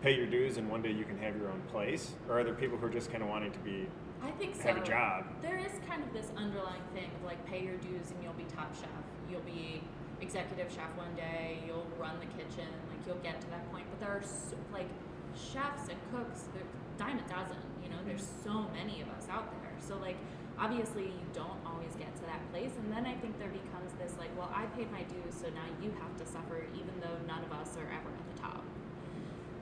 pay 0.00 0.16
your 0.16 0.26
dues 0.26 0.56
and 0.56 0.68
one 0.68 0.82
day 0.82 0.90
you 0.90 1.04
can 1.04 1.18
have 1.18 1.36
your 1.36 1.48
own 1.48 1.60
place, 1.70 2.12
or 2.28 2.40
are 2.40 2.44
there 2.44 2.54
people 2.54 2.78
who 2.78 2.86
are 2.86 2.90
just 2.90 3.10
kind 3.10 3.22
of 3.22 3.28
wanting 3.28 3.52
to 3.52 3.58
be 3.58 3.86
I 4.22 4.30
think 4.32 4.56
so. 4.56 4.62
have 4.62 4.76
a 4.78 4.84
job? 4.84 5.26
There 5.42 5.58
is 5.58 5.72
kind 5.88 6.02
of 6.02 6.12
this 6.12 6.30
underlying 6.36 6.82
thing 6.94 7.10
of 7.16 7.24
like 7.24 7.44
pay 7.46 7.62
your 7.62 7.76
dues 7.76 8.10
and 8.10 8.22
you'll 8.22 8.32
be 8.34 8.44
top 8.44 8.74
chef. 8.74 8.88
You'll 9.30 9.40
be 9.40 9.82
executive 10.20 10.72
chef 10.72 10.88
one 10.96 11.14
day. 11.14 11.58
You'll 11.66 11.86
run 11.98 12.16
the 12.20 12.26
kitchen. 12.26 12.68
Like 12.88 13.06
you'll 13.06 13.22
get 13.22 13.40
to 13.40 13.50
that 13.50 13.70
point. 13.72 13.84
But 13.90 14.00
there 14.00 14.16
are 14.16 14.22
so, 14.22 14.56
like 14.72 14.88
chefs 15.34 15.88
and 15.88 15.98
cooks. 16.12 16.48
They're 16.54 16.62
dime 16.98 17.18
a 17.18 17.28
dozen. 17.28 17.58
You 17.82 17.90
know, 17.90 17.96
there's 18.06 18.22
mm-hmm. 18.22 18.48
so 18.48 18.70
many 18.72 19.02
of 19.02 19.08
us 19.10 19.26
out 19.30 19.50
there. 19.60 19.72
So 19.80 19.96
like 19.98 20.16
obviously 20.58 21.04
you 21.04 21.26
don't 21.32 21.60
always 21.66 21.94
get 21.96 22.14
to 22.16 22.22
that 22.22 22.40
place. 22.50 22.70
And 22.78 22.92
then 22.92 23.06
I 23.06 23.14
think 23.20 23.38
there 23.38 23.52
becomes 23.52 23.92
this 23.98 24.12
like, 24.18 24.30
well, 24.38 24.50
I 24.54 24.66
paid 24.76 24.90
my 24.92 25.02
dues, 25.02 25.34
so 25.34 25.48
now 25.50 25.66
you 25.82 25.92
have 26.00 26.14
to 26.18 26.26
suffer, 26.26 26.64
even 26.74 26.94
though 27.00 27.16
none 27.26 27.42
of 27.44 27.52
us 27.52 27.76
are 27.76 27.88
ever 27.88 28.10
at 28.10 28.26
the 28.36 28.42
top. 28.42 28.64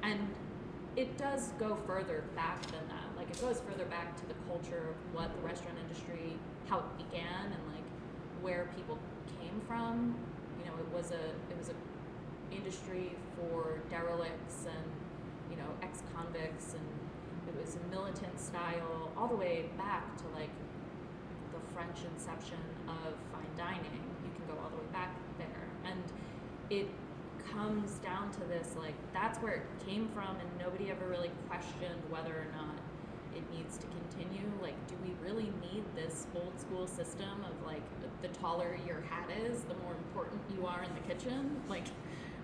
And 0.03 0.28
it 0.97 1.16
does 1.16 1.53
go 1.59 1.78
further 1.86 2.24
back 2.34 2.62
than 2.66 2.86
that. 2.88 3.09
Like 3.16 3.30
it 3.30 3.41
goes 3.41 3.61
further 3.61 3.84
back 3.86 4.16
to 4.20 4.26
the 4.26 4.34
culture 4.49 4.91
of 4.91 4.97
what 5.14 5.34
the 5.34 5.47
restaurant 5.47 5.78
industry, 5.82 6.36
how 6.66 6.78
it 6.78 6.99
began, 6.99 7.45
and 7.45 7.62
like 7.72 7.86
where 8.43 8.70
people 8.76 8.99
came 9.41 9.61
from. 9.66 10.14
You 10.59 10.66
know, 10.66 10.76
it 10.78 10.88
was 10.95 11.12
a 11.12 11.24
it 11.51 11.57
was 11.59 11.68
a 11.68 12.55
industry 12.55 13.12
for 13.36 13.78
derelicts 13.88 14.66
and 14.66 14.84
you 15.51 15.57
know 15.57 15.70
ex 15.82 16.03
convicts, 16.14 16.74
and 16.74 16.86
it 17.49 17.55
was 17.61 17.76
a 17.76 17.95
militant 17.95 18.38
style 18.41 19.12
all 19.16 19.28
the 19.28 19.36
way 19.36 19.70
back 19.78 20.16
to 20.18 20.24
like 20.34 20.51
French 21.80 22.04
inception 22.12 22.60
of 22.88 23.14
fine 23.32 23.56
dining. 23.56 24.04
You 24.22 24.30
can 24.36 24.54
go 24.54 24.60
all 24.62 24.68
the 24.68 24.76
way 24.76 24.92
back 24.92 25.16
there, 25.38 25.64
and 25.86 26.02
it 26.68 26.86
comes 27.54 27.92
down 28.04 28.30
to 28.32 28.40
this 28.40 28.76
like 28.76 28.94
that's 29.14 29.38
where 29.38 29.54
it 29.54 29.62
came 29.86 30.06
from 30.08 30.36
and 30.36 30.48
nobody 30.58 30.90
ever 30.90 31.08
really 31.08 31.30
questioned 31.48 32.02
whether 32.10 32.30
or 32.30 32.48
not 32.54 32.76
it 33.34 33.42
needs 33.50 33.78
to 33.78 33.86
continue. 33.86 34.46
Like 34.60 34.76
do 34.88 34.94
we 35.02 35.14
really 35.24 35.50
need 35.72 35.82
this 35.96 36.26
old 36.36 36.52
school 36.60 36.86
system 36.86 37.44
of 37.48 37.66
like 37.66 37.82
the 38.20 38.28
taller 38.28 38.78
your 38.86 39.00
hat 39.00 39.30
is 39.30 39.62
the 39.62 39.74
more 39.76 39.94
important 39.94 40.38
you 40.54 40.66
are 40.66 40.84
in 40.84 40.90
the 40.94 41.14
kitchen? 41.14 41.62
Like 41.66 41.86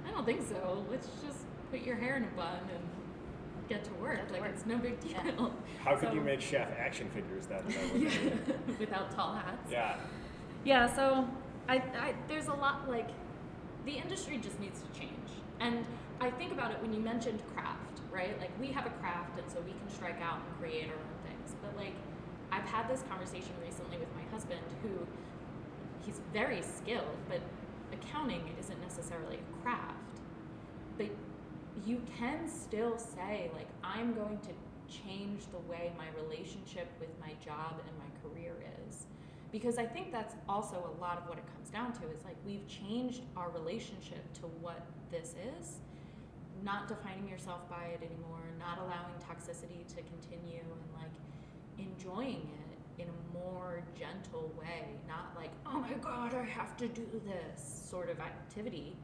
i 0.08 0.10
don't 0.12 0.24
think 0.24 0.48
so. 0.48 0.82
Let's 0.90 1.08
just 1.22 1.44
put 1.70 1.82
your 1.82 1.96
hair 1.96 2.16
in 2.16 2.24
a 2.24 2.32
bun 2.38 2.60
and 2.72 2.88
get 3.68 3.84
to 3.84 3.92
work 3.94 4.16
Get 4.16 4.26
to 4.28 4.32
like 4.34 4.42
work. 4.42 4.50
it's 4.54 4.66
no 4.66 4.76
big 4.78 4.98
deal 5.00 5.10
Yeah. 5.24 5.48
How 5.84 5.96
could 5.96 6.08
So- 6.08 6.14
you 6.14 6.20
make 6.20 6.40
chef 6.40 6.68
action 6.78 7.08
figures 7.10 7.46
that? 7.46 7.66
that 7.68 7.96
Yeah, 7.96 8.10
without 8.78 9.10
tall 9.10 9.34
hats 9.34 9.70
yeah. 9.70 9.96
yeah, 10.64 10.86
so 10.94 11.28
I, 11.68 11.76
I 11.76 12.14
there's 12.28 12.46
a 12.48 12.54
lot 12.54 12.88
like 12.88 13.08
the 13.84 13.92
industry 13.92 14.38
just 14.38 14.58
needs 14.60 14.80
to 14.82 14.98
change. 14.98 15.12
And 15.60 15.84
I 16.20 16.30
think 16.30 16.52
about 16.52 16.70
it 16.72 16.80
when 16.82 16.92
you 16.92 17.00
mentioned 17.00 17.40
craft, 17.54 18.00
right? 18.10 18.38
Like 18.40 18.50
we 18.60 18.68
have 18.68 18.84
a 18.86 18.90
craft 19.00 19.38
and 19.38 19.50
so 19.50 19.60
we 19.60 19.70
can 19.72 19.88
strike 19.88 20.20
out 20.22 20.38
and 20.46 20.58
create 20.60 20.88
our 20.88 20.94
own 20.94 21.18
things. 21.28 21.54
But 21.62 21.76
like 21.76 21.94
I've 22.52 22.64
had 22.64 22.88
this 22.88 23.02
conversation 23.08 23.52
recently 23.64 23.96
with 23.98 24.08
my 24.16 24.22
husband 24.32 24.60
who 24.82 24.90
he's 26.04 26.20
very 26.32 26.62
skilled, 26.62 27.16
but 27.28 27.40
accounting 27.92 28.42
isn't 28.60 28.80
necessarily 28.80 29.38
a 29.38 29.62
craft. 29.62 29.94
But 30.98 31.08
you 31.84 32.00
can 32.18 32.48
still 32.48 32.98
say 32.98 33.50
like 33.54 33.68
I'm 33.84 34.14
going 34.14 34.38
to 34.40 34.50
change 34.88 35.42
the 35.50 35.58
way 35.70 35.92
my 35.98 36.06
relationship 36.22 36.88
with 37.00 37.10
my 37.20 37.32
job 37.44 37.74
and 37.86 37.96
my 37.98 38.10
career 38.22 38.54
is 38.88 39.06
because 39.52 39.78
I 39.78 39.86
think 39.86 40.12
that's 40.12 40.34
also 40.48 40.76
a 40.76 41.00
lot 41.00 41.18
of 41.18 41.28
what 41.28 41.38
it 41.38 41.44
comes 41.54 41.70
down 41.70 41.92
to 41.94 42.02
is 42.14 42.24
like 42.24 42.36
we've 42.44 42.66
changed 42.66 43.22
our 43.36 43.50
relationship 43.50 44.32
to 44.34 44.42
what 44.60 44.82
this 45.10 45.34
is, 45.58 45.76
not 46.62 46.88
defining 46.88 47.28
yourself 47.28 47.68
by 47.70 47.84
it 47.94 48.00
anymore, 48.02 48.42
not 48.58 48.78
allowing 48.78 49.14
toxicity 49.22 49.86
to 49.88 50.02
continue, 50.02 50.60
and 50.60 51.00
like 51.00 51.14
enjoying 51.78 52.42
it 52.42 53.02
in 53.02 53.08
a 53.08 53.38
more 53.38 53.82
gentle 53.98 54.52
way, 54.58 54.84
not 55.06 55.32
like, 55.36 55.50
oh 55.66 55.78
my 55.78 55.94
god, 56.02 56.34
I 56.34 56.44
have 56.44 56.76
to 56.78 56.88
do 56.88 57.06
this 57.24 57.86
sort 57.88 58.10
of 58.10 58.18
activity. 58.20 58.96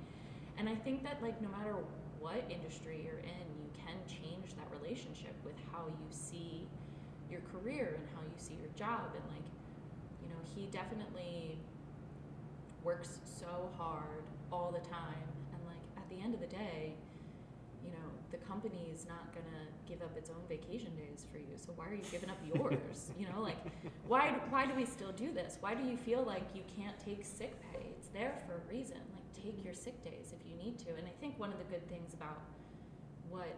And 0.58 0.68
I 0.68 0.74
think 0.74 1.02
that 1.04 1.22
like 1.22 1.40
no 1.40 1.48
matter 1.48 1.76
what 2.22 2.46
industry 2.48 3.02
you're 3.02 3.18
in, 3.18 3.46
you 3.58 3.68
can 3.74 3.98
change 4.06 4.54
that 4.54 4.70
relationship 4.80 5.34
with 5.44 5.58
how 5.72 5.86
you 5.88 6.06
see 6.10 6.68
your 7.28 7.40
career 7.50 7.98
and 7.98 8.06
how 8.14 8.22
you 8.22 8.38
see 8.38 8.54
your 8.54 8.70
job 8.76 9.10
and 9.14 9.24
like 9.34 9.46
you 10.22 10.28
know, 10.28 10.40
he 10.54 10.66
definitely 10.70 11.58
works 12.84 13.18
so 13.24 13.68
hard 13.76 14.22
all 14.52 14.70
the 14.70 14.86
time 14.88 15.26
and 15.52 15.60
like 15.66 15.82
at 15.96 16.08
the 16.08 16.22
end 16.22 16.32
of 16.34 16.40
the 16.40 16.46
day, 16.46 16.94
you 17.84 17.90
know, 17.90 18.08
the 18.30 18.38
company 18.38 18.88
is 18.94 19.04
not 19.06 19.34
gonna 19.34 19.66
give 19.88 20.00
up 20.02 20.16
its 20.16 20.30
own 20.30 20.42
vacation 20.48 20.94
days 20.94 21.26
for 21.32 21.38
you. 21.38 21.56
So 21.56 21.72
why 21.74 21.88
are 21.88 21.94
you 21.94 22.06
giving 22.12 22.30
up 22.30 22.38
yours? 22.54 23.10
you 23.18 23.26
know, 23.34 23.42
like 23.42 23.58
why 24.06 24.36
why 24.50 24.66
do 24.66 24.74
we 24.74 24.84
still 24.84 25.12
do 25.12 25.32
this? 25.32 25.58
Why 25.60 25.74
do 25.74 25.82
you 25.84 25.96
feel 25.96 26.22
like 26.22 26.44
you 26.54 26.62
can't 26.76 26.98
take 27.04 27.24
sick 27.24 27.52
pay? 27.72 27.86
It's 27.98 28.08
there 28.08 28.38
for 28.46 28.54
a 28.54 28.72
reason. 28.72 28.98
Like 29.12 29.21
take 29.42 29.64
your 29.64 29.74
sick 29.74 30.02
days 30.04 30.32
if 30.32 30.46
you 30.46 30.56
need 30.56 30.78
to. 30.78 30.90
And 30.96 31.06
I 31.06 31.14
think 31.20 31.38
one 31.38 31.50
of 31.50 31.58
the 31.58 31.64
good 31.64 31.86
things 31.88 32.14
about 32.14 32.38
what 33.28 33.50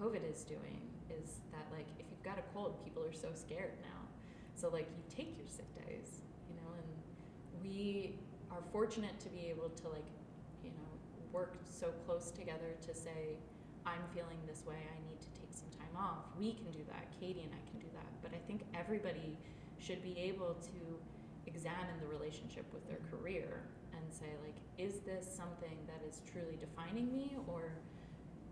COVID 0.00 0.22
is 0.30 0.44
doing 0.44 0.80
is 1.10 1.42
that 1.50 1.66
like 1.72 1.86
if 1.98 2.06
you've 2.10 2.22
got 2.22 2.38
a 2.38 2.46
cold, 2.54 2.82
people 2.84 3.02
are 3.02 3.12
so 3.12 3.28
scared 3.34 3.74
now. 3.82 4.00
So 4.54 4.68
like 4.68 4.86
you 4.96 5.02
take 5.10 5.36
your 5.36 5.48
sick 5.48 5.68
days, 5.74 6.22
you 6.48 6.54
know, 6.54 6.70
and 6.78 6.90
we 7.62 8.18
are 8.50 8.62
fortunate 8.70 9.18
to 9.20 9.28
be 9.28 9.46
able 9.50 9.70
to 9.70 9.88
like, 9.88 10.06
you 10.62 10.70
know, 10.70 10.90
work 11.32 11.56
so 11.64 11.88
close 12.06 12.30
together 12.30 12.76
to 12.86 12.94
say, 12.94 13.36
I'm 13.84 14.02
feeling 14.14 14.38
this 14.46 14.62
way, 14.64 14.78
I 14.78 14.98
need 15.10 15.20
to 15.20 15.30
take 15.40 15.50
some 15.50 15.68
time 15.74 15.96
off. 15.98 16.30
We 16.38 16.52
can 16.52 16.70
do 16.70 16.84
that. 16.88 17.08
Katie 17.18 17.42
and 17.42 17.50
I 17.50 17.62
can 17.70 17.80
do 17.80 17.90
that. 17.94 18.06
But 18.22 18.30
I 18.30 18.40
think 18.46 18.62
everybody 18.78 19.36
should 19.78 20.02
be 20.02 20.16
able 20.18 20.54
to 20.62 20.82
examine 21.46 21.98
the 22.00 22.06
relationship 22.06 22.64
with 22.72 22.86
their 22.86 23.00
career 23.10 23.64
and 23.96 24.02
say 24.12 24.30
like, 24.44 24.56
is 24.78 25.00
this 25.00 25.26
something 25.26 25.76
that 25.86 26.00
is 26.08 26.22
truly 26.32 26.56
defining 26.58 27.12
me 27.12 27.36
or 27.46 27.72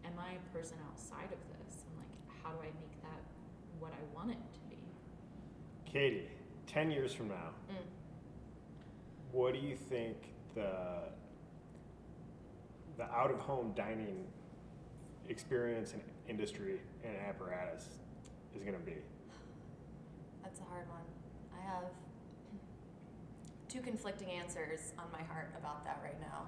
am 0.04 0.12
I 0.18 0.32
a 0.34 0.56
person 0.56 0.76
outside 0.90 1.30
of 1.32 1.40
this? 1.58 1.84
And 1.86 1.96
like, 1.98 2.42
how 2.42 2.50
do 2.50 2.58
I 2.60 2.70
make 2.80 3.02
that 3.02 3.20
what 3.78 3.92
I 3.92 4.14
want 4.14 4.30
it 4.30 4.38
to 4.54 4.60
be? 4.68 4.82
Katie, 5.90 6.28
10 6.66 6.90
years 6.90 7.12
from 7.12 7.28
now, 7.28 7.50
Mm. 7.70 7.76
what 9.32 9.52
do 9.54 9.60
you 9.60 9.76
think 9.76 10.16
the 10.54 11.12
the 12.96 13.04
out 13.04 13.30
of 13.30 13.38
home 13.38 13.72
dining 13.74 14.26
experience 15.28 15.94
and 15.94 16.02
industry 16.28 16.80
and 17.04 17.16
apparatus 17.16 17.88
is 18.54 18.62
going 18.62 18.74
to 18.74 18.84
be? 18.84 18.96
That's 20.42 20.60
a 20.60 20.64
hard 20.64 20.86
one. 20.88 21.06
I 21.56 21.60
have 21.62 21.84
two 23.70 23.80
conflicting 23.80 24.30
answers 24.30 24.92
on 24.98 25.04
my 25.12 25.22
heart 25.32 25.54
about 25.56 25.84
that 25.84 26.00
right 26.02 26.20
now. 26.20 26.42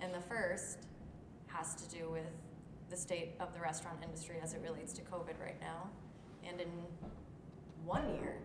And 0.00 0.12
the 0.12 0.20
first 0.20 0.86
has 1.46 1.74
to 1.76 1.88
do 1.96 2.10
with 2.10 2.32
the 2.90 2.96
state 2.96 3.34
of 3.38 3.54
the 3.54 3.60
restaurant 3.60 3.98
industry 4.02 4.36
as 4.42 4.52
it 4.52 4.60
relates 4.62 4.92
to 4.94 5.02
COVID 5.02 5.40
right 5.40 5.60
now. 5.60 5.88
And 6.44 6.60
in 6.60 6.68
one 7.84 8.14
year, 8.14 8.38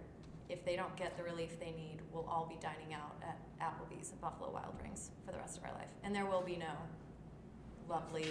if 0.49 0.63
they 0.63 0.75
don't 0.75 0.95
get 0.95 1.17
the 1.17 1.23
relief 1.23 1.59
they 1.59 1.71
need, 1.71 1.97
we'll 2.11 2.27
all 2.29 2.45
be 2.45 2.57
dining 2.61 2.93
out 2.93 3.15
at 3.23 3.39
Applebee's 3.59 4.11
and 4.11 4.21
Buffalo 4.21 4.51
Wild 4.51 4.79
Wings 4.83 5.09
for 5.25 5.31
the 5.31 5.39
rest 5.39 5.57
of 5.57 5.63
our 5.63 5.73
life. 5.73 5.89
And 6.03 6.13
there 6.13 6.27
will 6.27 6.43
be 6.43 6.57
no 6.57 6.73
lovely, 7.89 8.27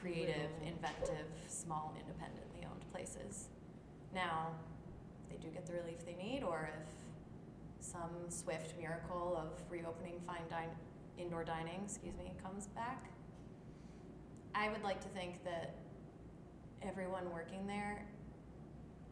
creative, 0.00 0.50
inventive, 0.66 1.26
small, 1.46 1.94
independently 2.00 2.66
owned 2.68 2.84
places. 2.92 3.48
Now, 4.12 4.48
they 5.30 5.36
do 5.36 5.48
get 5.48 5.66
the 5.66 5.74
relief 5.74 6.04
they 6.04 6.16
need, 6.20 6.42
or 6.42 6.68
if 6.72 6.95
some 7.92 8.10
swift 8.28 8.74
miracle 8.78 9.36
of 9.36 9.60
reopening 9.70 10.20
fine 10.26 10.46
dine, 10.50 10.70
indoor 11.18 11.44
dining, 11.44 11.80
excuse 11.84 12.16
me, 12.16 12.32
comes 12.42 12.66
back, 12.68 13.10
I 14.54 14.68
would 14.70 14.82
like 14.82 15.00
to 15.02 15.08
think 15.08 15.44
that 15.44 15.74
everyone 16.82 17.30
working 17.32 17.66
there, 17.66 18.04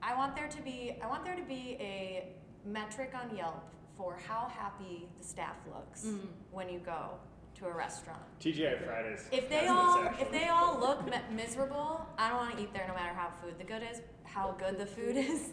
I 0.03 0.15
want 0.15 0.35
there 0.37 0.49
to 0.49 0.63
be, 0.63 0.97
I 1.03 1.07
want 1.07 1.25
there 1.25 1.37
to 1.37 1.43
be 1.45 1.77
a 1.81 2.29
metric 2.67 3.13
on 3.15 3.35
Yelp 3.37 3.63
for 3.97 4.19
how 4.27 4.49
happy 4.49 5.09
the 5.19 5.25
staff 5.25 5.57
looks 5.73 6.05
Mm. 6.07 6.27
when 6.51 6.69
you 6.69 6.81
go 6.81 7.11
to 7.55 7.67
a 7.67 7.73
restaurant. 7.73 8.21
TGI 8.41 8.85
Fridays. 8.85 9.29
If 9.33 9.49
they 9.49 9.67
has 9.67 9.71
all, 9.71 10.09
if 10.21 10.31
they 10.31 10.49
all 10.49 10.79
look 10.79 11.05
mi- 11.07 11.35
miserable, 11.35 12.07
I 12.19 12.29
don't 12.29 12.39
want 12.39 12.57
to 12.57 12.63
eat 12.63 12.73
there 12.73 12.85
no 12.89 12.95
matter 12.95 13.15
how 13.15 13.31
food 13.43 13.55
the 13.59 13.65
good 13.65 13.83
is, 13.91 14.01
how 14.25 14.55
good 14.59 14.79
the 14.79 14.87
food 14.87 15.17
is, 15.17 15.53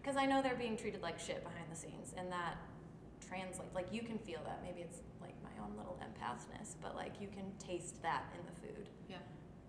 because 0.00 0.16
I 0.16 0.26
know 0.26 0.42
they're 0.42 0.56
being 0.56 0.76
treated 0.76 1.02
like 1.02 1.18
shit 1.18 1.42
behind 1.44 1.66
the 1.70 1.76
scenes, 1.76 2.14
and 2.16 2.30
that 2.32 2.56
translates. 3.26 3.74
Like 3.74 3.92
you 3.92 4.02
can 4.02 4.18
feel 4.18 4.40
that. 4.44 4.60
Maybe 4.62 4.80
it's 4.80 5.00
like 5.20 5.34
my 5.42 5.62
own 5.64 5.76
little 5.76 5.98
empathness, 6.02 6.74
but 6.82 6.96
like 6.96 7.12
you 7.20 7.28
can 7.28 7.44
taste 7.58 8.02
that 8.02 8.24
in 8.38 8.44
the 8.46 8.60
food. 8.60 8.88
Yeah. 9.08 9.16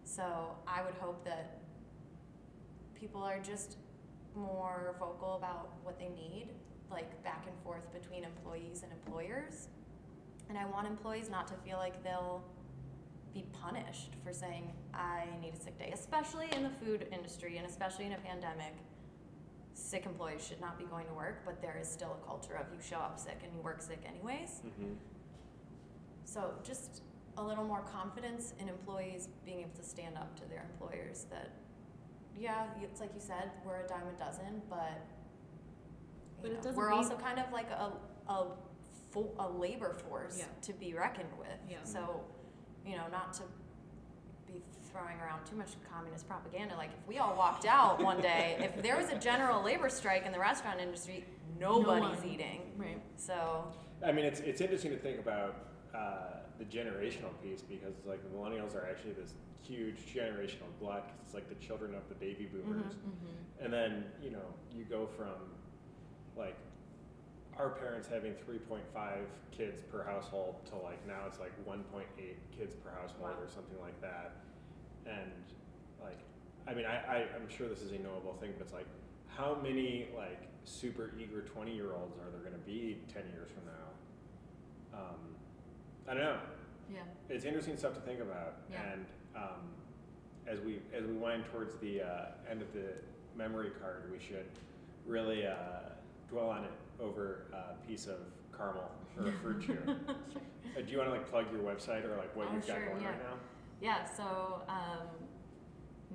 So 0.03 0.55
I 0.67 0.81
would 0.83 0.95
hope 0.95 1.23
that 1.25 1.59
people 2.99 3.21
are 3.23 3.39
just 3.39 3.77
more 4.35 4.95
vocal 4.99 5.35
about 5.35 5.73
what 5.83 5.99
they 5.99 6.09
need, 6.09 6.49
like 6.89 7.23
back 7.23 7.45
and 7.47 7.55
forth 7.63 7.91
between 7.93 8.23
employees 8.23 8.83
and 8.83 8.91
employers. 8.91 9.67
And 10.51 10.59
I 10.59 10.65
want 10.65 10.85
employees 10.85 11.29
not 11.29 11.47
to 11.47 11.53
feel 11.65 11.77
like 11.77 12.03
they'll 12.03 12.43
be 13.33 13.45
punished 13.53 14.09
for 14.21 14.33
saying, 14.33 14.69
I 14.93 15.23
need 15.41 15.53
a 15.53 15.63
sick 15.63 15.79
day, 15.79 15.91
especially 15.93 16.47
in 16.53 16.61
the 16.63 16.69
food 16.69 17.07
industry 17.09 17.55
and 17.55 17.65
especially 17.65 18.03
in 18.05 18.11
a 18.11 18.17
pandemic. 18.17 18.73
Sick 19.73 20.05
employees 20.05 20.45
should 20.45 20.59
not 20.59 20.77
be 20.77 20.83
going 20.83 21.07
to 21.07 21.13
work, 21.13 21.43
but 21.45 21.61
there 21.61 21.77
is 21.81 21.87
still 21.87 22.17
a 22.21 22.27
culture 22.27 22.55
of 22.55 22.65
you 22.73 22.81
show 22.85 22.97
up 22.97 23.17
sick 23.17 23.37
and 23.45 23.53
you 23.55 23.61
work 23.61 23.81
sick 23.81 23.99
anyways. 24.05 24.61
Mhm. 24.65 24.97
So 26.25 26.53
just 26.63 27.01
a 27.37 27.41
little 27.43 27.63
more 27.63 27.83
confidence 27.83 28.53
in 28.59 28.67
employees 28.67 29.29
being 29.45 29.61
able 29.61 29.75
to 29.77 29.83
stand 29.83 30.17
up 30.17 30.35
to 30.35 30.45
their 30.49 30.63
employers 30.73 31.27
that, 31.29 31.51
yeah, 32.35 32.67
it's 32.81 32.99
like 32.99 33.13
you 33.15 33.21
said, 33.21 33.51
we're 33.65 33.85
a 33.85 33.87
dime 33.87 34.05
a 34.13 34.19
dozen, 34.19 34.61
but, 34.69 34.99
you 36.35 36.41
But 36.41 36.51
it 36.51 36.53
know, 36.55 36.61
doesn't 36.61 36.75
we're 36.75 36.89
mean- 36.89 36.97
also 36.97 37.15
kind 37.15 37.39
of 37.39 37.49
like 37.53 37.71
a, 37.71 37.93
a, 38.27 38.47
fo- 39.11 39.33
a 39.39 39.47
labor 39.49 39.93
force 39.93 40.37
Yeah. 40.39 40.45
to 40.63 40.73
be 40.73 40.93
reckoned 40.93 41.29
with. 41.37 41.47
Yeah. 41.69 41.77
So, 41.83 42.21
you 42.85 42.95
know, 42.95 43.07
not 43.11 43.33
to 43.33 43.43
be 44.47 44.61
throwing 44.91 45.19
around 45.19 45.45
too 45.45 45.55
much 45.55 45.69
communist 45.91 46.27
propaganda. 46.27 46.75
Like 46.75 46.89
if 46.99 47.07
we 47.07 47.17
all 47.19 47.35
walked 47.35 47.65
out 47.65 48.01
one 48.01 48.21
day, 48.21 48.57
if 48.75 48.81
there 48.81 48.97
was 48.97 49.09
a 49.09 49.17
general 49.19 49.63
labor 49.63 49.89
strike 49.89 50.25
in 50.25 50.31
the 50.31 50.39
restaurant 50.39 50.79
industry, 50.79 51.25
nobody's 51.59 52.19
one. 52.19 52.27
eating. 52.29 52.61
Right. 52.77 53.01
So 53.17 53.67
I 54.05 54.11
mean, 54.11 54.25
it's 54.25 54.39
it's 54.41 54.61
interesting 54.61 54.91
to 54.91 54.97
think 54.97 55.19
about 55.19 55.55
uh, 55.93 56.37
the 56.57 56.65
generational 56.65 57.31
piece 57.43 57.61
because 57.61 57.93
like 58.05 58.21
the 58.23 58.29
millennials 58.35 58.75
are 58.75 58.87
actually 58.89 59.13
this 59.13 59.33
huge 59.61 59.97
generational 60.15 60.67
glut 60.79 61.03
'cause 61.07 61.17
it's 61.25 61.33
like 61.35 61.47
the 61.49 61.55
children 61.55 61.93
of 61.93 62.07
the 62.09 62.15
baby 62.15 62.45
boomers, 62.51 62.93
Mm-hmm. 62.95 63.63
and 63.63 63.71
then 63.73 64.05
you 64.21 64.31
know 64.31 64.45
you 64.73 64.83
go 64.85 65.05
from 65.05 65.35
like 66.35 66.55
our 67.61 67.69
parents 67.69 68.07
having 68.11 68.33
3.5 68.33 68.79
kids 69.51 69.81
per 69.83 70.03
household 70.03 70.55
to 70.65 70.75
like 70.77 71.05
now 71.07 71.19
it's 71.27 71.39
like 71.39 71.53
1.8 71.65 72.03
kids 72.57 72.73
per 72.75 72.89
household 72.89 73.21
Wow. 73.37 73.43
or 73.43 73.47
something 73.47 73.79
like 73.79 73.99
that, 74.01 74.33
and 75.05 75.31
like 76.01 76.17
I 76.67 76.73
mean 76.73 76.85
I, 76.85 76.95
I 76.95 77.17
I'm 77.35 77.47
sure 77.49 77.67
this 77.69 77.81
is 77.81 77.91
a 77.91 77.99
knowable 77.99 78.33
thing, 78.41 78.51
but 78.57 78.63
it's 78.65 78.73
like 78.73 78.87
how 79.27 79.57
many 79.61 80.07
like 80.17 80.41
super 80.65 81.11
eager 81.19 81.41
20 81.41 81.73
year 81.73 81.93
olds 81.93 82.17
are 82.17 82.29
there 82.31 82.41
going 82.41 82.53
to 82.59 82.65
be 82.67 82.97
10 83.13 83.23
years 83.33 83.49
from 83.53 83.63
now? 83.65 84.99
Um, 84.99 85.19
I 86.07 86.13
don't 86.13 86.23
know. 86.23 86.39
Yeah. 86.93 86.99
It's 87.29 87.45
interesting 87.45 87.77
stuff 87.77 87.93
to 87.93 88.01
think 88.01 88.19
about, 88.19 88.55
Yeah. 88.71 88.91
and 88.93 89.05
um, 89.35 89.61
as 90.47 90.59
we 90.61 90.79
as 90.93 91.05
we 91.05 91.13
wind 91.13 91.45
towards 91.51 91.75
the 91.77 92.01
uh, 92.01 92.25
end 92.49 92.61
of 92.61 92.73
the 92.73 92.93
memory 93.37 93.71
card, 93.81 94.11
we 94.11 94.19
should 94.19 94.45
really 95.05 95.45
uh, 95.45 95.53
dwell 96.29 96.49
on 96.49 96.63
it 96.65 96.71
over 97.01 97.47
a 97.53 97.85
piece 97.87 98.07
of 98.07 98.17
caramel 98.55 98.91
or 99.17 99.27
a 99.27 99.31
fruit 99.33 99.61
chew. 99.65 99.77
Uh, 99.87 100.81
do 100.85 100.91
you 100.91 100.97
want 100.97 101.09
to 101.09 101.15
like 101.15 101.29
plug 101.29 101.45
your 101.51 101.61
website 101.61 102.05
or 102.05 102.15
like 102.17 102.33
what 102.35 102.47
Oh, 102.49 102.55
you've 102.55 102.67
got 102.67 102.79
going 102.85 103.01
yeah. 103.01 103.09
right 103.09 103.23
now? 103.23 103.35
Yeah, 103.81 104.05
so 104.05 104.61
um, 104.69 105.07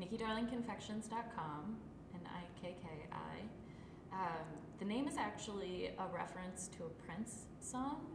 NikkiDarlingConfections.com 0.01 1.77
and 2.15 2.23
I 2.27 2.61
K 2.61 2.75
K 2.83 2.89
I. 3.13 4.15
Um, 4.15 4.47
the 4.79 4.85
name 4.85 5.09
is 5.09 5.17
actually 5.17 5.91
a 5.99 6.07
reference 6.15 6.69
to 6.79 6.85
a 6.85 6.89
Prince 7.05 7.47
song. 7.61 8.07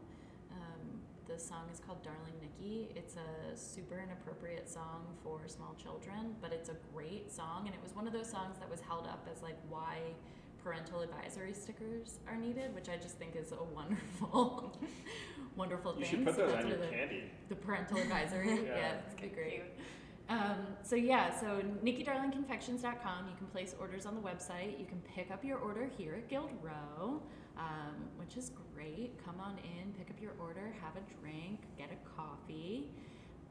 Um, 0.51 1.01
the 1.27 1.37
song 1.39 1.65
is 1.71 1.79
called 1.79 2.03
Darling 2.03 2.33
Nikki. 2.41 2.89
It's 2.95 3.15
a 3.15 3.57
super 3.57 3.99
inappropriate 3.99 4.69
song 4.69 5.05
for 5.23 5.41
small 5.47 5.75
children, 5.81 6.35
but 6.41 6.51
it's 6.53 6.69
a 6.69 6.75
great 6.93 7.31
song, 7.31 7.63
and 7.65 7.75
it 7.75 7.81
was 7.83 7.95
one 7.95 8.07
of 8.07 8.13
those 8.13 8.29
songs 8.29 8.57
that 8.59 8.69
was 8.69 8.79
held 8.81 9.05
up 9.07 9.27
as 9.33 9.41
like 9.43 9.57
why 9.69 9.97
parental 10.63 11.01
advisory 11.01 11.53
stickers 11.53 12.19
are 12.27 12.35
needed, 12.37 12.73
which 12.75 12.89
I 12.89 12.97
just 12.97 13.17
think 13.17 13.35
is 13.35 13.51
a 13.51 13.63
wonderful, 13.63 14.77
wonderful 15.55 15.93
thing. 15.93 16.01
You 16.01 16.07
should 16.07 16.25
put 16.25 16.35
So 16.35 16.41
those 16.41 16.51
that's 16.53 16.65
on 16.65 16.69
your 16.71 16.79
the, 16.79 16.87
candy. 16.87 17.23
the 17.49 17.55
parental 17.55 17.97
advisory. 17.97 18.47
Yeah. 18.65 18.75
yeah, 18.75 18.93
that'd 19.09 19.21
be 19.21 19.27
great. 19.35 19.63
Um, 20.29 20.67
so 20.83 20.95
yeah, 20.95 21.37
so 21.37 21.61
NikkiDarlingConfections.com. 21.83 23.27
You 23.29 23.35
can 23.37 23.47
place 23.47 23.75
orders 23.79 24.05
on 24.05 24.15
the 24.15 24.21
website. 24.21 24.79
You 24.79 24.85
can 24.85 25.01
pick 25.15 25.29
up 25.31 25.43
your 25.43 25.57
order 25.57 25.89
here 25.97 26.13
at 26.15 26.29
Guild 26.29 26.51
Row, 26.61 27.21
um, 27.57 27.95
which 28.17 28.37
is 28.37 28.51
great. 28.73 29.19
Come 29.25 29.39
on 29.41 29.57
in, 29.63 29.91
pick 29.93 30.09
up 30.09 30.21
your 30.21 30.33
order, 30.39 30.73
have 30.81 30.93
a 30.95 31.21
drink, 31.21 31.61
get 31.77 31.89
a 31.91 32.09
coffee, 32.15 32.91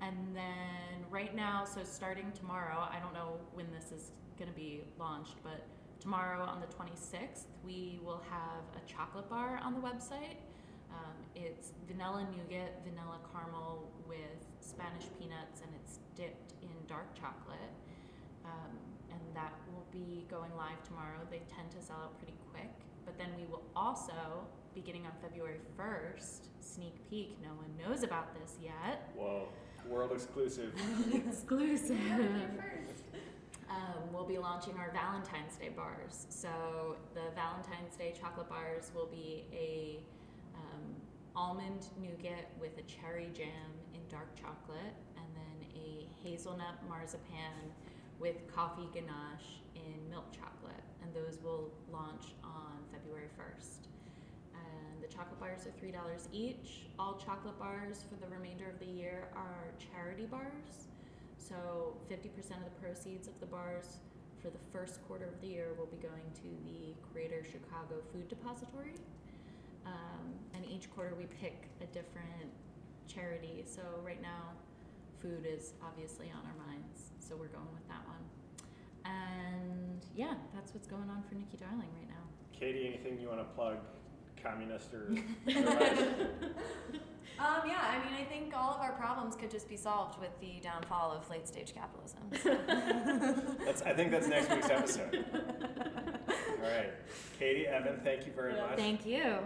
and 0.01 0.17
then 0.35 1.05
right 1.11 1.37
now, 1.37 1.65
so 1.67 1.81
starting 1.85 2.33
tomorrow, 2.33 2.89
I 2.91 2.99
don't 3.01 3.13
know 3.13 3.35
when 3.53 3.67
this 3.71 3.93
is 3.93 4.13
going 4.39 4.51
to 4.51 4.57
be 4.57 4.81
launched, 4.99 5.35
but 5.43 5.67
tomorrow 6.01 6.43
on 6.43 6.61
the 6.61 6.67
26th, 6.67 7.45
we 7.65 8.01
will 8.05 8.23
have 8.31 8.65
a 8.75 8.91
chocolate 8.91 9.29
bar 9.29 9.61
on 9.63 9.75
the 9.75 9.81
website. 9.81 10.41
Um, 10.91 11.15
it's 11.37 11.73
vanilla 11.87 12.27
nougat, 12.37 12.83
vanilla 12.85 13.19
caramel 13.33 13.91
with 14.09 14.41
Spanish 14.61 15.05
peanuts, 15.19 15.61
and 15.61 15.71
it's 15.81 15.99
dipped 16.17 16.55
in 16.63 16.71
dark 16.89 17.15
chocolate. 17.15 17.71
Um, 18.45 18.75
and 19.11 19.21
that 19.35 19.53
will 19.73 19.87
be 19.93 20.27
going 20.31 20.51
live 20.57 20.83
tomorrow. 20.83 21.21
They 21.31 21.43
tend 21.55 21.71
to 21.73 21.83
sell 21.83 21.97
out 22.03 22.19
pretty 22.19 22.35
quick. 22.51 22.71
But 23.05 23.19
then 23.19 23.29
we 23.37 23.47
will 23.47 23.63
also, 23.77 24.47
beginning 24.75 25.07
on 25.07 25.13
February 25.23 25.61
1st, 25.79 26.49
sneak 26.61 26.95
peek, 27.09 27.37
no 27.43 27.51
one 27.51 27.71
knows 27.79 28.03
about 28.03 28.35
this 28.35 28.57
yet. 28.63 29.11
Whoa, 29.15 29.49
world 29.89 30.13
exclusive. 30.13 30.73
Exclusive. 31.29 31.99
Um, 33.71 34.13
we'll 34.13 34.27
be 34.27 34.39
launching 34.39 34.75
our 34.79 34.91
Valentine's 34.91 35.57
Day 35.57 35.69
bars. 35.69 36.27
So 36.29 36.97
the 37.15 37.31
Valentine's 37.37 37.95
Day 37.97 38.13
chocolate 38.21 38.49
bars 38.49 38.91
will 38.95 39.07
be 39.07 39.45
a 39.53 40.03
um, 40.57 40.97
almond 41.37 41.87
nougat 42.03 42.51
with 42.61 42.77
a 42.79 42.83
cherry 42.83 43.31
jam 43.33 43.71
in 43.95 44.01
dark 44.09 44.35
chocolate, 44.35 44.95
and 45.17 45.27
then 45.37 45.69
a 45.77 46.09
hazelnut 46.23 46.83
marzipan 46.89 47.71
with 48.19 48.37
coffee 48.53 48.89
ganache 48.93 49.63
in 49.77 50.11
milk 50.11 50.27
chocolate. 50.33 50.83
And 51.03 51.15
those 51.15 51.39
will 51.43 51.71
launch 51.93 52.35
on 52.43 52.83
February 52.93 53.29
1st. 53.39 53.87
And 54.53 55.03
the 55.03 55.07
chocolate 55.07 55.39
bars 55.39 55.67
are 55.67 55.87
$3 55.87 55.95
each. 56.33 56.89
All 56.99 57.15
chocolate 57.25 57.59
bars 57.59 58.05
for 58.11 58.17
the 58.17 58.27
remainder 58.35 58.69
of 58.69 58.81
the 58.81 58.93
year 58.93 59.29
are 59.37 59.73
charity 59.79 60.27
bars. 60.27 60.90
So 61.41 61.97
50% 62.11 62.27
of 62.59 62.65
the 62.65 62.77
proceeds 62.81 63.27
of 63.27 63.39
the 63.41 63.47
bars 63.47 63.99
for 64.41 64.51
the 64.51 64.59
first 64.73 65.03
quarter 65.09 65.25
of 65.25 65.41
the 65.41 65.49
year 65.49 65.69
will 65.77 65.87
be 65.87 65.97
going 65.97 66.29
to 66.35 66.49
the 66.65 66.95
Greater 67.13 67.43
Chicago 67.45 68.01
Food 68.13 68.29
Depository. 68.29 68.95
Um, 69.87 70.37
and 70.55 70.65
each 70.67 70.91
quarter 70.91 71.15
we 71.17 71.25
pick 71.41 71.69
a 71.81 71.87
different 71.87 72.53
charity. 73.09 73.65
So 73.67 73.83
right 74.05 74.21
now, 74.21 74.53
food 75.21 75.47
is 75.49 75.73
obviously 75.83 76.31
on 76.31 76.43
our 76.47 76.67
minds. 76.67 77.11
So 77.19 77.37
we're 77.37 77.49
going 77.49 77.73
with 77.75 77.89
that 77.89 78.05
one. 78.07 78.25
And 79.05 80.05
yeah, 80.15 80.35
that's 80.55 80.75
what's 80.75 80.87
going 80.87 81.09
on 81.11 81.25
for 81.29 81.35
Nikki 81.35 81.57
Darling 81.57 81.89
right 81.97 82.09
now. 82.09 82.25
Katie, 82.53 82.87
anything 82.87 83.19
you 83.19 83.29
want 83.29 83.41
to 83.41 83.55
plug? 83.55 83.79
Communist 84.43 84.95
or? 84.95 85.15
Um, 87.41 87.63
yeah, 87.67 87.79
I 87.81 88.05
mean, 88.05 88.21
I 88.21 88.25
think 88.25 88.53
all 88.55 88.75
of 88.75 88.83
our 88.83 88.93
problems 88.93 89.35
could 89.35 89.51
just 89.51 89.67
be 89.67 89.77
solved 89.77 90.21
with 90.21 90.39
the 90.41 90.61
downfall 90.61 91.11
of 91.11 91.29
late 91.31 91.49
stage 91.49 91.73
capitalism. 91.75 92.21
That's, 93.65 93.81
I 93.81 93.95
think 93.95 94.11
that's 94.11 94.29
next 94.29 94.51
week's 94.51 94.69
episode. 94.69 95.25
All 96.29 96.69
right. 96.71 96.93
Katie, 97.39 97.67
Evan, 97.67 98.01
thank 98.05 98.27
you 98.27 98.33
very 98.33 98.53
much. 98.53 98.77
Thank 98.77 99.07
you. 99.07 99.39